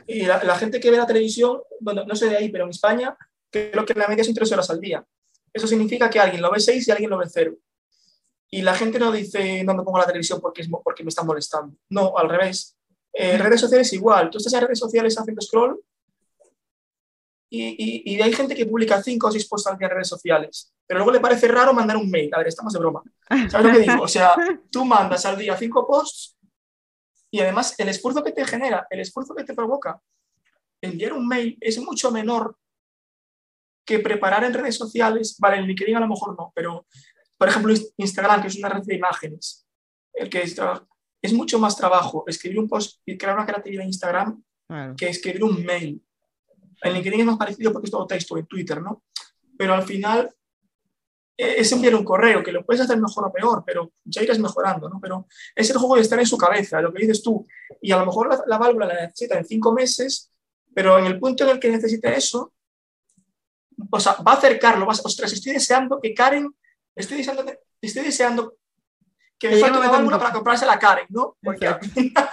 Y 0.07 0.23
la, 0.23 0.57
gente 0.59 0.81
que 0.81 0.91
ve 0.91 0.97
la 0.97 1.07
televisión, 1.07 1.61
bueno, 1.81 2.05
no 2.05 2.15
sé 2.17 2.29
de 2.29 2.37
ahí, 2.37 2.49
pero 2.49 2.65
en 2.65 2.71
España, 2.71 3.17
creo 3.51 3.85
que 3.85 3.95
la 3.95 4.09
media 4.09 4.25
son 4.25 4.35
tres 4.35 4.51
horas 4.53 4.69
al 4.71 4.81
día. 4.81 5.05
Eso 5.53 5.67
significa 5.67 6.11
que 6.11 6.21
alguien 6.21 6.43
lo 6.43 6.51
ve 6.51 6.61
seis 6.61 6.87
y 6.87 6.91
alguien 6.91 7.11
lo 7.11 7.19
ve 7.19 7.27
cero. 7.29 7.55
Y 8.51 8.63
la 8.63 8.75
gente 8.75 8.99
no 8.99 9.11
dice, 9.11 9.65
no 9.65 9.75
me 9.75 9.83
pongo 9.83 9.99
la 9.99 10.07
televisión 10.07 10.41
porque, 10.41 10.63
es, 10.63 10.69
porque 10.85 11.03
me 11.03 11.09
están 11.09 11.27
molestando. 11.27 11.77
No, 11.91 12.17
al 12.17 12.29
revés. 12.29 12.77
Eh, 13.13 13.39
redes 13.39 13.61
sociales 13.61 13.93
igual. 13.93 14.31
Tú 14.31 14.39
estás 14.39 14.53
en 14.53 14.61
redes 14.63 14.79
sociales 14.79 15.19
haciendo 15.19 15.41
scroll 15.41 15.81
y, 17.49 18.13
y, 18.13 18.21
hay 18.21 18.33
gente 18.33 18.55
que 18.55 18.67
publica 18.67 19.03
cinco 19.03 19.29
o 19.29 19.33
seis 19.33 19.47
posts 19.47 19.69
al 19.69 19.79
día 19.79 19.87
en 19.87 19.95
redes 19.95 20.09
sociales, 20.09 20.73
pero 20.87 20.99
luego 20.99 21.13
le 21.13 21.21
parece 21.21 21.47
raro 21.47 21.73
mandar 21.73 21.97
un 21.97 22.11
mail. 22.11 22.31
A 22.35 22.39
ver, 22.39 22.49
estamos 22.49 22.73
de 22.73 22.79
broma. 22.81 23.03
¿Sabes 23.49 23.67
lo 23.67 23.73
que 23.73 23.79
digo? 23.79 24.03
O 24.03 24.09
sea, 24.09 24.35
tú 24.71 24.85
mandas 24.85 25.25
al 25.27 25.39
día 25.39 25.57
cinco 25.57 25.87
posts 25.87 26.36
y 27.37 27.40
además 27.40 27.75
el 27.77 27.90
esfuerzo 27.90 28.25
que 28.25 28.33
te 28.33 28.46
genera, 28.46 28.87
el 28.88 29.01
esfuerzo 29.01 29.35
que 29.35 29.44
te 29.44 29.53
provoca 29.53 30.01
enviar 30.81 31.12
un 31.12 31.29
mail 31.29 31.59
es 31.61 31.79
mucho 31.79 32.11
menor 32.11 32.57
que 33.85 33.99
preparar 33.99 34.44
en 34.44 34.55
redes 34.55 34.77
sociales. 34.77 35.37
Vale, 35.38 35.59
en 35.59 35.66
LinkedIn 35.66 35.96
a 35.96 36.01
lo 36.01 36.09
mejor 36.09 36.35
no, 36.35 36.51
pero 36.55 36.87
por 37.37 37.46
ejemplo, 37.46 37.75
Instagram, 37.99 38.40
que 38.40 38.49
es 38.49 38.57
una 38.57 38.70
red 38.70 38.83
de 38.85 38.94
imágenes, 38.94 39.66
el 40.14 40.31
que 40.31 40.44
es, 40.44 40.57
es 41.20 41.35
mucho 41.35 41.59
más 41.59 41.77
trabajo 41.77 42.25
escribir 42.27 42.59
un 42.59 42.70
post 42.70 43.03
y 43.05 43.18
crear 43.18 43.37
una 43.37 43.44
creatividad 43.44 43.83
en 43.83 43.88
Instagram 43.88 44.42
que 44.96 45.11
escribir 45.11 45.44
un 45.44 45.62
mail. 45.62 46.03
En 46.83 46.94
LinkedIn 46.94 47.20
es 47.20 47.27
más 47.27 47.37
parecido 47.37 47.70
porque 47.70 47.85
es 47.85 47.90
todo 47.90 48.07
texto, 48.07 48.38
en 48.38 48.46
Twitter, 48.46 48.81
¿no? 48.81 49.05
Pero 49.59 49.75
al 49.75 49.83
final 49.83 50.35
es 51.37 51.70
enviar 51.72 51.94
un 51.94 52.05
correo, 52.05 52.42
que 52.42 52.53
lo 52.53 52.64
puedes 52.64 52.83
hacer 52.83 52.99
mejor 52.99 53.27
o 53.27 53.33
peor, 53.33 53.62
pero 53.66 53.92
ya 54.05 54.22
irás 54.22 54.38
mejorando, 54.38 54.88
¿no? 54.88 54.99
Pero 55.01 55.27
es 55.55 55.68
el 55.68 55.77
juego 55.77 55.96
de 55.96 56.03
estar 56.03 56.18
en 56.18 56.27
su 56.27 56.38
cabeza, 56.38 56.81
lo 56.81 56.92
que 56.92 57.03
dices 57.03 57.22
tú. 57.22 57.46
Y 57.81 57.92
a 57.92 57.99
lo 57.99 58.07
mejor 58.07 58.42
la, 58.46 58.59
válvula 58.59 58.87
la 58.87 59.03
necesita 59.03 59.38
en 59.38 59.44
cinco 59.44 59.72
meses, 59.72 60.33
pero 60.75 60.99
en 60.99 61.07
el 61.07 61.18
punto 61.18 61.44
en 61.44 61.51
el 61.51 61.61
que 61.61 61.70
necesite 61.70 62.16
eso, 62.16 62.53
o 63.90 64.01
sea, 64.01 64.14
va 64.27 64.33
a 64.33 64.37
acercarlo, 64.37 64.87
vas, 64.87 65.05
ostras, 65.05 65.33
estoy 65.33 65.53
deseando 65.53 66.01
que 66.01 66.14
Karen, 66.14 66.55
estoy 66.94 67.18
deseando, 67.18 67.44
estoy 67.83 68.05
deseando 68.05 68.57
que 69.38 69.51
me 69.51 69.59
falte 69.59 69.79
una 69.79 69.90
válvula 69.90 70.18
para 70.18 70.33
comprarse 70.33 70.64
la 70.64 70.79
Karen, 70.79 71.07
¿no? 71.11 71.37
Porque 71.42 71.66
al 71.66 71.81
final 71.81 72.31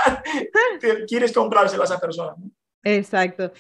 quieres 1.08 1.34
comprársela 1.34 1.84
a 1.84 1.86
esa 1.86 2.00
persona. 2.00 2.36
¿no? 2.38 2.50
Exacto. 2.84 3.52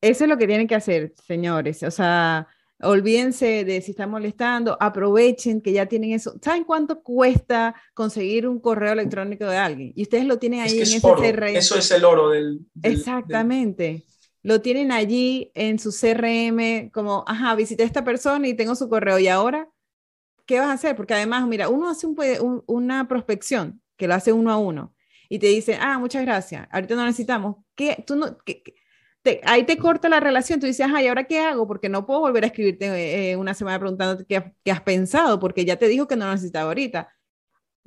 Eso 0.00 0.24
es 0.24 0.30
lo 0.30 0.38
que 0.38 0.46
tienen 0.46 0.68
que 0.68 0.76
hacer, 0.76 1.12
señores. 1.26 1.82
O 1.82 1.90
sea, 1.90 2.46
Olvídense 2.80 3.64
de 3.64 3.80
si 3.80 3.90
están 3.90 4.10
molestando, 4.10 4.76
aprovechen 4.80 5.60
que 5.60 5.72
ya 5.72 5.86
tienen 5.86 6.12
eso. 6.12 6.38
¿Saben 6.40 6.62
cuánto 6.62 7.02
cuesta 7.02 7.74
conseguir 7.92 8.46
un 8.46 8.60
correo 8.60 8.92
electrónico 8.92 9.46
de 9.46 9.56
alguien? 9.56 9.92
Y 9.96 10.02
ustedes 10.02 10.24
lo 10.24 10.38
tienen 10.38 10.60
ahí 10.60 10.76
en 10.76 10.82
ese 10.82 11.00
CRM. 11.00 11.56
Eso 11.56 11.76
es 11.76 11.90
el 11.90 12.04
oro 12.04 12.30
del. 12.30 12.60
Exactamente. 12.82 14.04
Lo 14.42 14.60
tienen 14.60 14.92
allí 14.92 15.50
en 15.54 15.80
su 15.80 15.90
CRM, 15.90 16.90
como, 16.90 17.24
ajá, 17.26 17.56
visité 17.56 17.82
a 17.82 17.86
esta 17.86 18.04
persona 18.04 18.46
y 18.46 18.54
tengo 18.54 18.76
su 18.76 18.88
correo. 18.88 19.18
¿Y 19.18 19.26
ahora 19.26 19.68
qué 20.46 20.60
vas 20.60 20.68
a 20.68 20.72
hacer? 20.72 20.94
Porque 20.94 21.14
además, 21.14 21.48
mira, 21.48 21.68
uno 21.68 21.90
hace 21.90 22.06
un, 22.06 22.62
una 22.66 23.08
prospección 23.08 23.82
que 23.96 24.06
lo 24.06 24.14
hace 24.14 24.32
uno 24.32 24.52
a 24.52 24.56
uno 24.56 24.94
y 25.28 25.40
te 25.40 25.48
dice, 25.48 25.76
ah, 25.80 25.98
muchas 25.98 26.22
gracias, 26.22 26.66
ahorita 26.70 26.94
no 26.94 27.04
necesitamos. 27.04 27.56
¿Qué, 27.74 28.02
tú 28.06 28.16
no, 28.16 28.38
qué, 28.38 28.62
ahí 29.44 29.64
te 29.64 29.76
corta 29.78 30.08
la 30.08 30.20
relación, 30.20 30.60
tú 30.60 30.66
dices, 30.66 30.86
ay, 30.92 31.08
¿ahora 31.08 31.24
qué 31.24 31.40
hago? 31.40 31.66
Porque 31.66 31.88
no 31.88 32.06
puedo 32.06 32.20
volver 32.20 32.44
a 32.44 32.48
escribirte 32.48 33.30
eh, 33.30 33.36
una 33.36 33.54
semana 33.54 33.78
preguntándote 33.78 34.24
qué, 34.26 34.70
has 34.70 34.82
pensado, 34.82 35.38
porque 35.40 35.64
ya 35.64 35.76
te 35.76 35.88
dijo 35.88 36.06
que 36.08 36.16
no 36.16 36.26
lo 36.26 36.32
necesitaba 36.32 36.68
ahorita. 36.68 37.08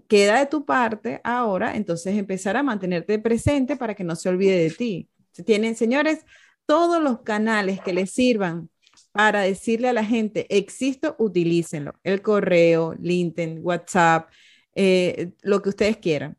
Queda 0.07 0.39
de 0.39 0.45
tu 0.45 0.65
parte 0.65 1.21
ahora, 1.23 1.75
entonces 1.75 2.17
empezar 2.17 2.57
a 2.57 2.63
mantenerte 2.63 3.19
presente 3.19 3.77
para 3.77 3.95
que 3.95 4.03
no 4.03 4.15
se 4.15 4.29
olvide 4.29 4.57
de 4.57 4.71
ti. 4.71 5.09
Tienen, 5.45 5.75
señores, 5.75 6.25
todos 6.65 7.01
los 7.01 7.21
canales 7.21 7.79
que 7.81 7.93
les 7.93 8.11
sirvan 8.11 8.69
para 9.11 9.41
decirle 9.41 9.89
a 9.89 9.93
la 9.93 10.05
gente, 10.05 10.47
existo, 10.55 11.15
utilícenlo. 11.19 11.93
El 12.03 12.21
correo, 12.21 12.95
LinkedIn, 12.99 13.59
WhatsApp, 13.61 14.29
eh, 14.75 15.31
lo 15.41 15.61
que 15.61 15.69
ustedes 15.69 15.97
quieran. 15.97 16.37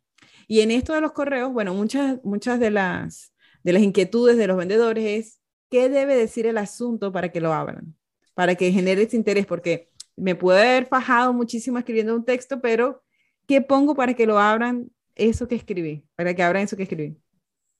Y 0.48 0.60
en 0.60 0.70
esto 0.70 0.92
de 0.92 1.00
los 1.00 1.12
correos, 1.12 1.52
bueno, 1.52 1.74
muchas, 1.74 2.18
muchas 2.24 2.60
de 2.60 2.70
las 2.70 3.31
de 3.62 3.72
las 3.72 3.82
inquietudes 3.82 4.36
de 4.36 4.46
los 4.46 4.56
vendedores 4.56 5.04
es 5.04 5.40
qué 5.70 5.88
debe 5.88 6.16
decir 6.16 6.46
el 6.46 6.58
asunto 6.58 7.12
para 7.12 7.30
que 7.30 7.40
lo 7.40 7.52
abran, 7.52 7.96
para 8.34 8.54
que 8.54 8.72
genere 8.72 9.02
ese 9.02 9.16
interés, 9.16 9.46
porque 9.46 9.90
me 10.16 10.34
puede 10.34 10.60
haber 10.60 10.86
fajado 10.86 11.32
muchísimo 11.32 11.78
escribiendo 11.78 12.14
un 12.14 12.24
texto, 12.24 12.60
pero 12.60 13.02
¿qué 13.46 13.60
pongo 13.60 13.94
para 13.94 14.14
que 14.14 14.26
lo 14.26 14.38
abran 14.38 14.90
eso 15.14 15.48
que 15.48 15.54
escribí? 15.54 16.04
Para 16.14 16.34
que 16.34 16.42
abran 16.42 16.64
eso 16.64 16.76
que 16.76 16.82
escribí. 16.82 17.16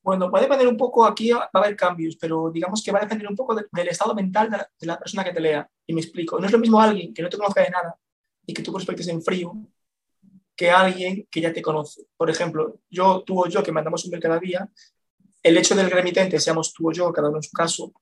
Bueno, 0.03 0.31
va 0.31 0.41
a 0.41 0.43
depender 0.43 0.67
un 0.67 0.77
poco, 0.77 1.05
aquí 1.05 1.31
va 1.31 1.49
a 1.53 1.59
haber 1.59 1.77
cambios, 1.77 2.17
pero 2.17 2.51
digamos 2.51 2.83
que 2.83 2.91
va 2.91 2.99
a 2.99 3.03
depender 3.03 3.29
un 3.29 3.37
poco 3.37 3.55
del 3.55 3.89
estado 3.89 4.15
mental 4.15 4.51
de 4.51 4.87
la, 4.87 4.99
persona 4.99 5.23
que 5.23 5.33
te 5.33 5.41
lea. 5.41 5.69
Y 5.87 5.95
me 5.95 6.01
explico, 6.01 6.41
no 6.41 6.47
es 6.47 6.53
lo 6.53 6.59
mismo 6.59 6.81
alguien 6.81 7.15
que 7.15 7.23
no 7.23 7.29
te 7.29 7.37
conozca 7.37 7.63
de 7.63 7.71
nada 7.71 7.97
y 8.45 8.53
que 8.53 8.63
tú 8.63 8.73
prospectes 8.73 9.07
en 9.09 9.23
frío 9.23 9.55
que 10.57 10.71
alguien 10.71 11.27
que 11.31 11.41
ya 11.41 11.53
te 11.53 11.63
conoce. 11.63 12.03
Por 12.17 12.29
ejemplo, 12.31 12.81
yo, 12.91 13.23
tú 13.25 13.45
o 13.45 13.47
yo, 13.47 13.63
que 13.63 13.73
mandamos 13.73 14.05
un 14.05 14.11
mail 14.11 14.23
cada 14.23 14.39
día, 14.39 14.69
el 15.43 15.57
hecho 15.57 15.75
del 15.75 15.91
remitente, 15.91 16.39
seamos 16.41 16.73
tú 16.73 16.89
o 16.89 16.93
yo, 16.93 17.13
cada 17.13 17.29
uno 17.29 17.39
en 17.39 17.43
su 17.43 17.53
caso, 17.53 17.93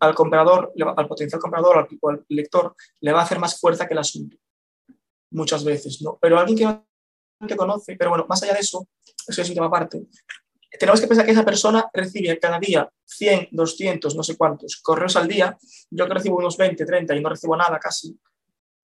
al 0.00 0.14
comprador, 0.14 0.72
al 0.96 1.08
potencial 1.08 1.40
comprador, 1.40 1.78
al, 1.78 1.88
al 2.02 2.24
lector, 2.28 2.74
le 3.00 3.12
va 3.12 3.20
a 3.20 3.24
hacer 3.24 3.38
más 3.38 3.60
fuerza 3.60 3.86
que 3.86 3.94
el 3.94 3.98
asunto. 3.98 4.36
Muchas 5.30 5.64
veces, 5.64 6.00
¿no? 6.02 6.18
Pero 6.20 6.38
alguien 6.38 6.58
que 6.58 6.64
no 6.64 7.46
te 7.46 7.56
conoce, 7.56 7.96
pero 7.96 8.10
bueno, 8.10 8.26
más 8.28 8.42
allá 8.42 8.54
de 8.54 8.60
eso, 8.60 8.88
eso 9.26 9.42
es 9.42 9.48
un 9.48 9.54
tema 9.54 9.66
aparte, 9.66 10.06
tenemos 10.78 11.00
que 11.00 11.06
pensar 11.06 11.24
que 11.24 11.32
esa 11.32 11.44
persona 11.44 11.88
recibe 11.92 12.38
cada 12.38 12.58
día 12.58 12.90
100, 13.06 13.48
200, 13.52 14.14
no 14.14 14.22
sé 14.22 14.36
cuántos 14.36 14.76
correos 14.76 15.16
al 15.16 15.26
día. 15.26 15.56
Yo 15.90 16.06
que 16.06 16.14
recibo 16.14 16.36
unos 16.36 16.56
20, 16.56 16.84
30 16.84 17.16
y 17.16 17.20
no 17.20 17.30
recibo 17.30 17.56
nada 17.56 17.78
casi. 17.78 18.18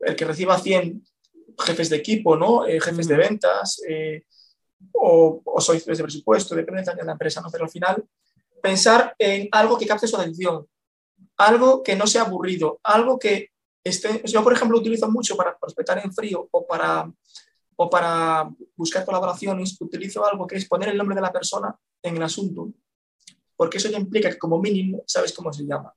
El 0.00 0.16
que 0.16 0.24
reciba 0.24 0.58
100 0.58 1.04
jefes 1.58 1.90
de 1.90 1.96
equipo, 1.96 2.36
¿no? 2.36 2.66
Eh, 2.66 2.80
jefes 2.80 3.06
de 3.06 3.16
ventas, 3.16 3.80
eh, 3.88 4.24
o, 4.92 5.42
o 5.44 5.60
sois 5.60 5.84
de 5.84 6.02
presupuesto, 6.02 6.54
depende 6.54 6.82
de 6.82 7.04
la 7.04 7.12
empresa, 7.12 7.40
¿no? 7.40 7.50
pero 7.50 7.64
al 7.64 7.70
final 7.70 8.04
pensar 8.62 9.14
en 9.18 9.48
algo 9.52 9.76
que 9.76 9.86
capte 9.86 10.06
su 10.06 10.16
atención, 10.16 10.66
algo 11.36 11.82
que 11.82 11.96
no 11.96 12.06
sea 12.06 12.22
aburrido, 12.22 12.80
algo 12.82 13.18
que 13.18 13.50
esté... 13.84 14.22
Yo, 14.24 14.42
por 14.42 14.54
ejemplo, 14.54 14.78
utilizo 14.78 15.10
mucho 15.10 15.36
para 15.36 15.56
prospectar 15.58 15.98
en 16.02 16.12
frío 16.12 16.48
o 16.50 16.66
para, 16.66 17.12
o 17.76 17.90
para 17.90 18.48
buscar 18.74 19.04
colaboraciones, 19.04 19.76
utilizo 19.80 20.24
algo 20.24 20.46
que 20.46 20.56
es 20.56 20.66
poner 20.66 20.88
el 20.88 20.96
nombre 20.96 21.14
de 21.14 21.20
la 21.20 21.32
persona 21.32 21.76
en 22.02 22.16
el 22.16 22.22
asunto, 22.22 22.72
porque 23.56 23.78
eso 23.78 23.90
ya 23.90 23.98
implica 23.98 24.30
que 24.30 24.38
como 24.38 24.58
mínimo 24.58 25.02
sabes 25.06 25.32
cómo 25.32 25.52
se 25.52 25.66
llama. 25.66 25.92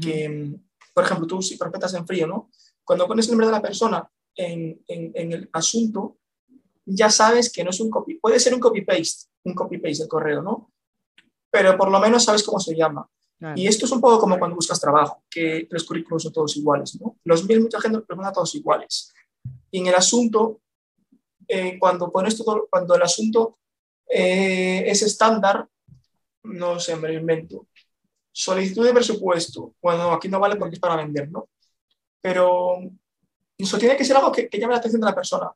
que, 0.00 0.56
por 0.94 1.04
ejemplo, 1.04 1.26
tú 1.26 1.40
si 1.40 1.56
prospectas 1.56 1.94
en 1.94 2.06
frío, 2.06 2.26
¿no? 2.26 2.50
Cuando 2.84 3.06
pones 3.06 3.26
el 3.26 3.32
nombre 3.32 3.46
de 3.46 3.52
la 3.52 3.62
persona 3.62 4.10
en, 4.34 4.82
en, 4.88 5.12
en 5.14 5.32
el 5.32 5.50
asunto, 5.52 6.18
ya 6.84 7.10
sabes 7.10 7.52
que 7.52 7.64
no 7.64 7.70
es 7.70 7.80
un 7.80 7.90
copy, 7.90 8.14
puede 8.14 8.40
ser 8.40 8.54
un 8.54 8.60
copy-paste, 8.60 9.28
un 9.44 9.54
copy-paste 9.54 10.02
del 10.02 10.08
correo, 10.08 10.42
¿no? 10.42 10.72
Pero 11.50 11.76
por 11.76 11.90
lo 11.90 12.00
menos 12.00 12.24
sabes 12.24 12.42
cómo 12.42 12.58
se 12.58 12.74
llama. 12.74 13.08
Y 13.56 13.66
esto 13.66 13.86
es 13.86 13.92
un 13.92 14.00
poco 14.00 14.20
como 14.20 14.38
cuando 14.38 14.54
buscas 14.54 14.80
trabajo, 14.80 15.24
que 15.28 15.66
los 15.68 15.82
currículos 15.82 16.22
son 16.22 16.32
todos 16.32 16.56
iguales, 16.56 16.96
¿no? 17.00 17.16
Los 17.24 17.44
mil 17.44 17.60
mucha 17.60 17.80
gente 17.80 17.98
los 17.98 18.16
manda 18.16 18.32
todos 18.32 18.54
iguales. 18.54 19.12
Y 19.68 19.80
en 19.80 19.88
el 19.88 19.94
asunto, 19.96 20.60
eh, 21.48 21.76
cuando 21.78 22.12
pones 22.12 22.36
todo, 22.36 22.68
cuando 22.70 22.94
el 22.94 23.02
asunto 23.02 23.58
eh, 24.08 24.84
es 24.86 25.02
estándar, 25.02 25.68
no 26.44 26.78
sé, 26.78 26.94
me 26.94 27.08
lo 27.08 27.14
invento. 27.14 27.66
Solicitud 28.30 28.84
de 28.86 28.94
presupuesto. 28.94 29.74
Bueno, 29.82 30.12
aquí 30.12 30.28
no 30.28 30.38
vale 30.38 30.54
porque 30.54 30.74
es 30.74 30.80
para 30.80 30.96
vender, 30.96 31.28
¿no? 31.30 31.48
Pero 32.20 32.78
eso 33.58 33.78
tiene 33.78 33.96
que 33.96 34.04
ser 34.04 34.16
algo 34.16 34.30
que 34.30 34.48
llame 34.52 34.74
la 34.74 34.78
atención 34.78 35.00
de 35.00 35.06
la 35.06 35.14
persona. 35.14 35.50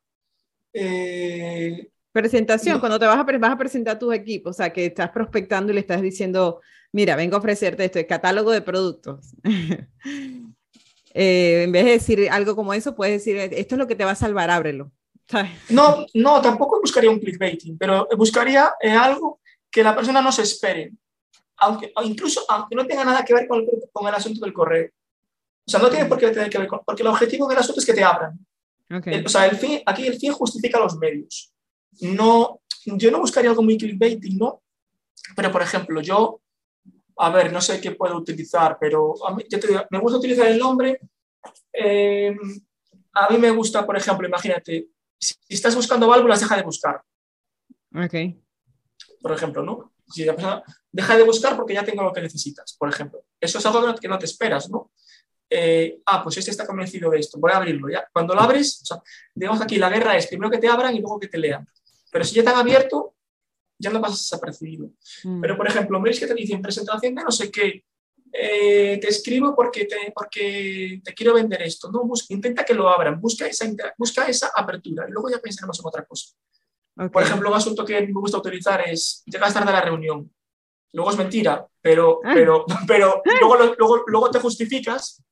Eh, 0.79 1.89
Presentación, 2.11 2.79
cuando 2.79 2.97
te 2.97 3.05
vas 3.05 3.19
a, 3.19 3.23
vas 3.23 3.51
a 3.51 3.57
presentar 3.57 3.99
tus 3.99 4.13
equipos, 4.13 4.51
o 4.51 4.57
sea, 4.57 4.73
que 4.73 4.87
estás 4.87 5.11
prospectando 5.11 5.71
y 5.71 5.75
le 5.75 5.81
estás 5.81 6.01
diciendo, 6.01 6.61
mira, 6.91 7.15
vengo 7.15 7.35
a 7.35 7.39
ofrecerte 7.39 7.85
esto, 7.85 7.99
el 7.99 8.07
catálogo 8.07 8.51
de 8.51 8.61
productos. 8.61 9.33
Eh, 11.19 11.63
en 11.63 11.71
vez 11.71 11.83
de 11.85 11.91
decir 11.91 12.29
algo 12.29 12.55
como 12.55 12.75
eso, 12.75 12.95
puedes 12.95 13.25
decir, 13.25 13.37
esto 13.37 13.73
es 13.73 13.79
lo 13.79 13.87
que 13.87 13.95
te 13.95 14.05
va 14.05 14.11
a 14.11 14.15
salvar, 14.15 14.51
ábrelo. 14.51 14.91
No, 15.69 16.05
no, 16.13 16.41
tampoco 16.41 16.79
buscaría 16.79 17.09
un 17.09 17.17
clickbaiting, 17.17 17.75
pero 17.75 18.07
buscaría 18.15 18.75
eh, 18.79 18.91
algo 18.91 19.39
que 19.71 19.81
la 19.81 19.95
persona 19.95 20.21
no 20.21 20.31
se 20.31 20.43
espere, 20.43 20.91
aunque, 21.57 21.91
incluso 22.03 22.45
aunque 22.47 22.75
no 22.75 22.85
tenga 22.85 23.03
nada 23.03 23.25
que 23.25 23.33
ver 23.33 23.47
con 23.47 23.61
el, 23.61 23.67
con 23.91 24.07
el 24.07 24.13
asunto 24.13 24.45
del 24.45 24.53
correo. 24.53 24.91
O 25.65 25.71
sea, 25.71 25.79
no 25.79 25.89
tiene 25.89 26.05
por 26.05 26.19
qué 26.19 26.29
tener 26.29 26.51
que 26.51 26.59
ver 26.59 26.67
con, 26.67 26.81
porque 26.85 27.01
el 27.01 27.07
objetivo 27.07 27.47
del 27.47 27.57
asunto 27.57 27.79
es 27.79 27.85
que 27.85 27.93
te 27.93 28.03
abran. 28.03 28.37
Okay. 28.89 29.23
o 29.23 29.29
sea, 29.29 29.45
el 29.47 29.57
fin, 29.57 29.81
aquí 29.85 30.07
el 30.07 30.17
fin 30.17 30.31
justifica 30.31 30.79
los 30.79 30.97
medios. 30.97 31.53
No, 32.01 32.61
yo 32.85 33.11
no 33.11 33.19
buscaría 33.19 33.49
algo 33.49 33.63
muy 33.63 33.77
clickbaiting, 33.77 34.37
¿no? 34.37 34.61
Pero, 35.35 35.51
por 35.51 35.61
ejemplo, 35.61 36.01
yo, 36.01 36.41
a 37.17 37.29
ver, 37.29 37.51
no 37.51 37.59
sé 37.59 37.81
qué 37.81 37.91
puedo 37.91 38.15
utilizar, 38.15 38.77
pero 38.79 39.13
a 39.27 39.35
mí, 39.35 39.43
yo 39.49 39.59
te 39.59 39.67
digo, 39.67 39.81
me 39.89 39.99
gusta 39.99 40.19
utilizar 40.19 40.47
el 40.47 40.57
nombre. 40.57 40.99
Eh, 41.73 42.35
a 43.13 43.29
mí 43.29 43.37
me 43.37 43.51
gusta, 43.51 43.85
por 43.85 43.97
ejemplo, 43.97 44.27
imagínate, 44.27 44.87
si 45.19 45.35
estás 45.49 45.75
buscando 45.75 46.07
válvulas, 46.07 46.39
deja 46.39 46.55
de 46.55 46.63
buscar. 46.63 47.01
Ok. 47.93 48.13
Por 49.21 49.31
ejemplo, 49.31 49.63
¿no? 49.63 49.93
Si 50.07 50.23
la 50.23 50.33
persona 50.33 50.63
deja 50.91 51.17
de 51.17 51.23
buscar 51.23 51.57
porque 51.57 51.73
ya 51.73 51.83
tengo 51.83 52.03
lo 52.03 52.13
que 52.13 52.21
necesitas, 52.21 52.75
por 52.77 52.89
ejemplo. 52.89 53.25
Eso 53.39 53.57
es 53.57 53.65
algo 53.65 53.95
que 53.95 54.07
no 54.07 54.17
te 54.17 54.25
esperas, 54.25 54.69
¿no? 54.69 54.91
Eh, 55.49 56.01
ah, 56.05 56.21
pues 56.23 56.37
este 56.37 56.51
está 56.51 56.67
convencido 56.67 57.09
de 57.09 57.19
esto, 57.19 57.39
voy 57.39 57.51
a 57.51 57.57
abrirlo 57.57 57.89
ya. 57.89 58.07
Cuando 58.11 58.35
lo 58.35 58.41
abres, 58.41 58.81
o 58.81 58.85
sea, 58.85 59.01
digamos 59.33 59.61
aquí 59.61 59.77
la 59.77 59.89
guerra 59.89 60.17
es 60.17 60.27
primero 60.27 60.51
que 60.51 60.57
te 60.57 60.67
abran 60.67 60.95
y 60.95 60.99
luego 60.99 61.19
que 61.19 61.27
te 61.27 61.37
lean. 61.37 61.65
Pero 62.11 62.25
si 62.25 62.35
ya 62.35 62.43
te 62.43 62.49
han 62.49 62.57
abierto, 62.57 63.15
ya 63.79 63.89
no 63.89 64.01
pasas 64.01 64.19
desapercibido. 64.19 64.89
Mm. 65.23 65.41
Pero, 65.41 65.57
por 65.57 65.67
ejemplo, 65.67 66.01
veis 66.01 66.19
que 66.19 66.27
te 66.27 66.33
dicen 66.33 66.61
presentación 66.61 67.15
de 67.15 67.23
no 67.23 67.31
sé 67.31 67.51
qué, 67.51 67.83
eh, 68.33 68.99
te 68.99 69.07
escribo 69.07 69.55
porque 69.55 69.85
te, 69.85 70.11
porque 70.13 71.01
te 71.03 71.13
quiero 71.13 71.33
vender 71.35 71.61
esto. 71.61 71.91
No, 71.91 72.03
intenta 72.29 72.65
que 72.65 72.73
lo 72.73 72.89
abran, 72.89 73.19
busca 73.21 73.47
esa, 73.47 73.65
busca 73.97 74.25
esa 74.25 74.51
apertura 74.55 75.05
y 75.07 75.11
luego 75.11 75.29
ya 75.29 75.39
pensaremos 75.39 75.79
en 75.79 75.85
otra 75.85 76.05
cosa. 76.05 76.35
Por 77.11 77.21
ejemplo, 77.21 77.49
un 77.49 77.55
asunto 77.55 77.85
que 77.85 78.01
me 78.01 78.19
gusta 78.19 78.39
utilizar 78.39 78.81
es 78.89 79.23
llegas 79.25 79.53
tarde 79.53 79.69
a 79.69 79.73
la 79.73 79.81
reunión. 79.81 80.31
Luego 80.93 81.11
es 81.11 81.17
mentira, 81.17 81.67
pero, 81.79 82.21
ah. 82.23 82.31
pero, 82.33 82.65
pero 82.87 83.21
luego, 83.39 83.75
luego, 83.77 84.03
luego 84.07 84.31
te 84.31 84.39
justificas 84.39 85.23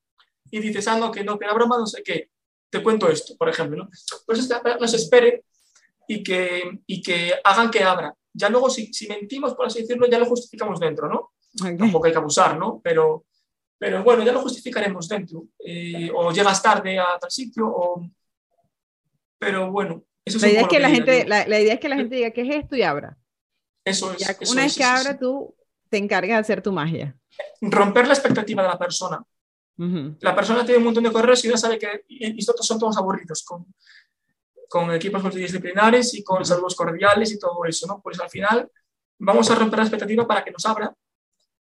y 0.50 0.60
dices, 0.60 0.86
ah, 0.88 0.98
no, 0.98 1.10
que 1.10 1.24
no, 1.24 1.38
que 1.38 1.46
la 1.46 1.54
broma 1.54 1.78
no 1.78 1.86
sé 1.86 2.02
qué. 2.02 2.30
te 2.70 2.82
cuento 2.82 3.08
esto, 3.08 3.36
por 3.36 3.48
ejemplo, 3.48 3.84
¿no? 3.84 3.90
Pues 4.26 4.48
nos 4.80 4.94
espere 4.94 5.44
y 6.08 6.22
que, 6.22 6.80
y 6.86 7.02
que 7.02 7.34
hagan 7.44 7.70
que 7.70 7.82
abra. 7.82 8.14
Ya 8.32 8.48
luego, 8.48 8.68
si, 8.68 8.92
si 8.92 9.08
mentimos, 9.08 9.54
por 9.54 9.66
así 9.66 9.80
decirlo, 9.80 10.06
ya 10.06 10.18
lo 10.18 10.26
justificamos 10.26 10.78
dentro, 10.78 11.08
¿no? 11.08 11.32
Tampoco 11.78 12.06
hay 12.06 12.12
que 12.12 12.18
abusar, 12.18 12.58
¿no? 12.58 12.80
Pero, 12.82 13.24
pero 13.78 14.04
bueno, 14.04 14.24
ya 14.24 14.32
lo 14.32 14.42
justificaremos 14.42 15.08
dentro. 15.08 15.44
Eh, 15.58 16.10
o 16.14 16.30
llegas 16.32 16.62
tarde 16.62 16.98
a 16.98 17.18
tal 17.18 17.30
sitio, 17.30 17.66
o... 17.66 18.06
pero 19.38 19.70
bueno. 19.70 20.04
Eso 20.24 20.38
la, 20.40 20.48
idea 20.48 20.62
es 20.62 20.68
que 20.68 20.80
la, 20.80 20.90
gente, 20.90 21.24
la, 21.24 21.60
idea 21.60 21.74
es 21.74 21.80
que 21.80 21.88
la 21.88 21.96
gente 21.96 22.16
diga, 22.16 22.30
¿qué 22.32 22.42
es 22.42 22.56
esto? 22.56 22.76
y 22.76 22.82
abra. 22.82 23.16
Eso 23.84 24.12
es. 24.12 24.50
una 24.50 24.62
vez 24.62 24.76
que 24.76 24.84
abra, 24.84 25.16
tú 25.16 25.54
te 25.88 25.98
encargas 25.98 26.36
de 26.36 26.40
hacer 26.40 26.62
tu 26.62 26.72
magia. 26.72 27.16
Romper 27.60 28.06
la 28.06 28.14
expectativa 28.14 28.62
de 28.62 28.68
la 28.68 28.78
persona. 28.78 29.22
La 30.20 30.34
persona 30.34 30.64
tiene 30.64 30.78
un 30.78 30.84
montón 30.84 31.04
de 31.04 31.12
correos 31.12 31.44
y 31.44 31.50
ya 31.50 31.56
sabe 31.56 31.78
que 31.78 32.04
estos 32.08 32.66
son 32.66 32.78
todos 32.78 32.96
aburridos 32.96 33.42
con, 33.44 33.66
con 34.68 34.90
equipos 34.92 35.22
multidisciplinares 35.22 36.14
y 36.14 36.24
con 36.24 36.44
saludos 36.44 36.74
cordiales 36.74 37.32
y 37.32 37.38
todo 37.38 37.64
eso, 37.64 37.86
¿no? 37.86 38.00
Pues 38.00 38.18
al 38.20 38.30
final 38.30 38.70
vamos 39.18 39.50
a 39.50 39.54
romper 39.54 39.78
la 39.78 39.84
expectativa 39.84 40.26
para 40.26 40.44
que 40.44 40.50
nos 40.50 40.64
abra 40.66 40.94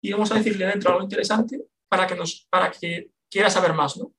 y 0.01 0.11
vamos 0.11 0.31
a 0.31 0.35
decirle 0.35 0.65
dentro 0.65 0.91
algo 0.91 1.03
interesante 1.03 1.61
para 1.87 2.07
que, 2.07 2.15
nos, 2.15 2.47
para 2.49 2.71
que 2.71 3.11
quiera 3.29 3.49
saber 3.49 3.73
más, 3.73 3.97
¿no? 3.97 4.11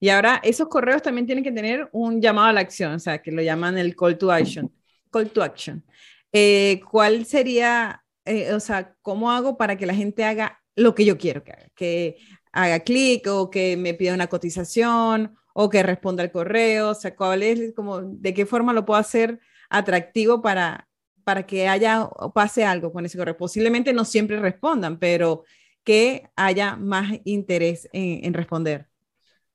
Y 0.00 0.10
ahora 0.10 0.40
esos 0.44 0.68
correos 0.68 1.02
también 1.02 1.26
tienen 1.26 1.42
que 1.42 1.50
tener 1.50 1.88
un 1.92 2.20
llamado 2.20 2.48
a 2.48 2.52
la 2.52 2.60
acción, 2.60 2.92
o 2.92 2.98
sea, 2.98 3.20
que 3.20 3.32
lo 3.32 3.42
llaman 3.42 3.78
el 3.78 3.96
call 3.96 4.16
to 4.16 4.30
action. 4.30 4.72
Call 5.10 5.30
to 5.30 5.42
action. 5.42 5.84
Eh, 6.32 6.80
¿Cuál 6.88 7.26
sería, 7.26 8.04
eh, 8.24 8.52
o 8.52 8.60
sea, 8.60 8.94
cómo 9.02 9.32
hago 9.32 9.56
para 9.56 9.76
que 9.76 9.86
la 9.86 9.94
gente 9.94 10.24
haga 10.24 10.62
lo 10.76 10.94
que 10.94 11.04
yo 11.04 11.18
quiero 11.18 11.42
que 11.42 11.52
haga? 11.52 11.68
Que 11.74 12.16
haga 12.52 12.80
clic 12.80 13.26
o 13.28 13.50
que 13.50 13.76
me 13.76 13.94
pida 13.94 14.14
una 14.14 14.28
cotización 14.28 15.36
o 15.52 15.68
que 15.68 15.82
responda 15.82 16.22
al 16.22 16.30
correo, 16.30 16.90
o 16.90 16.94
sea, 16.94 17.16
cuál 17.16 17.42
como, 17.74 18.00
de 18.00 18.34
qué 18.34 18.46
forma 18.46 18.72
lo 18.72 18.84
puedo 18.84 19.00
hacer 19.00 19.40
atractivo 19.68 20.40
para, 20.40 20.88
para 21.24 21.46
que 21.46 21.68
haya 21.68 22.04
o 22.04 22.32
pase 22.32 22.64
algo 22.64 22.92
con 22.92 23.04
ese 23.04 23.18
correo. 23.18 23.36
Posiblemente 23.36 23.92
no 23.92 24.04
siempre 24.04 24.38
respondan, 24.38 24.98
pero 24.98 25.44
que 25.84 26.30
haya 26.36 26.76
más 26.76 27.12
interés 27.24 27.88
en, 27.92 28.32
responder. 28.34 28.88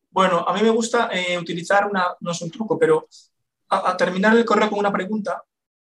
Bueno, 0.10 0.39
a 0.48 0.54
mí 0.54 0.62
me 0.62 0.72
gusta 0.72 1.10
eh, 1.12 1.38
utilizar 1.38 1.88
una, 1.88 2.16
no 2.20 2.32
es 2.32 2.41
un 2.41 2.52
truco, 2.52 2.78
pero 2.78 3.08
a, 3.70 3.96
terminar 3.98 4.36
el 4.36 4.46
correo 4.46 4.70
con 4.70 4.80
una 4.80 4.91
pregunta 4.91 5.44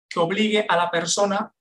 que 0.07 0.19
obligue 0.19 0.65
a 0.67 0.75
la 0.75 0.89
persona 0.89 1.53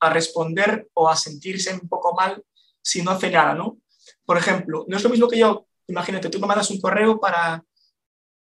a 0.00 0.10
responder 0.10 0.88
o 0.94 1.08
a 1.08 1.16
sentirse 1.16 1.72
un 1.74 1.88
poco 1.88 2.14
mal 2.14 2.44
si 2.80 3.02
no 3.02 3.12
hace 3.12 3.30
nada, 3.30 3.54
¿no? 3.54 3.78
Por 4.24 4.36
ejemplo, 4.36 4.84
no 4.88 4.96
es 4.96 5.02
lo 5.02 5.10
mismo 5.10 5.28
que 5.28 5.38
yo, 5.38 5.66
imagínate, 5.86 6.30
tú 6.30 6.40
me 6.40 6.46
mandas 6.46 6.70
un 6.70 6.80
correo 6.80 7.20
para, 7.20 7.62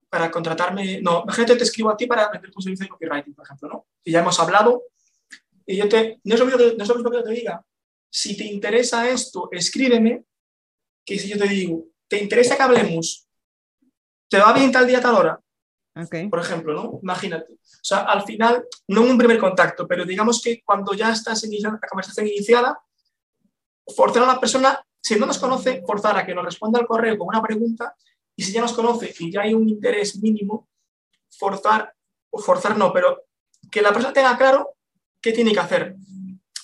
para 0.10 0.32
contratarme, 0.32 1.02
no, 1.02 1.24
imagínate, 1.24 1.56
te 1.56 1.64
escribo 1.64 1.90
a 1.90 1.98
ti 1.98 2.06
para 2.06 2.30
vender 2.30 2.52
tu 2.52 2.62
servicio 2.62 2.86
de 2.86 2.90
copywriting, 2.90 3.34
por 3.34 3.46
ejemplo, 3.46 3.70
¿no? 3.70 3.88
Y 4.04 4.12
ya 4.12 4.20
hemos 4.20 4.40
hablado, 4.40 4.84
y 5.66 5.78
yo 5.78 5.90
te, 5.90 6.20
no 6.24 6.34
es 6.34 6.40
lo 6.40 6.46
mismo 6.46 6.60
que, 6.60 6.76
no 6.76 6.84
es 6.84 6.90
lo 6.90 6.96
mismo 6.96 7.12
que 7.12 7.18
yo 7.18 7.24
te 7.24 7.32
diga, 7.32 7.66
si 8.10 8.38
te 8.38 8.46
interesa 8.46 9.10
esto, 9.10 9.50
escríbeme, 9.52 10.24
que 11.06 11.18
si 11.18 11.30
yo 11.30 11.38
te 11.38 11.48
digo, 11.48 11.86
¿te 12.08 12.22
interesa 12.22 12.56
que 12.56 12.64
hablemos? 12.64 13.28
¿Te 14.30 14.38
va 14.38 14.54
bien 14.54 14.72
tal 14.72 14.88
día, 14.88 15.02
tal 15.02 15.16
hora? 15.16 15.40
Okay. 15.96 16.28
Por 16.28 16.40
ejemplo, 16.40 16.74
¿no? 16.74 17.00
Imagínate. 17.02 17.54
O 17.54 17.84
sea, 17.84 18.00
al 18.00 18.24
final, 18.24 18.66
no 18.88 19.04
en 19.04 19.12
un 19.12 19.18
primer 19.18 19.38
contacto, 19.38 19.88
pero 19.88 20.06
digamos 20.06 20.42
que 20.42 20.62
cuando 20.64 20.94
ya 20.94 21.12
estás 21.12 21.44
iniciando 21.44 21.80
la 21.82 21.88
conversación 21.88 22.28
iniciada, 22.28 22.80
forzar 23.96 24.24
a 24.24 24.28
la 24.28 24.40
persona 24.40 24.80
si 25.04 25.20
no 25.20 25.26
nos 25.26 25.38
conoce, 25.38 25.84
forzar 25.86 26.18
a 26.18 26.26
que 26.26 26.34
nos 26.34 26.46
responda 26.46 26.80
al 26.80 26.88
correo 26.88 27.18
con 27.18 27.28
una 27.28 27.42
pregunta 27.42 27.94
y 28.36 28.44
si 28.44 28.54
ya 28.54 28.62
nos 28.62 28.72
conoce 28.72 29.14
y 29.20 29.32
ya 29.32 29.42
hay 29.42 29.54
un 29.54 29.68
interés 29.68 30.16
mínimo, 30.22 30.70
forzar, 31.30 31.94
forzar 32.32 32.78
no, 32.78 32.94
pero 32.94 33.26
que 33.70 33.82
la 33.82 33.92
persona 33.92 34.14
tenga 34.14 34.38
claro 34.38 34.78
qué 35.22 35.34
tiene 35.34 35.52
que 35.52 35.60
hacer. 35.60 35.96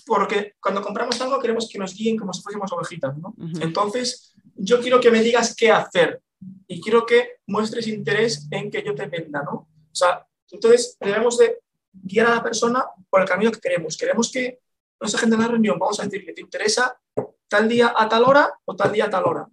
Porque 0.05 0.55
cuando 0.61 0.81
compramos 0.81 1.19
algo 1.19 1.39
queremos 1.39 1.67
que 1.69 1.77
nos 1.77 1.93
guíen 1.93 2.17
como 2.17 2.31
si 2.31 2.41
fuésemos 2.41 2.71
ovejitas, 2.71 3.17
¿no? 3.17 3.35
Entonces, 3.59 4.33
yo 4.55 4.79
quiero 4.79 5.01
que 5.01 5.11
me 5.11 5.21
digas 5.21 5.53
qué 5.53 5.69
hacer 5.69 6.21
y 6.65 6.79
quiero 6.79 7.05
que 7.05 7.39
muestres 7.45 7.87
interés 7.87 8.47
en 8.51 8.71
que 8.71 8.81
yo 8.81 8.95
te 8.95 9.07
venda, 9.07 9.43
¿no? 9.43 9.67
O 9.91 9.95
sea, 9.95 10.25
entonces 10.49 10.97
debemos 10.99 11.37
de 11.37 11.59
guiar 11.91 12.27
a 12.27 12.35
la 12.35 12.43
persona 12.43 12.85
por 13.09 13.21
el 13.21 13.27
camino 13.27 13.51
que 13.51 13.59
queremos. 13.59 13.97
Queremos 13.97 14.31
que 14.31 14.59
nuestra 14.99 15.19
gente 15.19 15.35
en 15.35 15.41
la 15.41 15.47
reunión, 15.49 15.77
vamos 15.77 15.99
a 15.99 16.03
decir 16.03 16.25
que 16.25 16.33
te 16.33 16.41
interesa 16.41 16.97
tal 17.49 17.67
día 17.67 17.93
a 17.95 18.07
tal 18.07 18.23
hora 18.23 18.53
o 18.65 18.75
tal 18.75 18.91
día 18.91 19.05
a 19.05 19.09
tal 19.09 19.25
hora. 19.25 19.47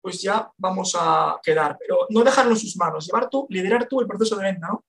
Pues 0.00 0.22
ya 0.22 0.50
vamos 0.56 0.96
a 0.98 1.38
quedar, 1.42 1.76
pero 1.78 2.06
no 2.08 2.22
dejarlo 2.22 2.52
en 2.52 2.58
sus 2.58 2.76
manos, 2.76 3.06
llevar 3.06 3.28
tú, 3.28 3.46
liderar 3.50 3.86
tú 3.86 4.00
el 4.00 4.06
proceso 4.06 4.36
de 4.36 4.44
venta, 4.44 4.68
¿no? 4.68 4.84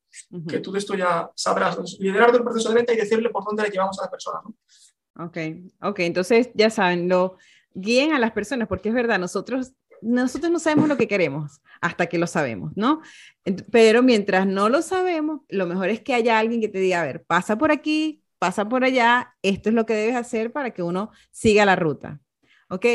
Que 0.47 0.59
tú 0.59 0.71
de 0.71 0.79
esto 0.79 0.95
ya 0.95 1.29
sabrás, 1.35 1.77
liderar 1.99 2.31
tú 2.31 2.37
el 2.37 2.43
proceso 2.43 2.69
de 2.69 2.75
venta 2.75 2.93
y 2.93 2.97
decirle 2.97 3.29
por 3.29 3.43
dónde 3.43 3.63
le 3.63 3.69
llevamos 3.69 3.99
a 3.99 4.03
la 4.03 4.11
persona, 4.11 4.39
¿no? 4.43 5.25
Ok, 5.25 5.37
ok, 5.81 5.99
entonces 5.99 6.49
ya 6.53 6.69
saben, 6.69 7.09
lo 7.09 7.35
guíen 7.73 8.13
a 8.13 8.19
las 8.19 8.31
personas, 8.31 8.67
porque 8.69 8.89
es 8.89 8.95
verdad, 8.95 9.19
nosotros 9.19 9.73
nosotros 10.01 10.51
no 10.51 10.59
sabemos 10.59 10.87
lo 10.87 10.97
que 10.97 11.07
queremos 11.07 11.61
hasta 11.81 12.07
que 12.07 12.17
lo 12.17 12.27
sabemos, 12.27 12.71
¿no? 12.75 13.01
Pero 13.71 14.03
mientras 14.03 14.45
no 14.47 14.69
lo 14.69 14.81
sabemos, 14.81 15.41
lo 15.49 15.65
mejor 15.65 15.89
es 15.89 16.01
que 16.01 16.13
haya 16.13 16.39
alguien 16.39 16.61
que 16.61 16.69
te 16.69 16.79
diga, 16.79 17.01
a 17.01 17.05
ver, 17.05 17.23
pasa 17.23 17.57
por 17.57 17.71
aquí, 17.71 18.21
pasa 18.39 18.67
por 18.67 18.83
allá, 18.83 19.35
esto 19.41 19.69
es 19.69 19.75
lo 19.75 19.85
que 19.85 19.93
debes 19.93 20.15
hacer 20.15 20.51
para 20.51 20.71
que 20.71 20.81
uno 20.81 21.11
siga 21.31 21.65
la 21.65 21.75
ruta. 21.75 22.19
¿Ok? 22.69 22.85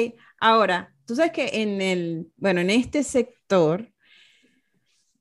Ahora, 0.41 0.95
tú 1.05 1.15
sabes 1.15 1.33
que 1.33 1.63
en 1.63 1.81
el, 1.83 2.29
bueno, 2.37 2.61
en 2.61 2.71
este 2.71 3.03
sector, 3.03 3.93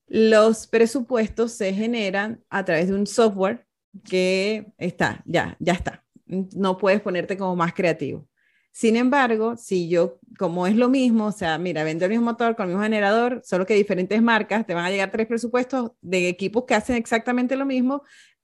los 0.08 0.68
presupuestos 0.68 1.54
se 1.54 1.74
generan 1.74 2.44
a 2.50 2.64
través 2.66 2.88
de 2.88 2.94
un 2.94 3.08
software 3.08 3.66
que 4.04 4.68
está, 4.78 5.24
ya, 5.26 5.56
ya 5.60 5.74
está. 5.74 6.04
No 6.26 6.78
puedes 6.78 7.02
ponerte 7.02 7.38
como 7.38 7.56
más 7.56 7.74
creativo. 7.74 8.28
Sin 8.72 8.96
embargo, 8.96 9.56
si 9.56 9.88
yo, 9.88 10.20
como 10.38 10.66
es 10.66 10.76
lo 10.76 10.90
mismo, 10.90 11.28
o 11.28 11.32
sea, 11.32 11.60
mira, 11.60 11.84
vendo 11.84 12.06
el 12.06 12.12
mismo 12.12 12.26
motor 12.26 12.56
con 12.56 12.64
el 12.64 12.70
mismo 12.70 12.82
generador, 12.82 13.42
solo 13.44 13.68
que 13.68 13.76
diferentes 13.76 14.20
marcas, 14.22 14.66
te 14.66 14.74
van 14.74 14.86
a 14.86 14.90
llegar 14.90 15.12
tres 15.12 15.28
presupuestos 15.28 15.92
de 16.02 16.28
equipos 16.28 16.64
que 16.66 16.74
hacen 16.74 16.96
exactamente 16.96 17.56
lo 17.56 17.68
mismo, 17.68 18.04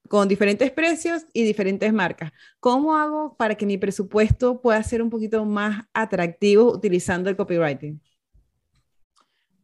con 0.09 0.27
diferentes 0.27 0.71
precios 0.71 1.25
y 1.31 1.43
diferentes 1.43 1.93
marcas. 1.93 2.31
¿Cómo 2.59 2.97
hago 2.97 3.37
para 3.37 3.55
que 3.55 3.65
mi 3.65 3.77
presupuesto 3.77 4.59
pueda 4.59 4.81
ser 4.83 5.01
un 5.01 5.09
poquito 5.09 5.45
más 5.45 5.85
atractivo 5.93 6.73
utilizando 6.73 7.29
el 7.29 7.37
copywriting? 7.37 8.01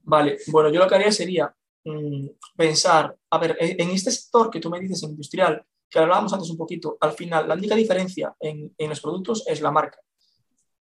Vale, 0.04 0.38
bueno, 0.48 0.70
yo 0.70 0.80
lo 0.80 0.88
que 0.88 0.96
haría 0.96 1.12
sería 1.12 1.54
mm, 1.84 2.28
pensar, 2.56 3.16
a 3.30 3.38
ver, 3.40 3.58
en 3.60 3.90
este 3.90 4.12
sector 4.12 4.52
que 4.52 4.60
tú 4.60 4.70
me 4.70 4.80
dices, 4.80 5.02
industrial, 5.04 5.66
que 5.90 6.00
hablábamos 6.00 6.32
antes 6.32 6.50
un 6.50 6.58
poquito, 6.58 6.98
al 7.02 7.14
final, 7.14 7.48
la 7.48 7.56
única 7.56 7.76
diferencia 7.76 8.36
en, 8.40 8.74
en 8.78 8.90
los 8.90 9.02
productos 9.02 9.44
es 9.48 9.62
la 9.62 9.72
marca. 9.72 10.00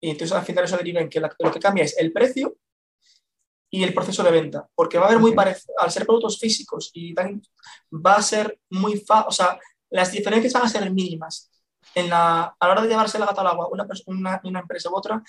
Y 0.01 0.09
entonces 0.09 0.35
al 0.35 0.43
final 0.43 0.65
eso 0.65 0.75
deriva 0.75 0.99
en 0.99 1.07
que 1.07 1.21
lo 1.21 1.51
que 1.51 1.59
cambia 1.59 1.85
es 1.85 1.97
el 1.97 2.11
precio 2.11 2.57
y 3.73 3.83
el 3.83 3.91
proceso 3.91 4.21
de 4.21 4.29
venta, 4.29 4.69
porque 4.75 4.99
va 4.99 5.05
a 5.05 5.07
haber 5.07 5.19
muy 5.19 5.33
parecido, 5.33 5.73
al 5.79 5.89
ser 5.89 6.05
productos 6.05 6.39
físicos 6.39 6.91
y 6.93 7.11
va 7.11 8.13
a 8.13 8.21
ser 8.21 8.59
muy 8.69 8.97
fácil, 8.99 9.25
o 9.29 9.31
sea, 9.31 9.59
las 9.89 10.11
diferencias 10.11 10.53
van 10.53 10.61
a 10.61 10.69
ser 10.69 10.91
mínimas. 10.91 11.49
En 11.95 12.07
la, 12.07 12.55
a 12.59 12.67
la 12.67 12.71
hora 12.71 12.83
de 12.83 12.89
llevarse 12.89 13.17
la 13.17 13.25
gata 13.25 13.41
al 13.41 13.47
agua, 13.47 13.69
una, 13.71 13.87
una, 14.05 14.41
una 14.43 14.59
empresa 14.59 14.91
u 14.91 14.95
otra, 14.95 15.23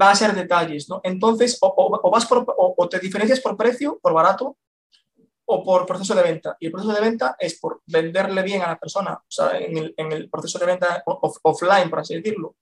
va 0.00 0.12
a 0.12 0.14
ser 0.14 0.32
detalles, 0.32 0.88
¿no? 0.88 1.00
Entonces, 1.02 1.58
o, 1.60 1.74
o, 1.76 2.08
vas 2.08 2.24
por, 2.24 2.46
o, 2.56 2.88
te 2.88 3.00
diferencias 3.00 3.40
por 3.40 3.56
precio, 3.56 3.98
por 4.00 4.12
barato, 4.12 4.56
o 5.44 5.64
por 5.64 5.84
proceso 5.84 6.14
de 6.14 6.22
venta. 6.22 6.56
Y 6.60 6.66
el 6.66 6.72
proceso 6.72 6.94
de 6.94 7.00
venta 7.00 7.34
es 7.36 7.58
por 7.58 7.82
venderle 7.84 8.44
bien 8.44 8.62
a 8.62 8.68
la 8.68 8.78
persona, 8.78 9.14
o 9.14 9.24
sea, 9.28 9.58
en 9.58 9.76
el, 9.76 9.92
en 9.96 10.12
el 10.12 10.30
proceso 10.30 10.56
de 10.60 10.66
venta 10.66 11.02
offline, 11.04 11.90
por 11.90 11.98
así 11.98 12.14
decirlo, 12.14 12.54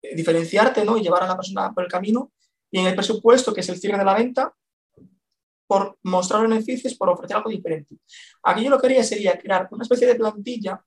eh, 0.00 0.16
diferenciarte, 0.16 0.86
¿no? 0.86 0.96
Y 0.96 1.02
llevar 1.02 1.22
a 1.22 1.26
la 1.26 1.36
persona 1.36 1.74
por 1.74 1.84
el 1.84 1.90
camino 1.90 2.32
y 2.70 2.80
en 2.80 2.86
el 2.86 2.94
presupuesto, 2.94 3.52
que 3.54 3.60
es 3.60 3.68
el 3.68 3.78
cierre 3.78 3.98
de 3.98 4.04
la 4.04 4.14
venta, 4.14 4.54
por 5.66 5.98
mostrar 6.02 6.42
beneficios, 6.42 6.94
por 6.94 7.08
ofrecer 7.08 7.36
algo 7.36 7.50
diferente. 7.50 7.96
Aquí 8.42 8.64
yo 8.64 8.70
lo 8.70 8.78
que 8.78 8.86
haría 8.86 9.02
sería 9.02 9.38
crear 9.38 9.68
una 9.70 9.82
especie 9.82 10.06
de 10.06 10.14
plantilla, 10.14 10.84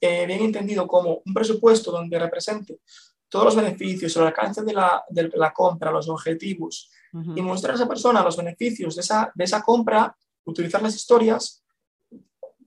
eh, 0.00 0.26
bien 0.26 0.42
entendido 0.42 0.86
como 0.86 1.22
un 1.24 1.34
presupuesto 1.34 1.90
donde 1.90 2.18
represente 2.18 2.80
todos 3.28 3.46
los 3.46 3.56
beneficios, 3.56 4.16
el 4.16 4.24
alcance 4.24 4.62
de 4.62 4.72
la, 4.72 5.04
de 5.08 5.30
la 5.34 5.52
compra, 5.52 5.90
los 5.90 6.08
objetivos, 6.08 6.90
y 7.12 7.40
mostrar 7.40 7.72
a 7.72 7.76
esa 7.76 7.88
persona 7.88 8.22
los 8.22 8.36
beneficios 8.36 8.94
de 8.94 9.00
esa, 9.00 9.32
de 9.34 9.44
esa 9.44 9.62
compra, 9.62 10.14
utilizar 10.44 10.82
las 10.82 10.94
historias 10.94 11.64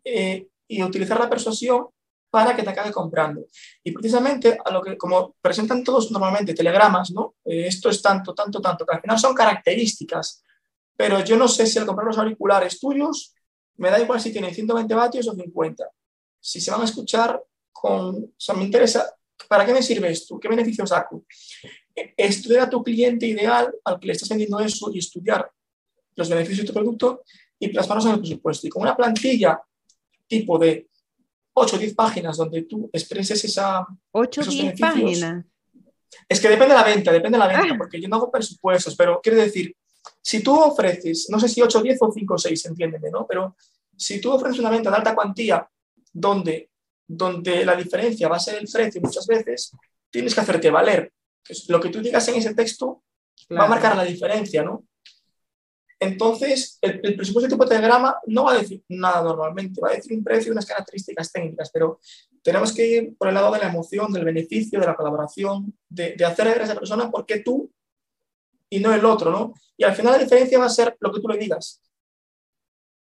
eh, 0.03 0.47
y 0.67 0.81
utilizar 0.81 1.19
la 1.19 1.29
persuasión 1.29 1.87
para 2.31 2.55
que 2.55 2.63
te 2.63 2.69
acabe 2.69 2.91
comprando. 2.91 3.45
Y 3.83 3.91
precisamente 3.91 4.57
a 4.63 4.71
lo 4.71 4.81
que, 4.81 4.97
como 4.97 5.35
presentan 5.41 5.83
todos 5.83 6.09
normalmente 6.11 6.53
telegramas, 6.53 7.11
¿no? 7.11 7.35
Eh, 7.43 7.67
esto 7.67 7.89
es 7.89 8.01
tanto, 8.01 8.33
tanto, 8.33 8.61
tanto, 8.61 8.85
que 8.85 8.95
al 8.95 9.01
final 9.01 9.19
son 9.19 9.35
características, 9.35 10.41
pero 10.95 11.23
yo 11.23 11.37
no 11.37 11.47
sé 11.49 11.67
si 11.67 11.77
al 11.77 11.85
comprar 11.85 12.07
los 12.07 12.17
auriculares 12.17 12.79
tuyos, 12.79 13.35
me 13.75 13.89
da 13.89 13.99
igual 13.99 14.21
si 14.21 14.31
tienen 14.31 14.55
120 14.55 14.95
vatios 14.95 15.27
o 15.27 15.35
50. 15.35 15.89
Si 16.39 16.61
se 16.61 16.71
van 16.71 16.81
a 16.81 16.85
escuchar 16.85 17.43
con, 17.71 18.15
o 18.15 18.33
sea, 18.37 18.55
me 18.55 18.63
interesa, 18.63 19.13
¿para 19.49 19.65
qué 19.65 19.73
me 19.73 19.83
sirve 19.83 20.09
esto? 20.09 20.39
¿Qué 20.39 20.47
beneficios 20.47 20.89
saco? 20.89 21.25
E, 21.93 22.13
estudiar 22.15 22.63
a 22.63 22.69
tu 22.69 22.81
cliente 22.81 23.25
ideal 23.25 23.73
al 23.83 23.99
que 23.99 24.07
le 24.07 24.13
estás 24.13 24.29
vendiendo 24.29 24.59
eso 24.61 24.89
y 24.93 24.99
estudiar 24.99 25.51
los 26.15 26.29
beneficios 26.29 26.59
de 26.59 26.67
tu 26.67 26.73
producto 26.73 27.23
y 27.59 27.67
plasmarlos 27.67 28.05
en 28.05 28.11
el 28.13 28.19
presupuesto. 28.19 28.67
Y 28.67 28.69
con 28.69 28.83
una 28.83 28.95
plantilla 28.95 29.61
tipo 30.27 30.57
de 30.57 30.90
8 31.53 31.75
o 31.75 31.79
10 31.79 31.95
páginas 31.95 32.37
donde 32.37 32.63
tú 32.63 32.89
expreses 32.93 33.43
esa, 33.43 33.85
8 34.11 34.41
o 34.41 34.43
10 34.45 34.79
páginas. 34.79 35.45
Es 36.27 36.39
que 36.39 36.49
depende 36.49 36.73
de 36.73 36.79
la 36.81 36.85
venta, 36.85 37.11
depende 37.11 37.37
de 37.37 37.39
la 37.39 37.47
venta, 37.47 37.73
ah. 37.73 37.77
porque 37.77 37.99
yo 37.99 38.07
no 38.07 38.17
hago 38.17 38.31
presupuestos, 38.31 38.95
pero 38.95 39.19
quiero 39.21 39.39
decir, 39.39 39.75
si 40.21 40.41
tú 40.43 40.59
ofreces, 40.59 41.27
no 41.29 41.39
sé 41.39 41.47
si 41.47 41.61
8, 41.61 41.81
10 41.81 41.97
o 42.01 42.11
5 42.11 42.33
o 42.33 42.37
6, 42.37 42.65
entiéndeme, 42.65 43.09
¿no? 43.09 43.25
Pero 43.27 43.55
si 43.95 44.19
tú 44.19 44.31
ofreces 44.31 44.59
una 44.59 44.69
venta 44.69 44.89
de 44.89 44.97
alta 44.97 45.15
cuantía 45.15 45.67
donde, 46.11 46.69
donde 47.07 47.65
la 47.65 47.75
diferencia 47.75 48.27
va 48.27 48.37
a 48.37 48.39
ser 48.39 48.59
el 48.59 48.67
precio 48.71 49.01
muchas 49.01 49.27
veces, 49.27 49.71
tienes 50.09 50.33
que 50.33 50.41
hacerte 50.41 50.69
valer. 50.69 51.13
Lo 51.67 51.79
que 51.79 51.89
tú 51.89 52.01
digas 52.01 52.27
en 52.27 52.35
ese 52.35 52.53
texto 52.53 53.03
va 53.51 53.65
a 53.65 53.69
marcar 53.69 53.95
la 53.95 54.03
diferencia, 54.03 54.63
¿no? 54.63 54.85
Entonces, 56.03 56.79
el, 56.81 56.99
presupuesto 56.99 57.41
de 57.41 57.49
tipo 57.49 57.65
telegrama 57.67 58.17
no 58.25 58.45
va 58.45 58.53
a 58.53 58.57
decir 58.57 58.83
nada 58.89 59.21
normalmente, 59.21 59.79
va 59.79 59.89
a 59.89 59.93
decir 59.93 60.17
un 60.17 60.23
precio 60.23 60.49
y 60.49 60.51
unas 60.51 60.65
características 60.65 61.31
técnicas, 61.31 61.69
pero 61.71 61.99
tenemos 62.41 62.73
que 62.73 62.87
ir 62.87 63.15
por 63.15 63.27
el 63.27 63.35
lado 63.35 63.51
de 63.51 63.59
la 63.59 63.67
emoción, 63.69 64.11
del 64.11 64.25
beneficio, 64.25 64.79
de 64.79 64.87
la 64.87 64.95
colaboración, 64.95 65.77
de, 65.87 66.15
de 66.15 66.25
hacer 66.25 66.47
a 66.47 66.53
esa 66.53 66.73
persona 66.73 67.11
porque 67.11 67.41
tú 67.41 67.71
y 68.67 68.79
no 68.79 68.91
el 68.91 69.05
otro, 69.05 69.29
¿no? 69.29 69.53
Y 69.77 69.83
al 69.83 69.93
final 69.93 70.13
la 70.13 70.23
diferencia 70.23 70.57
va 70.57 70.65
a 70.65 70.69
ser 70.69 70.97
lo 70.99 71.11
que 71.11 71.19
tú 71.19 71.27
le 71.27 71.37
digas. 71.37 71.79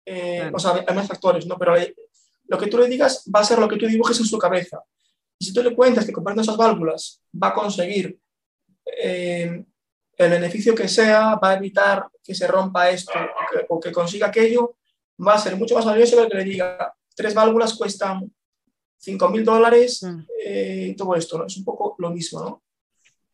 Eh, 0.05 0.49
o 0.53 0.59
sea, 0.59 0.85
hay 0.87 0.95
más 0.95 1.07
factores, 1.07 1.45
¿no? 1.47 1.57
Pero 1.57 1.75
lo 2.47 2.57
que 2.57 2.67
tú 2.67 2.77
le 2.77 2.87
digas 2.87 3.29
va 3.33 3.41
a 3.41 3.43
ser 3.43 3.59
lo 3.59 3.67
que 3.67 3.75
tú 3.75 3.87
dibujes 3.87 4.17
en 4.19 4.25
su 4.25 4.37
cabeza. 4.37 4.81
Y 5.37 5.47
si 5.47 5.53
tú 5.53 5.61
le 5.61 5.75
cuentas 5.75 6.05
que 6.05 6.13
comprando 6.13 6.43
esas 6.43 6.55
válvulas 6.55 7.21
va 7.33 7.49
a 7.49 7.53
conseguir 7.53 8.17
eh, 9.03 9.65
el 10.17 10.29
beneficio 10.29 10.73
que 10.73 10.87
sea, 10.87 11.35
va 11.35 11.51
a 11.51 11.55
evitar 11.55 12.07
que 12.23 12.33
se 12.33 12.47
rompa 12.47 12.89
esto 12.89 13.13
o 13.69 13.79
que, 13.79 13.91
consiga 13.91 14.27
aquello, 14.27 14.75
va 15.25 15.33
a 15.33 15.39
ser 15.39 15.55
mucho 15.55 15.75
más 15.75 15.85
valioso 15.85 16.21
que 16.21 16.29
que 16.29 16.37
le 16.37 16.43
diga, 16.43 16.93
tres 17.15 17.33
válvulas 17.33 17.73
cuestan 17.73 18.31
5 18.97 19.29
mil 19.29 19.43
dólares, 19.43 20.01
mm. 20.03 20.19
eh, 20.43 20.95
todo 20.97 21.15
esto, 21.15 21.37
¿no? 21.37 21.45
Es 21.45 21.57
un 21.57 21.63
poco 21.63 21.95
lo 21.99 22.09
mismo, 22.09 22.39
¿no? 22.39 22.63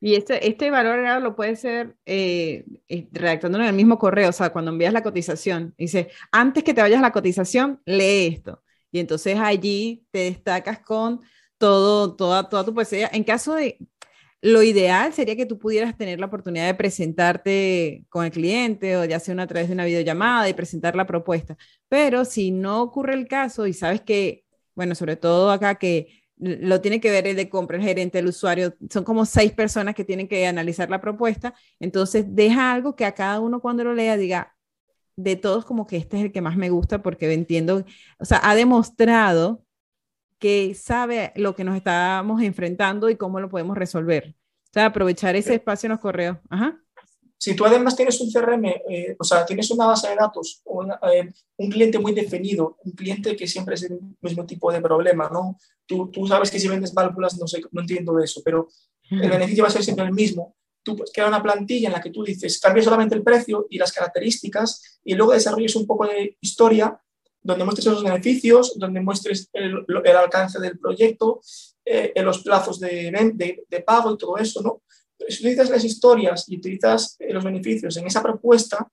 Y 0.03 0.15
este, 0.15 0.47
este 0.47 0.71
valor 0.71 0.93
agregado 0.93 1.19
lo 1.19 1.35
puede 1.35 1.55
ser 1.55 1.95
eh, 2.07 2.65
eh, 2.89 3.07
redactándolo 3.11 3.63
en 3.63 3.69
el 3.69 3.75
mismo 3.75 3.99
correo, 3.99 4.29
o 4.29 4.33
sea, 4.33 4.51
cuando 4.51 4.71
envías 4.71 4.93
la 4.93 5.03
cotización, 5.03 5.75
dice, 5.77 6.09
antes 6.31 6.63
que 6.63 6.73
te 6.73 6.81
vayas 6.81 6.97
a 6.99 7.03
la 7.03 7.11
cotización, 7.11 7.79
lee 7.85 8.33
esto. 8.33 8.63
Y 8.91 8.99
entonces 8.99 9.37
allí 9.39 10.03
te 10.09 10.19
destacas 10.19 10.79
con 10.79 11.21
todo, 11.59 12.15
toda, 12.15 12.49
toda 12.49 12.65
tu 12.65 12.73
poesía. 12.73 13.09
En 13.13 13.23
caso 13.23 13.53
de, 13.53 13.77
lo 14.41 14.63
ideal 14.63 15.13
sería 15.13 15.35
que 15.35 15.45
tú 15.45 15.59
pudieras 15.59 15.95
tener 15.95 16.19
la 16.19 16.25
oportunidad 16.25 16.65
de 16.65 16.73
presentarte 16.73 18.05
con 18.09 18.25
el 18.25 18.31
cliente 18.31 18.97
o 18.97 19.05
ya 19.05 19.19
sea 19.19 19.39
a 19.41 19.47
través 19.47 19.67
de 19.67 19.75
una 19.75 19.85
videollamada 19.85 20.49
y 20.49 20.53
presentar 20.53 20.95
la 20.95 21.05
propuesta. 21.05 21.57
Pero 21.89 22.25
si 22.25 22.51
no 22.51 22.81
ocurre 22.81 23.13
el 23.13 23.27
caso 23.27 23.67
y 23.67 23.73
sabes 23.73 24.01
que, 24.01 24.43
bueno, 24.75 24.95
sobre 24.95 25.15
todo 25.15 25.51
acá 25.51 25.75
que 25.75 26.21
lo 26.37 26.81
tiene 26.81 26.99
que 26.99 27.11
ver 27.11 27.27
el 27.27 27.35
de 27.35 27.49
compra, 27.49 27.77
el 27.77 27.83
gerente, 27.83 28.17
el 28.19 28.27
usuario, 28.27 28.73
son 28.89 29.03
como 29.03 29.25
seis 29.25 29.51
personas 29.51 29.93
que 29.93 30.05
tienen 30.05 30.27
que 30.27 30.47
analizar 30.47 30.89
la 30.89 31.01
propuesta, 31.01 31.53
entonces 31.79 32.25
deja 32.27 32.71
algo 32.73 32.95
que 32.95 33.05
a 33.05 33.13
cada 33.13 33.39
uno 33.39 33.61
cuando 33.61 33.83
lo 33.83 33.93
lea 33.93 34.17
diga, 34.17 34.55
de 35.15 35.35
todos 35.35 35.65
como 35.65 35.85
que 35.85 35.97
este 35.97 36.17
es 36.17 36.23
el 36.23 36.31
que 36.31 36.41
más 36.41 36.57
me 36.57 36.69
gusta 36.69 37.03
porque 37.03 37.31
entiendo, 37.31 37.85
o 38.19 38.25
sea, 38.25 38.39
ha 38.43 38.55
demostrado 38.55 39.63
que 40.41 40.73
sabe 40.73 41.31
lo 41.35 41.55
que 41.55 41.63
nos 41.63 41.77
estamos 41.77 42.41
enfrentando 42.41 43.09
y 43.09 43.15
cómo 43.15 43.39
lo 43.39 43.47
podemos 43.47 43.77
resolver. 43.77 44.35
O 44.35 44.73
sea, 44.73 44.87
aprovechar 44.87 45.35
ese 45.35 45.53
espacio 45.53 45.85
en 45.85 45.91
los 45.91 45.99
correos. 45.99 46.37
Ajá. 46.49 46.81
Si 47.37 47.55
tú 47.55 47.63
además 47.63 47.95
tienes 47.95 48.19
un 48.21 48.31
CRM, 48.31 48.65
eh, 48.65 49.15
o 49.19 49.23
sea, 49.23 49.45
tienes 49.45 49.69
una 49.71 49.85
base 49.85 50.09
de 50.09 50.15
datos, 50.15 50.63
eh, 51.13 51.31
un 51.57 51.69
cliente 51.69 51.99
muy 51.99 52.13
definido, 52.13 52.77
un 52.83 52.91
cliente 52.93 53.35
que 53.35 53.47
siempre 53.47 53.75
es 53.75 53.83
el 53.83 53.99
mismo 54.19 54.45
tipo 54.45 54.71
de 54.71 54.81
problema, 54.81 55.29
¿no? 55.31 55.57
Tú, 55.85 56.09
tú 56.09 56.25
sabes 56.27 56.49
que 56.49 56.59
si 56.59 56.67
vendes 56.67 56.93
válvulas, 56.93 57.37
no 57.39 57.47
sé, 57.47 57.61
no 57.71 57.81
entiendo 57.81 58.13
de 58.15 58.25
eso, 58.25 58.41
pero 58.43 58.67
el 59.09 59.29
beneficio 59.29 59.63
va 59.63 59.69
a 59.69 59.71
ser 59.71 59.83
siempre 59.83 60.05
el 60.05 60.13
mismo. 60.13 60.55
Tú 60.83 60.95
puedes 60.95 61.11
crear 61.11 61.29
una 61.29 61.43
plantilla 61.43 61.87
en 61.89 61.93
la 61.93 62.01
que 62.01 62.09
tú 62.09 62.23
dices, 62.23 62.59
cambias 62.59 62.85
solamente 62.85 63.13
el 63.13 63.23
precio 63.23 63.67
y 63.69 63.77
las 63.77 63.91
características 63.91 64.99
y 65.03 65.13
luego 65.13 65.33
desarrolles 65.33 65.75
un 65.75 65.85
poco 65.85 66.07
de 66.07 66.37
historia 66.41 66.99
donde 67.43 67.63
muestres 67.63 67.87
los 67.87 68.03
beneficios, 68.03 68.77
donde 68.77 69.01
muestres 69.01 69.49
el, 69.53 69.85
el 69.87 70.15
alcance 70.15 70.59
del 70.59 70.77
proyecto, 70.77 71.41
eh, 71.83 72.11
en 72.13 72.25
los 72.25 72.43
plazos 72.43 72.79
de, 72.79 73.11
de, 73.33 73.63
de, 73.67 73.81
pago 73.81 74.13
y 74.13 74.17
todo 74.17 74.37
eso, 74.37 74.61
¿no? 74.61 74.83
Pero 75.17 75.31
si 75.31 75.39
utilizas 75.39 75.69
las 75.69 75.83
historias 75.83 76.47
y 76.47 76.57
utilizas 76.57 77.15
eh, 77.19 77.33
los 77.33 77.43
beneficios 77.43 77.97
en 77.97 78.05
esa 78.05 78.21
propuesta, 78.21 78.87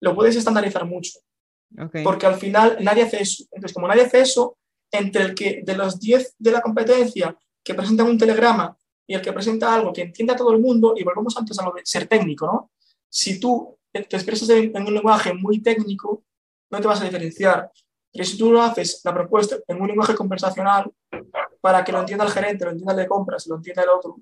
lo 0.00 0.14
puedes 0.14 0.36
estandarizar 0.36 0.84
mucho. 0.84 1.20
Porque 2.04 2.26
al 2.26 2.36
final 2.36 2.78
nadie 2.80 3.02
hace 3.02 3.22
eso. 3.22 3.44
Entonces, 3.50 3.74
como 3.74 3.88
nadie 3.88 4.02
hace 4.02 4.20
eso, 4.20 4.56
entre 4.90 5.22
el 5.22 5.34
que 5.34 5.62
de 5.64 5.76
los 5.76 5.98
10 5.98 6.36
de 6.38 6.50
la 6.50 6.60
competencia 6.60 7.36
que 7.62 7.74
presentan 7.74 8.06
un 8.06 8.18
telegrama 8.18 8.76
y 9.06 9.14
el 9.14 9.22
que 9.22 9.32
presenta 9.32 9.74
algo 9.74 9.92
que 9.92 10.02
entienda 10.02 10.34
a 10.34 10.36
todo 10.36 10.52
el 10.52 10.60
mundo, 10.60 10.94
y 10.96 11.04
volvemos 11.04 11.36
antes 11.36 11.58
a 11.58 11.64
lo 11.64 11.72
de 11.72 11.80
ser 11.84 12.06
técnico, 12.06 12.46
¿no? 12.46 12.70
Si 13.08 13.40
tú 13.40 13.78
te 13.90 14.00
expresas 14.00 14.50
en 14.50 14.86
un 14.86 14.94
lenguaje 14.94 15.32
muy 15.32 15.60
técnico, 15.60 16.24
no 16.70 16.80
te 16.80 16.86
vas 16.86 17.00
a 17.00 17.04
diferenciar. 17.04 17.70
Pero 18.12 18.24
si 18.24 18.38
tú 18.38 18.52
lo 18.52 18.62
haces, 18.62 19.00
la 19.04 19.14
propuesta, 19.14 19.56
en 19.66 19.80
un 19.80 19.88
lenguaje 19.88 20.14
conversacional, 20.14 20.90
para 21.60 21.84
que 21.84 21.92
lo 21.92 22.00
entienda 22.00 22.24
el 22.24 22.30
gerente, 22.30 22.64
lo 22.64 22.70
entienda 22.70 22.92
el 22.92 22.98
de 22.98 23.06
compras, 23.06 23.46
lo 23.46 23.56
entienda 23.56 23.82
el 23.82 23.90
otro, 23.90 24.20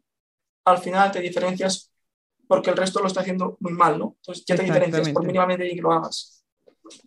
al 0.64 0.78
final 0.78 1.10
te 1.12 1.20
diferencias 1.20 1.92
porque 2.48 2.70
el 2.70 2.76
resto 2.76 3.00
lo 3.00 3.06
está 3.06 3.20
haciendo 3.20 3.56
muy 3.60 3.72
mal, 3.72 3.98
¿no? 3.98 4.16
Entonces 4.20 4.44
ya 4.46 4.56
te 4.56 4.62
diferencias 4.62 5.08
por 5.10 5.24
mínimamente 5.24 5.68
que 5.68 5.80
lo 5.80 5.92
hagas. 5.92 6.44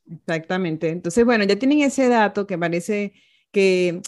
Exactamente. 0.09 0.89
Entonces, 0.89 1.23
bueno, 1.23 1.45
ya 1.45 1.57
tienen 1.57 1.81
ese 1.81 2.09
dato 2.09 2.45
que 2.45 2.57
parece 2.57 3.13
que 3.51 4.01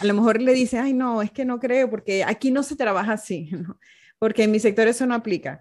a 0.00 0.04
lo 0.04 0.14
mejor 0.14 0.40
le 0.40 0.54
dice, 0.54 0.78
ay, 0.78 0.94
no, 0.94 1.22
es 1.22 1.30
que 1.30 1.44
no 1.44 1.60
creo, 1.60 1.90
porque 1.90 2.24
aquí 2.24 2.50
no 2.50 2.62
se 2.62 2.76
trabaja 2.76 3.12
así, 3.12 3.50
¿no? 3.52 3.78
porque 4.18 4.44
en 4.44 4.52
mi 4.52 4.60
sector 4.60 4.88
eso 4.88 5.06
no 5.06 5.14
aplica 5.14 5.60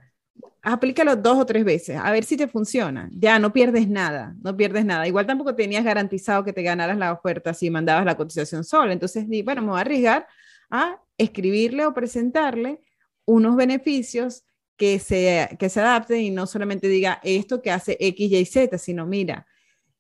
aplícalo 0.61 1.15
dos 1.17 1.37
o 1.37 1.45
tres 1.45 1.65
veces, 1.65 1.97
a 2.01 2.11
ver 2.11 2.23
si 2.23 2.37
te 2.37 2.47
funciona. 2.47 3.09
Ya 3.11 3.37
no 3.37 3.51
pierdes 3.51 3.87
nada, 3.87 4.35
no 4.41 4.55
pierdes 4.55 4.85
nada. 4.85 5.07
Igual 5.07 5.25
tampoco 5.27 5.55
tenías 5.55 5.83
garantizado 5.83 6.43
que 6.43 6.53
te 6.53 6.63
ganaras 6.63 6.97
la 6.97 7.11
oferta 7.11 7.53
si 7.53 7.69
mandabas 7.69 8.05
la 8.05 8.15
cotización 8.15 8.63
sola. 8.63 8.93
Entonces, 8.93 9.29
di, 9.29 9.41
bueno, 9.41 9.61
me 9.61 9.69
voy 9.69 9.77
a 9.77 9.81
arriesgar 9.81 10.27
a 10.69 11.01
escribirle 11.17 11.85
o 11.85 11.93
presentarle 11.93 12.81
unos 13.25 13.55
beneficios 13.55 14.43
que 14.77 14.99
se, 14.99 15.55
que 15.59 15.69
se 15.69 15.79
adapten 15.81 16.21
y 16.21 16.31
no 16.31 16.47
solamente 16.47 16.87
diga 16.87 17.19
esto 17.23 17.61
que 17.61 17.71
hace 17.71 17.97
X, 17.99 18.31
Y, 18.31 18.45
Z, 18.45 18.77
sino 18.77 19.05
mira, 19.05 19.45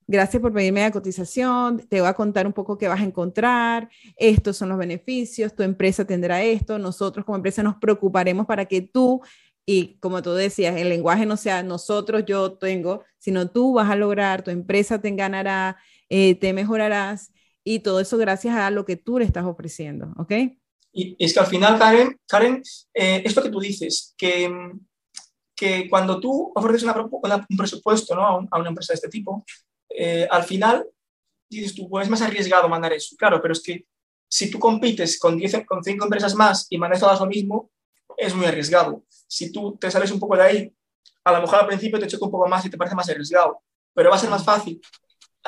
gracias 0.07 0.41
por 0.41 0.51
pedirme 0.53 0.81
la 0.81 0.91
cotización, 0.91 1.79
te 1.87 1.99
voy 1.99 2.09
a 2.09 2.13
contar 2.13 2.47
un 2.47 2.53
poco 2.53 2.77
qué 2.77 2.87
vas 2.87 2.99
a 2.99 3.05
encontrar, 3.05 3.89
estos 4.17 4.57
son 4.57 4.69
los 4.69 4.77
beneficios, 4.77 5.55
tu 5.55 5.63
empresa 5.63 6.05
tendrá 6.05 6.41
esto, 6.43 6.79
nosotros 6.79 7.25
como 7.25 7.35
empresa 7.35 7.63
nos 7.63 7.75
preocuparemos 7.75 8.45
para 8.45 8.65
que 8.65 8.81
tú 8.81 9.21
y 9.65 9.95
como 9.99 10.21
tú 10.21 10.33
decías, 10.33 10.75
el 10.75 10.89
lenguaje 10.89 11.25
no 11.25 11.37
sea 11.37 11.63
nosotros, 11.63 12.23
yo 12.25 12.53
tengo, 12.53 13.03
sino 13.17 13.49
tú 13.49 13.73
vas 13.73 13.89
a 13.89 13.95
lograr, 13.95 14.43
tu 14.43 14.51
empresa 14.51 14.99
te 14.99 15.11
ganará, 15.11 15.77
eh, 16.09 16.35
te 16.35 16.53
mejorarás 16.53 17.31
y 17.63 17.79
todo 17.79 17.99
eso 17.99 18.17
gracias 18.17 18.55
a 18.55 18.69
lo 18.71 18.85
que 18.85 18.97
tú 18.97 19.19
le 19.19 19.25
estás 19.25 19.45
ofreciendo, 19.45 20.13
¿ok? 20.17 20.33
Y 20.91 21.15
es 21.17 21.33
que 21.33 21.39
al 21.39 21.47
final, 21.47 21.79
Karen, 21.79 22.19
Karen 22.27 22.61
eh, 22.93 23.23
esto 23.25 23.41
que 23.41 23.49
tú 23.49 23.59
dices, 23.59 24.13
que, 24.17 24.51
que 25.55 25.89
cuando 25.89 26.19
tú 26.19 26.51
ofreces 26.55 26.83
una, 26.83 26.95
un 27.49 27.57
presupuesto 27.57 28.15
¿no? 28.15 28.47
a, 28.51 28.59
una 28.59 28.69
empresa 28.69 28.93
de 28.93 28.95
este 28.95 29.09
tipo, 29.09 29.43
eh, 29.89 30.27
al 30.29 30.43
final 30.43 30.85
dices 31.49 31.73
tú, 31.73 31.89
pues 31.89 32.05
es 32.05 32.11
más 32.11 32.21
arriesgado 32.21 32.67
mandar 32.67 32.93
eso. 32.93 33.15
Claro, 33.17 33.41
pero 33.41 33.53
es 33.53 33.63
que 33.63 33.85
si 34.27 34.51
tú 34.51 34.59
compites 34.59 35.19
con, 35.19 35.37
diez, 35.37 35.55
con 35.65 35.83
cinco 35.83 36.05
empresas 36.05 36.35
más 36.35 36.67
y 36.69 36.77
mandas 36.77 36.99
todas 36.99 37.19
lo 37.19 37.27
mismo, 37.27 37.71
es 38.17 38.35
muy 38.35 38.45
arriesgado. 38.45 39.03
Si 39.27 39.51
tú 39.51 39.77
te 39.77 39.89
sales 39.89 40.11
un 40.11 40.19
poco 40.19 40.35
de 40.35 40.43
ahí, 40.43 40.75
a 41.23 41.31
lo 41.31 41.41
mejor 41.41 41.59
al 41.59 41.67
principio 41.67 41.99
te 41.99 42.07
choca 42.07 42.25
un 42.25 42.31
poco 42.31 42.47
más 42.47 42.65
y 42.65 42.69
te 42.69 42.77
parece 42.77 42.95
más 42.95 43.09
arriesgado, 43.09 43.61
pero 43.93 44.09
va 44.09 44.15
a 44.15 44.19
ser 44.19 44.29
más 44.29 44.43
fácil 44.43 44.81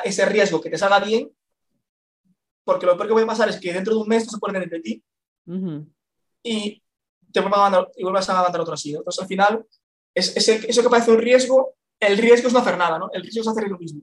ese 0.04 0.24
riesgo 0.26 0.60
que 0.60 0.70
te 0.70 0.78
salga 0.78 1.00
bien, 1.00 1.30
porque 2.64 2.86
lo 2.86 2.96
peor 2.96 3.08
que 3.08 3.12
puede 3.14 3.26
pasar 3.26 3.48
es 3.48 3.58
que 3.58 3.72
dentro 3.72 3.94
de 3.94 4.00
un 4.00 4.08
mes 4.08 4.24
no 4.24 4.30
se 4.30 4.36
acuerden 4.36 4.68
de 4.68 4.80
ti 4.80 5.02
y 6.42 6.82
te 7.32 7.40
vuelvas 7.40 7.58
a 7.58 7.62
mandar, 7.62 7.90
y 7.96 8.02
vuelvas 8.02 8.28
a 8.28 8.42
mandar 8.42 8.60
otro 8.60 8.74
así. 8.74 8.94
Entonces, 8.94 9.22
al 9.22 9.28
final, 9.28 9.66
es, 10.14 10.36
ese, 10.36 10.64
eso 10.68 10.82
que 10.82 10.88
parece 10.88 11.10
un 11.10 11.18
riesgo, 11.18 11.74
el 12.00 12.18
riesgo 12.18 12.48
es 12.48 12.52
no 12.52 12.60
hacer 12.60 12.78
nada, 12.78 12.98
¿no? 12.98 13.10
El 13.12 13.22
riesgo 13.22 13.42
es 13.42 13.48
hacer 13.48 13.68
lo 13.68 13.78
mismo. 13.78 14.02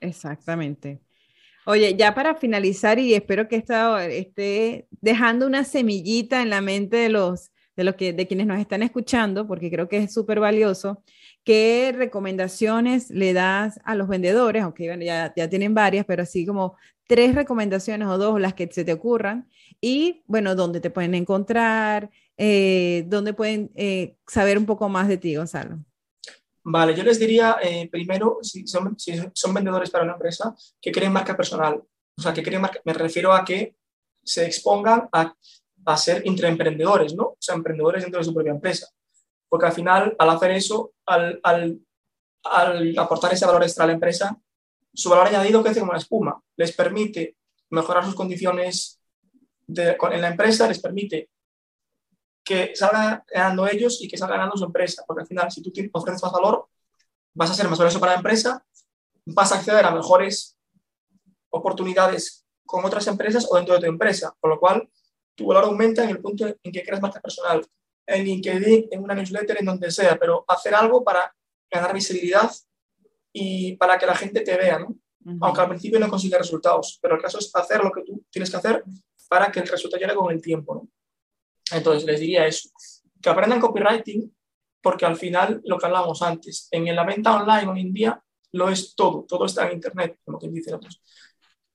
Exactamente. 0.00 1.00
Oye, 1.66 1.96
ya 1.96 2.14
para 2.14 2.34
finalizar, 2.34 2.98
y 2.98 3.14
espero 3.14 3.48
que 3.48 3.56
esto 3.56 3.98
esté 3.98 4.86
dejando 4.90 5.46
una 5.46 5.64
semillita 5.64 6.42
en 6.42 6.50
la 6.50 6.60
mente 6.60 6.96
de 6.96 7.08
los 7.08 7.52
de, 7.76 7.84
lo 7.84 7.96
que, 7.96 8.12
de 8.12 8.26
quienes 8.26 8.46
nos 8.46 8.58
están 8.58 8.82
escuchando, 8.82 9.46
porque 9.46 9.70
creo 9.70 9.88
que 9.88 9.98
es 9.98 10.12
súper 10.12 10.40
valioso, 10.40 11.02
¿qué 11.44 11.92
recomendaciones 11.96 13.10
le 13.10 13.32
das 13.32 13.80
a 13.84 13.94
los 13.94 14.08
vendedores? 14.08 14.62
Aunque 14.62 14.86
ya, 15.04 15.32
ya 15.34 15.48
tienen 15.48 15.74
varias, 15.74 16.04
pero 16.06 16.22
así 16.22 16.46
como 16.46 16.76
tres 17.06 17.34
recomendaciones 17.34 18.08
o 18.08 18.18
dos, 18.18 18.40
las 18.40 18.54
que 18.54 18.68
se 18.72 18.84
te 18.84 18.92
ocurran. 18.92 19.48
Y 19.80 20.22
bueno, 20.26 20.54
¿dónde 20.54 20.80
te 20.80 20.90
pueden 20.90 21.14
encontrar? 21.14 22.10
Eh, 22.36 23.04
¿Dónde 23.06 23.34
pueden 23.34 23.70
eh, 23.74 24.16
saber 24.26 24.58
un 24.58 24.66
poco 24.66 24.88
más 24.88 25.08
de 25.08 25.18
ti, 25.18 25.36
Gonzalo? 25.36 25.78
Vale, 26.64 26.94
yo 26.94 27.02
les 27.02 27.18
diría 27.18 27.58
eh, 27.62 27.88
primero, 27.90 28.38
si 28.40 28.66
son, 28.66 28.96
son, 29.34 29.54
vendedores 29.54 29.90
para 29.90 30.04
una 30.04 30.14
empresa, 30.14 30.54
que 30.80 30.90
creen 30.90 31.12
marca 31.12 31.36
personal. 31.36 31.82
O 32.16 32.22
sea, 32.22 32.32
que 32.32 32.42
creen 32.42 32.62
marca, 32.62 32.80
me 32.84 32.94
refiero 32.94 33.32
a 33.32 33.44
que 33.44 33.76
se 34.22 34.46
expongan 34.46 35.08
a, 35.12 35.34
a 35.86 35.96
ser 35.96 36.26
intraemprendedores, 36.26 37.14
¿no? 37.14 37.24
O 37.24 37.36
sea, 37.38 37.54
emprendedores 37.54 38.02
dentro 38.02 38.18
de 38.18 38.24
su 38.24 38.34
propia 38.34 38.52
empresa. 38.52 38.88
Porque 39.48 39.66
al 39.66 39.72
final, 39.72 40.14
al 40.18 40.30
hacer 40.30 40.50
eso, 40.52 40.92
al, 41.06 41.40
al, 41.42 41.80
al 42.44 42.98
aportar 42.98 43.32
ese 43.32 43.46
valor 43.46 43.62
extra 43.62 43.84
a 43.84 43.86
la 43.86 43.92
empresa, 43.92 44.36
su 44.92 45.10
valor 45.10 45.26
añadido 45.26 45.62
crece 45.62 45.80
como 45.80 45.92
la 45.92 45.98
espuma. 45.98 46.40
Les 46.56 46.72
permite 46.72 47.36
mejorar 47.70 48.04
sus 48.04 48.14
condiciones 48.14 49.00
en 49.68 50.20
la 50.20 50.28
empresa, 50.28 50.68
les 50.68 50.80
permite 50.80 51.30
que 52.44 52.76
salgan 52.76 53.22
ganando 53.32 53.66
ellos 53.66 54.00
y 54.02 54.08
que 54.08 54.18
salgan 54.18 54.38
ganando 54.38 54.56
su 54.56 54.64
empresa, 54.64 55.02
porque 55.06 55.22
al 55.22 55.26
final, 55.26 55.50
si 55.50 55.62
tú 55.62 55.72
ofreces 55.92 56.22
más 56.22 56.32
valor, 56.32 56.68
vas 57.32 57.50
a 57.50 57.54
ser 57.54 57.68
más 57.68 57.78
valioso 57.78 57.98
para 57.98 58.12
la 58.12 58.18
empresa, 58.18 58.64
vas 59.26 59.50
a 59.52 59.56
acceder 59.56 59.84
a 59.84 59.90
mejores 59.90 60.56
oportunidades 61.50 62.44
con 62.66 62.84
otras 62.84 63.06
empresas 63.06 63.46
o 63.50 63.56
dentro 63.56 63.74
de 63.74 63.80
tu 63.80 63.86
empresa, 63.86 64.34
con 64.40 64.50
lo 64.50 64.60
cual 64.60 64.88
tu 65.34 65.46
valor 65.46 65.64
aumenta 65.64 66.04
en 66.04 66.10
el 66.10 66.20
punto 66.20 66.46
en 66.46 66.72
que 66.72 66.82
creas 66.82 67.00
marca 67.00 67.20
personal, 67.20 67.64
en 68.06 68.24
LinkedIn, 68.24 68.88
en 68.90 69.02
una 69.02 69.14
newsletter, 69.14 69.58
en 69.58 69.66
donde 69.66 69.90
sea, 69.90 70.18
pero 70.18 70.44
hacer 70.48 70.74
algo 70.74 71.02
para 71.02 71.34
ganar 71.70 71.92
visibilidad 71.92 72.50
y 73.32 73.76
para 73.76 73.98
que 73.98 74.06
la 74.06 74.14
gente 74.14 74.40
te 74.40 74.56
vea, 74.56 74.78
¿no? 74.78 74.96
Aunque 75.40 75.60
al 75.60 75.68
principio 75.68 75.98
no 75.98 76.08
consiga 76.08 76.38
resultados, 76.38 76.98
pero 77.00 77.16
el 77.16 77.22
caso 77.22 77.38
es 77.38 77.50
hacer 77.54 77.82
lo 77.82 77.90
que 77.90 78.02
tú 78.02 78.24
tienes 78.30 78.50
que 78.50 78.56
hacer 78.58 78.84
para 79.28 79.50
que 79.50 79.60
el 79.60 79.66
resultado 79.66 80.00
llegue 80.00 80.14
con 80.14 80.30
el 80.30 80.40
tiempo, 80.40 80.74
¿no? 80.74 80.88
Entonces, 81.72 82.04
les 82.04 82.20
diría 82.20 82.46
eso, 82.46 82.68
que 83.20 83.30
aprendan 83.30 83.58
copywriting, 83.58 84.32
porque 84.82 85.06
al 85.06 85.16
final, 85.16 85.62
lo 85.64 85.78
que 85.78 85.86
hablábamos 85.86 86.20
antes, 86.20 86.68
en 86.70 86.94
la 86.94 87.04
venta 87.04 87.34
online 87.34 87.70
hoy 87.70 87.80
en 87.80 87.92
día 87.92 88.22
lo 88.52 88.68
es 88.68 88.94
todo, 88.94 89.24
todo 89.26 89.46
está 89.46 89.66
en 89.66 89.72
Internet, 89.72 90.18
como 90.24 90.38
quien 90.38 90.52
dice 90.52 90.72
otros. 90.74 91.02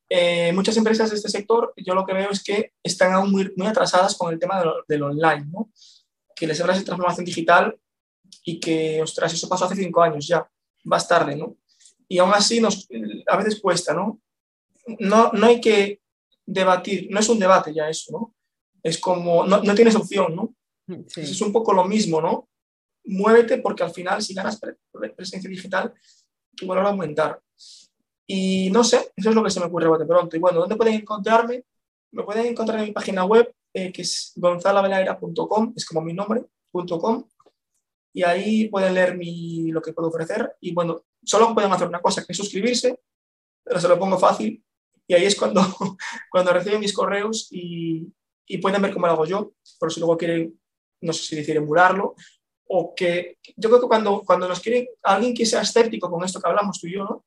Eh, 0.10 0.51
muchas 0.53 0.76
empresas 0.78 1.10
de 1.10 1.18
este 1.18 1.30
sector, 1.30 1.74
yo 1.78 1.93
lo 1.93 2.05
que 2.05 2.14
veo 2.14 2.32
es 2.32 2.43
que 2.43 2.74
están 2.84 3.14
aún 3.14 3.32
muy, 3.32 3.53
muy 3.55 3.68
atrasadas 3.68 4.16
con 4.18 4.34
el 4.34 4.39
tema 4.39 4.64
del 4.88 5.03
online, 5.03 5.45
¿no? 5.51 5.72
que 6.36 6.47
les 6.47 6.60
habla 6.62 6.78
de 6.78 6.84
transformación 6.84 7.26
digital 7.26 7.78
y 8.43 8.60
que, 8.60 9.01
ostras, 9.01 9.34
eso 9.34 9.49
pasó 9.49 9.66
hace 9.66 9.76
cinco 9.76 10.01
años 10.01 10.26
ya, 10.26 10.49
más 10.86 11.07
tarde, 11.07 11.36
¿no? 11.36 11.57
Y 12.07 12.18
aún 12.18 12.34
así 12.34 12.62
nos, 12.62 12.88
a 13.28 13.38
veces 13.38 13.60
cuesta, 13.60 13.93
¿no? 13.93 14.22
No, 14.99 15.32
no 15.34 15.45
hay 15.47 15.60
que 15.60 16.01
debatir, 16.45 17.07
no 17.12 17.20
es 17.20 17.28
un 17.28 17.39
debate 17.39 17.74
ya 17.74 17.89
eso, 17.89 18.12
¿no? 18.14 18.36
es 18.84 18.97
como, 18.97 19.45
no, 19.45 19.62
no 19.62 19.76
tienes 19.76 19.95
opción, 19.95 20.36
¿no? 20.36 20.55
Es 21.16 21.39
un 21.41 21.51
poco 21.51 21.74
lo 21.74 21.86
mismo, 21.86 22.22
¿no? 22.22 22.49
Muévete 23.05 23.60
porque 23.60 23.84
al 23.84 23.91
final 23.91 24.22
si 24.22 24.34
ganas 24.34 24.60
presencia 25.16 25.49
digital, 25.49 25.93
tu 26.55 26.66
valor 26.66 26.86
va 26.86 26.89
a 26.89 26.91
aumentar. 26.91 27.39
Y 28.32 28.69
no 28.69 28.84
sé, 28.84 29.11
eso 29.15 29.30
es 29.30 29.36
lo 29.36 29.43
que 29.43 29.49
se 29.49 29.59
me 29.59 29.65
ocurre 29.65 29.97
de 29.97 30.05
pronto. 30.05 30.38
Y 30.38 30.39
bueno, 30.39 30.59
¿dónde 30.59 30.75
pueden 30.75 30.93
encontrarme? 30.93 31.63
Me 32.11 32.21
pueden 32.21 32.45
encontrar 32.45 32.77
en 32.77 32.86
mi 32.86 32.91
página 32.91 33.25
web, 33.25 33.51
eh, 33.73 33.91
que 33.91 34.03
es 34.03 34.34
gonzalavelaira.com, 34.36 35.73
es 35.75 35.84
como 35.84 36.01
mi 36.01 36.13
nombre, 36.13 36.45
.com, 36.71 37.27
y 38.13 38.21
ahí 38.21 38.69
pueden 38.69 38.93
leer 38.93 39.17
mi, 39.17 39.71
lo 39.71 39.82
que 39.82 39.93
puedo 39.93 40.09
ofrecer. 40.09 40.55
Y 40.61 40.75
bueno, 40.75 41.01
solo 41.23 41.55
pueden 41.55 41.71
hacer 41.71 41.88
una 41.88 42.01
cosa, 42.01 42.23
que 42.23 42.34
es 42.34 42.38
suscribirse, 42.38 42.99
pero 43.63 43.80
se 43.80 43.88
lo 43.88 43.97
pongo 43.97 44.19
fácil. 44.19 44.63
Y 45.07 45.15
ahí 45.15 45.25
es 45.25 45.36
cuando, 45.36 45.61
cuando 46.32 46.53
reciben 46.53 46.82
mis 46.82 46.93
correos 46.93 47.47
y, 47.49 48.13
y 48.45 48.59
pueden 48.59 48.80
ver 48.84 48.93
cómo 48.93 49.07
lo 49.07 49.13
hago 49.13 49.25
yo, 49.25 49.53
por 49.80 49.91
si 49.91 50.01
luego 50.01 50.17
quieren, 50.17 50.55
no 51.01 51.13
sé 51.13 51.23
si 51.23 51.36
decir 51.36 51.57
emularlo, 51.57 52.13
o 52.67 52.93
que 52.93 53.39
yo 53.57 53.69
creo 53.69 53.82
que 53.82 53.88
cuando, 53.88 54.21
cuando 54.23 54.47
nos 54.47 54.59
quiere 54.59 54.91
alguien 55.01 55.34
que 55.34 55.47
sea 55.47 55.61
escéptico 55.61 56.11
con 56.11 56.23
esto 56.23 56.39
que 56.39 56.47
hablamos 56.47 56.80
tú 56.80 56.86
y 56.86 56.93
yo, 56.93 57.05
¿no? 57.05 57.25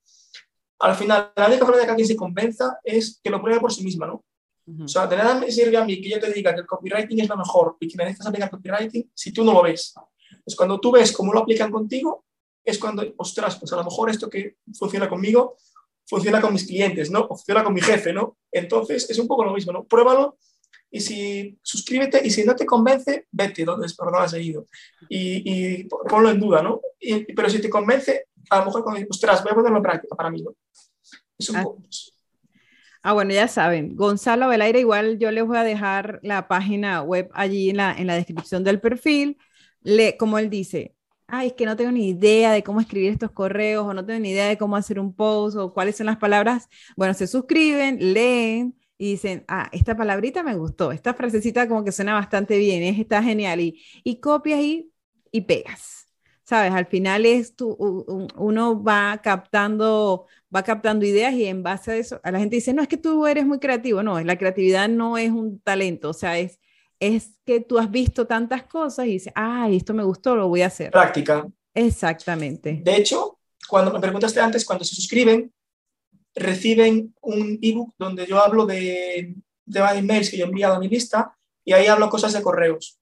Al 0.83 0.97
final 0.97 1.33
la 1.37 1.47
única 1.47 1.65
forma 1.65 1.81
de 1.81 1.85
que 1.85 1.91
alguien 1.91 2.09
se 2.09 2.17
convenza 2.17 2.79
es 2.83 3.21
que 3.23 3.31
lo 3.31 3.41
pruebe 3.41 3.61
por 3.61 3.73
sí 3.73 3.85
misma, 3.85 4.07
¿no? 4.07 4.25
O 4.85 4.89
sea, 4.89 5.07
de 5.07 5.17
nada 5.17 5.35
me 5.39 5.51
sirve 5.51 5.77
a 5.77 5.85
mí 5.85 6.01
que 6.01 6.09
yo 6.09 6.21
te 6.21 6.33
diga 6.33 6.55
que 6.55 6.61
el 6.61 6.67
copywriting 6.67 7.21
es 7.21 7.29
lo 7.29 7.37
mejor 7.37 7.77
y 7.81 7.89
que 7.89 7.97
me 7.97 8.05
dejes 8.05 8.25
aplicar 8.25 8.51
copywriting 8.51 9.11
si 9.15 9.33
tú 9.33 9.45
no 9.45 9.53
lo 9.53 9.63
ves. 9.63 9.95
Es 10.47 10.55
cuando 10.55 10.79
tú 10.81 10.93
ves 10.93 11.13
cómo 11.13 11.33
lo 11.33 11.41
aplican 11.41 11.71
contigo, 11.71 12.25
es 12.65 12.79
cuando, 12.79 13.05
ostras, 13.17 13.59
pues 13.59 13.73
a 13.73 13.77
lo 13.77 13.85
mejor 13.85 14.11
esto 14.11 14.31
que 14.31 14.57
funciona 14.73 15.09
conmigo 15.09 15.57
funciona 16.07 16.41
con 16.41 16.53
mis 16.53 16.67
clientes, 16.67 17.11
¿no? 17.11 17.21
O 17.21 17.29
funciona 17.29 17.65
con 17.65 17.75
mi 17.75 17.81
jefe, 17.81 18.13
¿no? 18.13 18.37
Entonces 18.51 19.09
es 19.09 19.19
un 19.19 19.27
poco 19.27 19.45
lo 19.45 19.55
mismo, 19.55 19.73
¿no? 19.73 19.85
Pruébalo 19.85 20.37
y 20.91 21.01
si 21.01 21.59
suscríbete 21.63 22.21
y 22.25 22.31
si 22.31 22.45
no 22.45 22.55
te 22.55 22.67
convence, 22.67 23.27
vete 23.31 23.65
donde 23.65 23.87
no 23.89 24.19
has 24.19 24.31
seguido 24.31 24.67
y, 25.09 25.81
y, 25.81 25.85
ponlo 25.85 26.31
en 26.31 26.39
duda, 26.39 26.63
¿no? 26.63 26.81
pero 27.35 27.49
si 27.49 27.61
te 27.61 27.71
convence, 27.71 28.27
a 28.51 28.59
lo 28.59 28.67
mejor, 28.67 28.85
ostras, 29.11 29.43
voy 29.43 29.53
a 29.53 29.55
ponerlo 29.55 29.77
en 29.79 29.83
práctica 29.83 30.17
para 30.17 30.31
mí, 30.31 30.43
¿no? 30.43 30.55
Es 31.39 31.51
un 31.51 31.57
ah. 31.57 31.65
Ah, 33.05 33.15
bueno, 33.15 33.33
ya 33.33 33.49
saben, 33.49 33.97
Gonzalo 33.97 34.47
Velaire, 34.49 34.79
igual 34.79 35.19
yo 35.19 35.33
les 35.33 35.45
voy 35.45 35.57
a 35.57 35.65
dejar 35.65 36.21
la 36.23 36.47
página 36.47 37.03
web 37.03 37.29
allí 37.35 37.71
en 37.71 37.79
la, 37.79 37.93
en 37.93 38.07
la 38.07 38.15
descripción 38.15 38.63
del 38.63 38.81
perfil. 38.81 39.39
Le, 39.83 40.17
como 40.17 40.39
él 40.39 40.49
dice, 40.49 40.95
ay, 41.27 41.49
es 41.49 41.53
que 41.55 41.67
no 41.67 41.75
tengo 41.77 41.91
ni 41.91 42.11
idea 42.11 42.53
de 42.53 42.63
cómo 42.63 42.81
escribir 42.81 43.11
estos 43.11 43.33
correos 43.33 43.85
o 43.85 43.93
no 43.93 44.07
tengo 44.07 44.21
ni 44.21 44.31
idea 44.31 44.47
de 44.47 44.57
cómo 44.57 44.77
hacer 44.77 45.01
un 45.01 45.17
post 45.17 45.57
o 45.57 45.73
cuáles 45.73 45.97
son 45.97 46.07
las 46.07 46.19
palabras. 46.19 46.69
Bueno, 46.97 47.13
se 47.15 47.27
suscriben, 47.27 48.15
leen, 48.15 48.79
y 48.99 49.13
dicen, 49.13 49.45
ah, 49.49 49.69
esta 49.73 49.97
palabrita 49.97 50.45
me 50.45 50.55
gustó, 50.55 50.93
esta 50.93 51.13
frasecita 51.13 51.67
como 51.67 51.83
que 51.83 51.91
suena 51.91 52.15
bastante 52.15 52.57
bien, 52.57 52.85
es, 52.85 53.01
está 53.01 53.21
genial, 53.21 53.59
y, 53.59 53.83
y 54.05 54.21
copias 54.21 54.61
y, 54.61 54.93
y 55.33 55.41
pegas. 55.41 56.02
¿Sabes? 56.53 56.75
Al 56.75 56.85
final 56.85 57.25
es 57.25 57.57
tu, 57.57 57.71
uno 58.37 58.83
va 58.83 59.19
captando, 59.23 60.27
va 60.55 60.63
captando 60.63 61.07
ideas 61.07 61.33
y 61.33 61.47
en 61.47 61.63
base 61.63 61.93
a 61.93 61.97
eso, 61.97 62.21
a 62.23 62.31
la 62.31 62.41
gente 62.41 62.57
dice, 62.57 62.75
no, 62.75 62.83
es 62.83 62.89
que 62.89 62.99
tú 62.99 63.27
eres 63.27 63.47
muy 63.47 63.59
creativo. 63.59 64.03
No, 64.03 64.21
la 64.21 64.37
creatividad 64.37 64.87
no 64.87 65.17
es 65.17 65.31
un 65.31 65.61
talento, 65.61 66.11
o 66.11 66.13
sea, 66.13 66.39
es, 66.39 66.61
es 67.01 67.39
que 67.47 67.61
tú 67.61 67.79
has 67.79 67.91
visto 67.91 68.27
tantas 68.27 68.65
cosas 68.65 69.07
y 69.07 69.13
dices, 69.13 69.33
ah, 69.35 69.67
esto 69.71 69.95
me 69.95 70.05
gustó, 70.05 70.37
lo 70.37 70.49
voy 70.49 70.61
a 70.61 70.67
hacer. 70.67 70.91
Práctica. 70.91 71.49
Exactamente. 71.73 72.83
De 72.85 72.97
hecho, 72.97 73.39
cuando 73.67 73.91
me 73.91 74.01
preguntaste 74.01 74.39
antes, 74.39 74.67
cuando 74.67 74.85
se 74.85 74.95
suscriben, 74.95 75.51
reciben 76.35 77.15
un 77.23 77.59
ebook 77.63 77.95
donde 77.99 78.27
yo 78.27 78.43
hablo 78.43 78.67
de, 78.67 79.37
de 79.65 79.81
emails 79.81 80.29
que 80.29 80.37
yo 80.37 80.45
he 80.45 80.49
enviado 80.49 80.75
a 80.75 80.81
mi 80.81 80.89
lista 80.91 81.35
y 81.65 81.73
ahí 81.73 81.87
hablo 81.87 82.11
cosas 82.11 82.35
de 82.35 82.43
correos. 82.43 82.99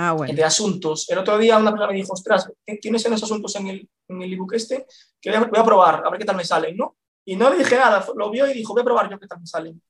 Ah, 0.00 0.12
bueno. 0.12 0.32
De 0.32 0.44
asuntos. 0.44 1.10
El 1.10 1.18
otro 1.18 1.36
día 1.38 1.58
una 1.58 1.72
persona 1.72 1.90
me 1.90 1.98
dijo, 1.98 2.12
ostras, 2.12 2.48
¿tienes 2.80 3.04
en 3.04 3.10
los 3.10 3.20
asuntos 3.20 3.56
en 3.56 3.66
el, 3.66 3.88
en 4.06 4.22
el 4.22 4.32
ebook 4.32 4.52
este? 4.52 4.86
Que 5.20 5.30
voy 5.30 5.38
a, 5.38 5.44
voy 5.46 5.58
a, 5.58 5.64
probar, 5.64 6.06
a 6.06 6.10
ver 6.10 6.20
qué 6.20 6.24
tal 6.24 6.36
me 6.36 6.44
salen, 6.44 6.76
¿no? 6.76 6.96
Y 7.24 7.34
no 7.34 7.50
le 7.50 7.58
dije 7.58 7.74
nada, 7.74 8.06
lo 8.14 8.30
vio 8.30 8.48
y 8.48 8.54
dijo, 8.54 8.74
voy 8.74 8.82
a 8.82 8.84
probar 8.84 9.10
yo 9.10 9.18
qué 9.18 9.26
tal 9.26 9.40
me 9.40 9.46
salen. 9.48 9.82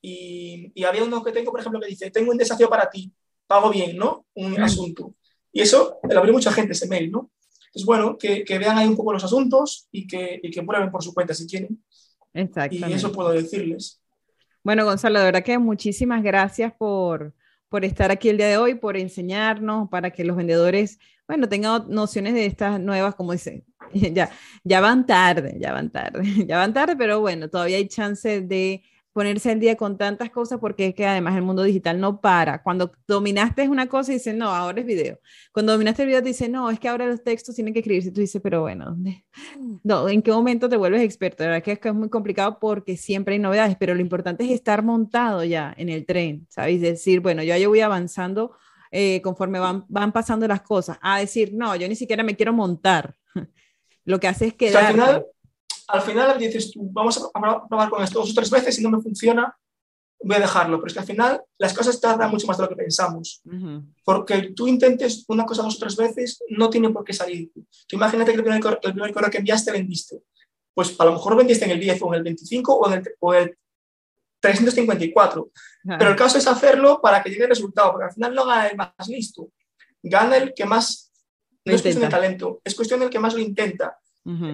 Y, 0.00 0.72
y 0.74 0.84
había 0.84 1.04
uno 1.04 1.22
que 1.22 1.32
tengo, 1.32 1.50
por 1.50 1.60
ejemplo, 1.60 1.78
que 1.80 1.88
dice, 1.88 2.10
tengo 2.10 2.30
un 2.30 2.38
desafío 2.38 2.70
para 2.70 2.88
ti, 2.88 3.12
pago 3.46 3.68
bien, 3.68 3.94
¿no? 3.98 4.24
Un 4.36 4.52
mm. 4.52 4.64
asunto. 4.64 5.16
Y 5.52 5.60
eso 5.60 5.98
le 6.08 6.16
abrió 6.16 6.32
mucha 6.32 6.50
gente 6.50 6.72
ese 6.72 6.88
mail, 6.88 7.12
¿no? 7.12 7.30
Entonces, 7.66 7.84
bueno, 7.84 8.16
que, 8.16 8.44
que, 8.44 8.58
vean 8.58 8.78
ahí 8.78 8.88
un 8.88 8.96
poco 8.96 9.12
los 9.12 9.22
asuntos 9.22 9.86
y 9.92 10.06
que, 10.06 10.40
y 10.42 10.50
que 10.50 10.62
prueben 10.62 10.90
por 10.90 11.04
su 11.04 11.12
cuenta 11.12 11.34
si 11.34 11.46
quieren. 11.46 11.84
Exactamente. 12.32 12.88
Y 12.88 12.92
eso 12.94 13.12
puedo 13.12 13.28
decirles. 13.32 14.00
Bueno, 14.62 14.86
Gonzalo, 14.86 15.18
de 15.18 15.26
verdad 15.26 15.44
que 15.44 15.58
muchísimas 15.58 16.22
gracias 16.22 16.72
por, 16.72 17.34
por 17.72 17.86
estar 17.86 18.10
aquí 18.10 18.28
el 18.28 18.36
día 18.36 18.48
de 18.48 18.58
hoy, 18.58 18.74
por 18.74 18.98
enseñarnos, 18.98 19.88
para 19.88 20.10
que 20.10 20.24
los 20.24 20.36
vendedores, 20.36 20.98
bueno, 21.26 21.48
tengan 21.48 21.86
nociones 21.88 22.34
de 22.34 22.44
estas 22.44 22.78
nuevas, 22.78 23.14
como 23.14 23.32
dice, 23.32 23.64
ya, 23.94 24.28
ya 24.62 24.82
van 24.82 25.06
tarde, 25.06 25.56
ya 25.58 25.72
van 25.72 25.90
tarde, 25.90 26.22
ya 26.46 26.58
van 26.58 26.74
tarde, 26.74 26.96
pero 26.96 27.20
bueno, 27.20 27.48
todavía 27.48 27.78
hay 27.78 27.88
chance 27.88 28.42
de 28.42 28.82
ponerse 29.12 29.50
al 29.50 29.60
día 29.60 29.76
con 29.76 29.98
tantas 29.98 30.30
cosas 30.30 30.58
porque 30.58 30.88
es 30.88 30.94
que 30.94 31.06
además 31.06 31.36
el 31.36 31.42
mundo 31.42 31.62
digital 31.62 32.00
no 32.00 32.20
para. 32.20 32.62
Cuando 32.62 32.92
dominaste 33.06 33.68
una 33.68 33.86
cosa 33.88 34.12
y 34.12 34.14
dices, 34.14 34.34
no, 34.34 34.48
ahora 34.48 34.80
es 34.80 34.86
video. 34.86 35.18
Cuando 35.52 35.72
dominaste 35.72 36.02
el 36.02 36.08
video 36.08 36.22
te 36.22 36.28
dice, 36.28 36.48
no, 36.48 36.70
es 36.70 36.80
que 36.80 36.88
ahora 36.88 37.06
los 37.06 37.22
textos 37.22 37.54
tienen 37.54 37.74
que 37.74 37.80
escribirse. 37.80 38.08
Y 38.08 38.12
tú 38.12 38.20
dices, 38.20 38.40
pero 38.42 38.62
bueno, 38.62 38.96
no, 39.84 40.08
¿en 40.08 40.22
qué 40.22 40.32
momento 40.32 40.68
te 40.68 40.76
vuelves 40.76 41.02
experto? 41.02 41.44
La 41.44 41.50
verdad 41.50 41.64
que 41.64 41.72
es, 41.72 41.78
que 41.78 41.88
es 41.88 41.94
muy 41.94 42.08
complicado 42.08 42.58
porque 42.58 42.96
siempre 42.96 43.34
hay 43.34 43.40
novedades, 43.40 43.76
pero 43.78 43.94
lo 43.94 44.00
importante 44.00 44.44
es 44.44 44.50
estar 44.50 44.82
montado 44.82 45.44
ya 45.44 45.74
en 45.76 45.88
el 45.88 46.06
tren, 46.06 46.46
¿sabes? 46.48 46.80
Decir, 46.80 47.20
bueno, 47.20 47.42
yo, 47.42 47.56
yo 47.56 47.68
voy 47.68 47.80
avanzando 47.80 48.52
eh, 48.90 49.20
conforme 49.22 49.58
van, 49.58 49.84
van 49.88 50.12
pasando 50.12 50.48
las 50.48 50.62
cosas. 50.62 50.98
A 51.02 51.18
decir, 51.18 51.52
no, 51.54 51.76
yo 51.76 51.88
ni 51.88 51.96
siquiera 51.96 52.22
me 52.22 52.36
quiero 52.36 52.52
montar. 52.52 53.14
Lo 54.04 54.18
que 54.18 54.28
hace 54.28 54.46
es 54.46 54.54
quedar 54.54 55.24
al 55.92 56.00
final 56.00 56.38
dices 56.38 56.72
tú, 56.72 56.88
vamos 56.90 57.22
a 57.34 57.68
probar 57.68 57.90
con 57.90 58.02
esto 58.02 58.20
dos 58.20 58.30
o 58.30 58.34
tres 58.34 58.50
veces 58.50 58.78
y 58.78 58.82
no 58.82 58.90
me 58.90 59.02
funciona, 59.02 59.54
voy 60.20 60.36
a 60.36 60.40
dejarlo. 60.40 60.78
Pero 60.78 60.86
es 60.86 60.92
que 60.94 61.00
al 61.00 61.06
final 61.06 61.42
las 61.58 61.74
cosas 61.74 62.00
tardan 62.00 62.30
mucho 62.30 62.46
más 62.46 62.56
de 62.56 62.62
lo 62.62 62.68
que 62.70 62.76
pensamos. 62.76 63.42
Porque 64.02 64.54
tú 64.56 64.66
intentes 64.66 65.26
una 65.28 65.44
cosa 65.44 65.62
dos 65.62 65.76
o 65.76 65.78
tres 65.78 65.94
veces, 65.96 66.42
no 66.48 66.70
tiene 66.70 66.88
por 66.88 67.04
qué 67.04 67.12
salir. 67.12 67.52
Tú 67.86 67.96
imagínate 67.96 68.32
que 68.32 68.38
el 68.38 68.42
primer, 68.42 68.80
el 68.82 68.92
primer 68.92 69.12
correo 69.12 69.30
que 69.30 69.38
enviaste 69.38 69.70
vendiste. 69.70 70.22
Pues 70.72 70.98
a 70.98 71.04
lo 71.04 71.12
mejor 71.12 71.36
vendiste 71.36 71.66
en 71.66 71.72
el 71.72 71.80
10 71.80 72.00
o 72.00 72.08
en 72.08 72.14
el 72.14 72.22
25 72.22 72.74
o 72.74 72.90
en 72.90 72.94
el, 72.94 73.58
354. 74.40 75.50
Pero 75.84 76.10
el 76.10 76.16
caso 76.16 76.38
es 76.38 76.46
hacerlo 76.46 77.00
para 77.02 77.22
que 77.22 77.28
llegue 77.28 77.44
el 77.44 77.50
resultado, 77.50 77.92
porque 77.92 78.06
al 78.06 78.12
final 78.12 78.34
no 78.34 78.46
gana 78.46 78.66
el 78.66 78.76
más 78.76 79.08
listo, 79.08 79.50
gana 80.02 80.38
el 80.38 80.54
que 80.54 80.64
más 80.64 81.12
no 81.64 81.74
es 81.74 81.82
cuestión 81.82 82.02
de 82.02 82.08
talento, 82.08 82.60
es 82.64 82.74
cuestión 82.74 82.98
del 82.98 83.10
que 83.10 83.20
más 83.20 83.34
lo 83.34 83.40
intenta. 83.40 83.98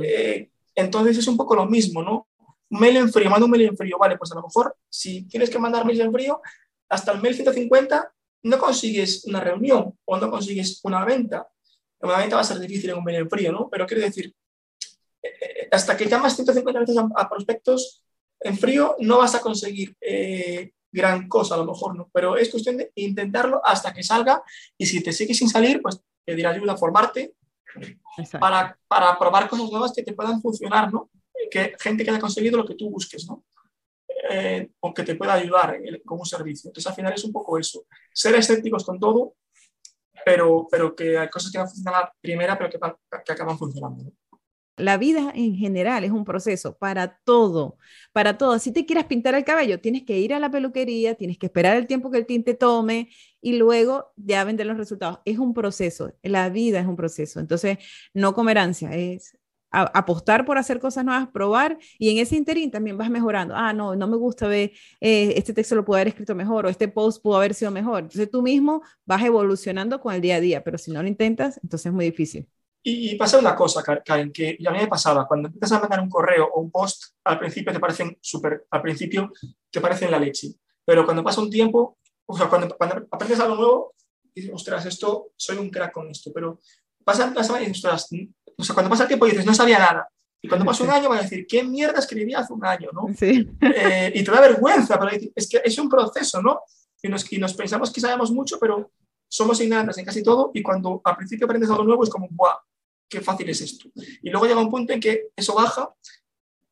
Eh, 0.02 0.50
entonces 0.78 1.18
es 1.18 1.26
un 1.26 1.36
poco 1.36 1.56
lo 1.56 1.66
mismo, 1.66 2.02
¿no? 2.02 2.28
Mail 2.70 2.98
en 2.98 3.12
frío, 3.12 3.30
manda 3.30 3.46
un 3.46 3.50
mail 3.50 3.66
en 3.66 3.76
frío, 3.76 3.98
vale, 3.98 4.16
pues 4.16 4.30
a 4.30 4.36
lo 4.36 4.42
mejor 4.42 4.76
si 4.88 5.26
tienes 5.26 5.50
que 5.50 5.58
mandar 5.58 5.84
mail 5.84 6.00
en 6.00 6.12
frío, 6.12 6.40
hasta 6.88 7.12
el 7.12 7.20
mail 7.20 7.34
150 7.34 8.14
no 8.44 8.58
consigues 8.58 9.24
una 9.24 9.40
reunión 9.40 9.98
o 10.04 10.16
no 10.16 10.30
consigues 10.30 10.80
una 10.84 11.04
venta. 11.04 11.48
Una 12.00 12.18
venta 12.18 12.36
va 12.36 12.42
a 12.42 12.44
ser 12.44 12.60
difícil 12.60 12.90
en 12.90 12.98
un 12.98 13.04
mail 13.04 13.18
en 13.18 13.28
frío, 13.28 13.50
¿no? 13.50 13.68
Pero 13.68 13.86
quiero 13.86 14.04
decir, 14.04 14.32
eh, 15.22 15.28
eh, 15.28 15.68
hasta 15.72 15.96
que 15.96 16.06
llamas 16.06 16.36
150 16.36 16.80
veces 16.80 16.96
a, 16.96 17.28
prospectos 17.28 18.04
en 18.40 18.56
frío, 18.56 18.94
no 19.00 19.18
vas 19.18 19.34
a 19.34 19.40
conseguir 19.40 19.96
gran 20.92 21.28
cosa 21.28 21.56
a 21.56 21.58
lo 21.58 21.64
mejor, 21.64 21.96
¿no? 21.96 22.08
Pero 22.12 22.36
es 22.36 22.50
cuestión 22.50 22.76
de 22.76 22.92
intentarlo 22.94 23.60
hasta 23.64 23.92
que 23.92 24.04
salga 24.04 24.42
y 24.76 24.86
si 24.86 25.02
te 25.02 25.12
sigues 25.12 25.38
sin 25.38 25.48
salir, 25.48 25.82
pues 25.82 26.00
pedir 26.24 26.46
ayuda, 26.46 26.76
formarte 26.76 27.34
para, 28.40 28.78
para, 28.86 29.18
probar 29.18 29.48
cosas 29.48 29.70
nuevas 29.70 29.92
que 29.92 30.02
te 30.02 30.12
puedan 30.12 30.40
funcionar, 30.40 30.92
¿no? 30.92 31.10
Que 31.50 31.74
gente 31.78 32.04
que 32.04 32.10
haya 32.10 32.20
conseguido 32.20 32.56
lo 32.56 32.66
que 32.66 32.74
tú 32.74 32.90
busques, 32.90 33.26
¿no? 33.28 33.44
Eh, 34.30 34.70
o 34.80 34.92
que 34.92 35.04
te 35.04 35.14
pueda 35.14 35.34
ayudar 35.34 35.78
con 36.04 36.18
un 36.18 36.26
servicio. 36.26 36.68
Entonces, 36.68 36.88
al 36.88 36.96
final 36.96 37.12
es 37.12 37.24
un 37.24 37.32
poco 37.32 37.58
eso. 37.58 37.84
Ser 38.12 38.34
escépticos 38.34 38.84
con 38.84 38.98
todo, 38.98 39.34
pero, 40.24 40.66
pero 40.70 40.94
que 40.94 41.16
hay 41.16 41.28
cosas 41.28 41.50
que 41.50 41.58
no 41.58 41.66
funcionan 41.66 42.02
la 42.02 42.14
primera, 42.20 42.58
pero 42.58 42.70
que, 42.70 42.78
que 43.24 43.32
acaban 43.32 43.58
funcionando. 43.58 44.12
La 44.78 44.96
vida 44.96 45.32
en 45.34 45.54
general 45.56 46.04
es 46.04 46.10
un 46.10 46.24
proceso 46.24 46.76
para 46.78 47.18
todo, 47.24 47.78
para 48.12 48.38
todo. 48.38 48.58
Si 48.58 48.72
te 48.72 48.86
quieres 48.86 49.04
pintar 49.04 49.34
el 49.34 49.44
cabello, 49.44 49.80
tienes 49.80 50.04
que 50.04 50.18
ir 50.18 50.34
a 50.34 50.38
la 50.38 50.50
peluquería, 50.50 51.14
tienes 51.14 51.38
que 51.38 51.46
esperar 51.46 51.76
el 51.76 51.86
tiempo 51.86 52.10
que 52.10 52.18
el 52.18 52.26
tinte 52.26 52.54
tome 52.54 53.10
y 53.40 53.56
luego 53.56 54.12
ya 54.16 54.44
vender 54.44 54.66
los 54.66 54.76
resultados. 54.76 55.20
Es 55.24 55.38
un 55.38 55.54
proceso, 55.54 56.12
la 56.22 56.48
vida 56.48 56.80
es 56.80 56.86
un 56.86 56.96
proceso. 56.96 57.40
Entonces, 57.40 57.78
no 58.14 58.34
comer 58.34 58.58
ansia, 58.58 58.94
es 58.94 59.36
apostar 59.70 60.44
por 60.46 60.58
hacer 60.58 60.80
cosas 60.80 61.04
nuevas, 61.04 61.28
probar 61.28 61.78
y 61.98 62.10
en 62.10 62.18
ese 62.18 62.36
interín 62.36 62.70
también 62.70 62.96
vas 62.96 63.10
mejorando. 63.10 63.54
Ah, 63.56 63.72
no, 63.72 63.94
no 63.96 64.06
me 64.08 64.16
gusta 64.16 64.48
ver, 64.48 64.72
eh, 65.00 65.34
este 65.36 65.52
texto 65.52 65.74
lo 65.74 65.84
pudo 65.84 65.96
haber 65.96 66.08
escrito 66.08 66.34
mejor 66.34 66.66
o 66.66 66.68
este 66.68 66.88
post 66.88 67.22
pudo 67.22 67.36
haber 67.36 67.54
sido 67.54 67.70
mejor. 67.70 68.04
Entonces 68.04 68.30
tú 68.30 68.42
mismo 68.42 68.82
vas 69.04 69.22
evolucionando 69.22 70.00
con 70.00 70.14
el 70.14 70.20
día 70.20 70.36
a 70.36 70.40
día, 70.40 70.64
pero 70.64 70.78
si 70.78 70.90
no 70.90 71.02
lo 71.02 71.08
intentas, 71.08 71.60
entonces 71.62 71.86
es 71.86 71.92
muy 71.92 72.06
difícil. 72.06 72.48
Y, 72.82 73.16
pasa 73.16 73.38
una 73.38 73.54
cosa, 73.54 73.82
Karen, 73.82 74.32
que 74.32 74.56
a 74.66 74.70
mí 74.70 74.78
me 74.78 74.86
pasaba, 74.86 75.26
cuando 75.26 75.48
empiezas 75.48 75.72
a 75.72 75.80
mandar 75.80 76.00
un 76.00 76.08
correo 76.08 76.48
o 76.52 76.60
un 76.60 76.70
post, 76.70 77.14
al 77.24 77.38
principio 77.38 77.72
te 77.72 77.80
parecen 77.80 78.16
súper, 78.20 78.66
al 78.70 78.82
principio 78.82 79.32
te 79.70 79.80
parecen 79.80 80.10
la 80.10 80.18
leche, 80.18 80.54
pero 80.84 81.04
cuando 81.04 81.22
pasa 81.22 81.40
un 81.40 81.50
tiempo, 81.50 81.98
o 82.26 82.36
sea, 82.36 82.48
cuando, 82.48 82.76
cuando 82.76 83.06
aprendes 83.10 83.40
algo 83.40 83.56
nuevo, 83.56 83.94
dices, 84.34 84.50
ostras, 84.54 84.86
esto, 84.86 85.32
soy 85.36 85.58
un 85.58 85.70
crack 85.70 85.92
con 85.92 86.08
esto, 86.08 86.30
pero 86.32 86.60
pasa 87.04 87.24
semana 87.42 87.64
y 87.64 87.68
dices, 87.68 87.84
ostras, 87.84 88.08
o 88.56 88.62
sea, 88.62 88.74
cuando 88.74 88.90
pasa 88.90 89.02
el 89.02 89.08
tiempo 89.08 89.26
dices, 89.26 89.44
no 89.44 89.54
sabía 89.54 89.78
nada, 89.78 90.08
y 90.40 90.48
cuando 90.48 90.64
pasa 90.64 90.84
un 90.84 90.90
año 90.90 91.08
van 91.08 91.18
a 91.18 91.22
decir, 91.22 91.46
¿qué 91.46 91.62
mierda 91.62 91.98
escribí 91.98 92.32
hace 92.34 92.52
un 92.52 92.64
año? 92.64 92.90
¿no? 92.92 93.06
Sí. 93.16 93.48
Eh, 93.60 94.12
y 94.14 94.24
te 94.24 94.30
da 94.30 94.40
vergüenza, 94.40 94.98
pero 94.98 95.10
es 95.34 95.48
que 95.48 95.60
es 95.64 95.78
un 95.78 95.88
proceso, 95.88 96.40
¿no? 96.40 96.60
Y 97.02 97.08
nos, 97.08 97.30
y 97.32 97.38
nos 97.38 97.54
pensamos 97.54 97.92
que 97.92 98.00
sabemos 98.00 98.30
mucho, 98.30 98.58
pero 98.58 98.90
somos 99.28 99.60
ignorantes 99.60 99.98
en 99.98 100.04
casi 100.04 100.22
todo 100.22 100.50
y 100.54 100.62
cuando 100.62 101.00
al 101.04 101.16
principio 101.16 101.44
aprendes 101.44 101.70
algo 101.70 101.84
nuevo 101.84 102.02
es 102.02 102.10
como, 102.10 102.28
¡buah! 102.30 102.56
Qué 103.08 103.20
fácil 103.20 103.48
es 103.48 103.60
esto. 103.60 103.90
Y 104.22 104.30
luego 104.30 104.46
llega 104.46 104.60
un 104.60 104.70
punto 104.70 104.92
en 104.92 105.00
que 105.00 105.28
eso 105.34 105.54
baja 105.54 105.92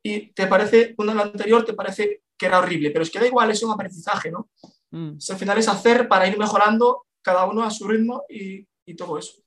y 0.03 0.33
te 0.33 0.47
parece, 0.47 0.95
un 0.99 1.11
año 1.11 1.23
anterior 1.23 1.65
te 1.65 1.75
parece 1.75 2.23
que 2.39 2.47
era 2.47 2.59
horrible, 2.59 2.91
pero 2.91 3.03
es 3.03 3.11
que 3.11 3.19
da 3.19 3.27
igual, 3.27 3.51
es 3.51 3.63
un 3.63 3.73
aprendizaje, 3.73 4.31
¿no? 4.31 4.49
Mm. 4.91 5.19
al 5.29 5.37
final 5.37 5.59
es 5.59 5.69
hacer 5.69 6.07
para 6.07 6.29
ir 6.29 6.39
mejorando 6.39 7.07
cada 7.21 7.45
uno 7.47 7.65
a 7.65 7.71
su 7.71 7.89
ritmo 7.89 8.23
y, 8.29 8.67
y 8.85 8.95
todo 8.95 9.19
eso. 9.19 9.43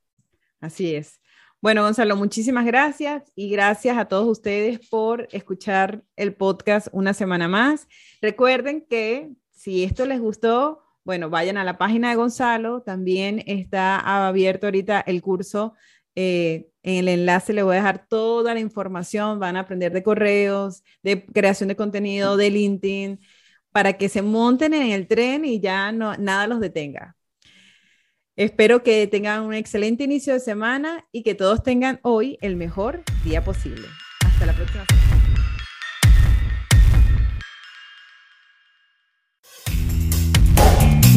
Así 0.59 0.93
es. 0.93 1.19
Bueno, 1.61 1.83
Gonzalo, 1.83 2.15
muchísimas 2.15 2.65
gracias 2.65 3.31
y 3.35 3.49
gracias 3.49 3.97
a 3.97 4.05
todos 4.05 4.27
ustedes 4.27 4.87
por 4.89 5.27
escuchar 5.31 6.03
el 6.15 6.33
podcast 6.33 6.87
una 6.91 7.13
semana 7.13 7.47
más. 7.47 7.87
Recuerden 8.21 8.85
que 8.89 9.31
si 9.51 9.83
esto 9.83 10.05
les 10.05 10.19
gustó, 10.19 10.83
bueno, 11.03 11.29
vayan 11.29 11.57
a 11.57 11.63
la 11.63 11.77
página 11.77 12.09
de 12.09 12.15
Gonzalo. 12.15 12.81
También 12.81 13.43
está 13.45 14.27
abierto 14.27 14.67
ahorita 14.67 15.01
el 15.01 15.21
curso 15.21 15.73
eh, 16.21 16.67
en 16.83 16.97
el 16.97 17.07
enlace 17.07 17.53
le 17.53 17.63
voy 17.63 17.75
a 17.75 17.77
dejar 17.77 18.05
toda 18.05 18.53
la 18.53 18.59
información, 18.59 19.39
van 19.39 19.55
a 19.55 19.61
aprender 19.61 19.93
de 19.93 20.03
correos, 20.03 20.83
de 21.01 21.25
creación 21.25 21.69
de 21.69 21.77
contenido, 21.77 22.35
de 22.35 22.49
LinkedIn, 22.51 23.21
para 23.71 23.93
que 23.93 24.09
se 24.09 24.21
monten 24.21 24.73
en 24.73 24.91
el 24.91 25.07
tren 25.07 25.45
y 25.45 25.61
ya 25.61 25.93
no, 25.93 26.17
nada 26.17 26.45
los 26.47 26.59
detenga. 26.59 27.15
Espero 28.35 28.83
que 28.83 29.07
tengan 29.07 29.43
un 29.43 29.53
excelente 29.53 30.03
inicio 30.03 30.33
de 30.33 30.41
semana 30.41 31.07
y 31.13 31.23
que 31.23 31.35
todos 31.35 31.63
tengan 31.63 32.01
hoy 32.03 32.37
el 32.41 32.57
mejor 32.57 33.01
día 33.23 33.41
posible. 33.41 33.87
Hasta 34.25 34.45
la 34.45 34.53
próxima 34.53 34.85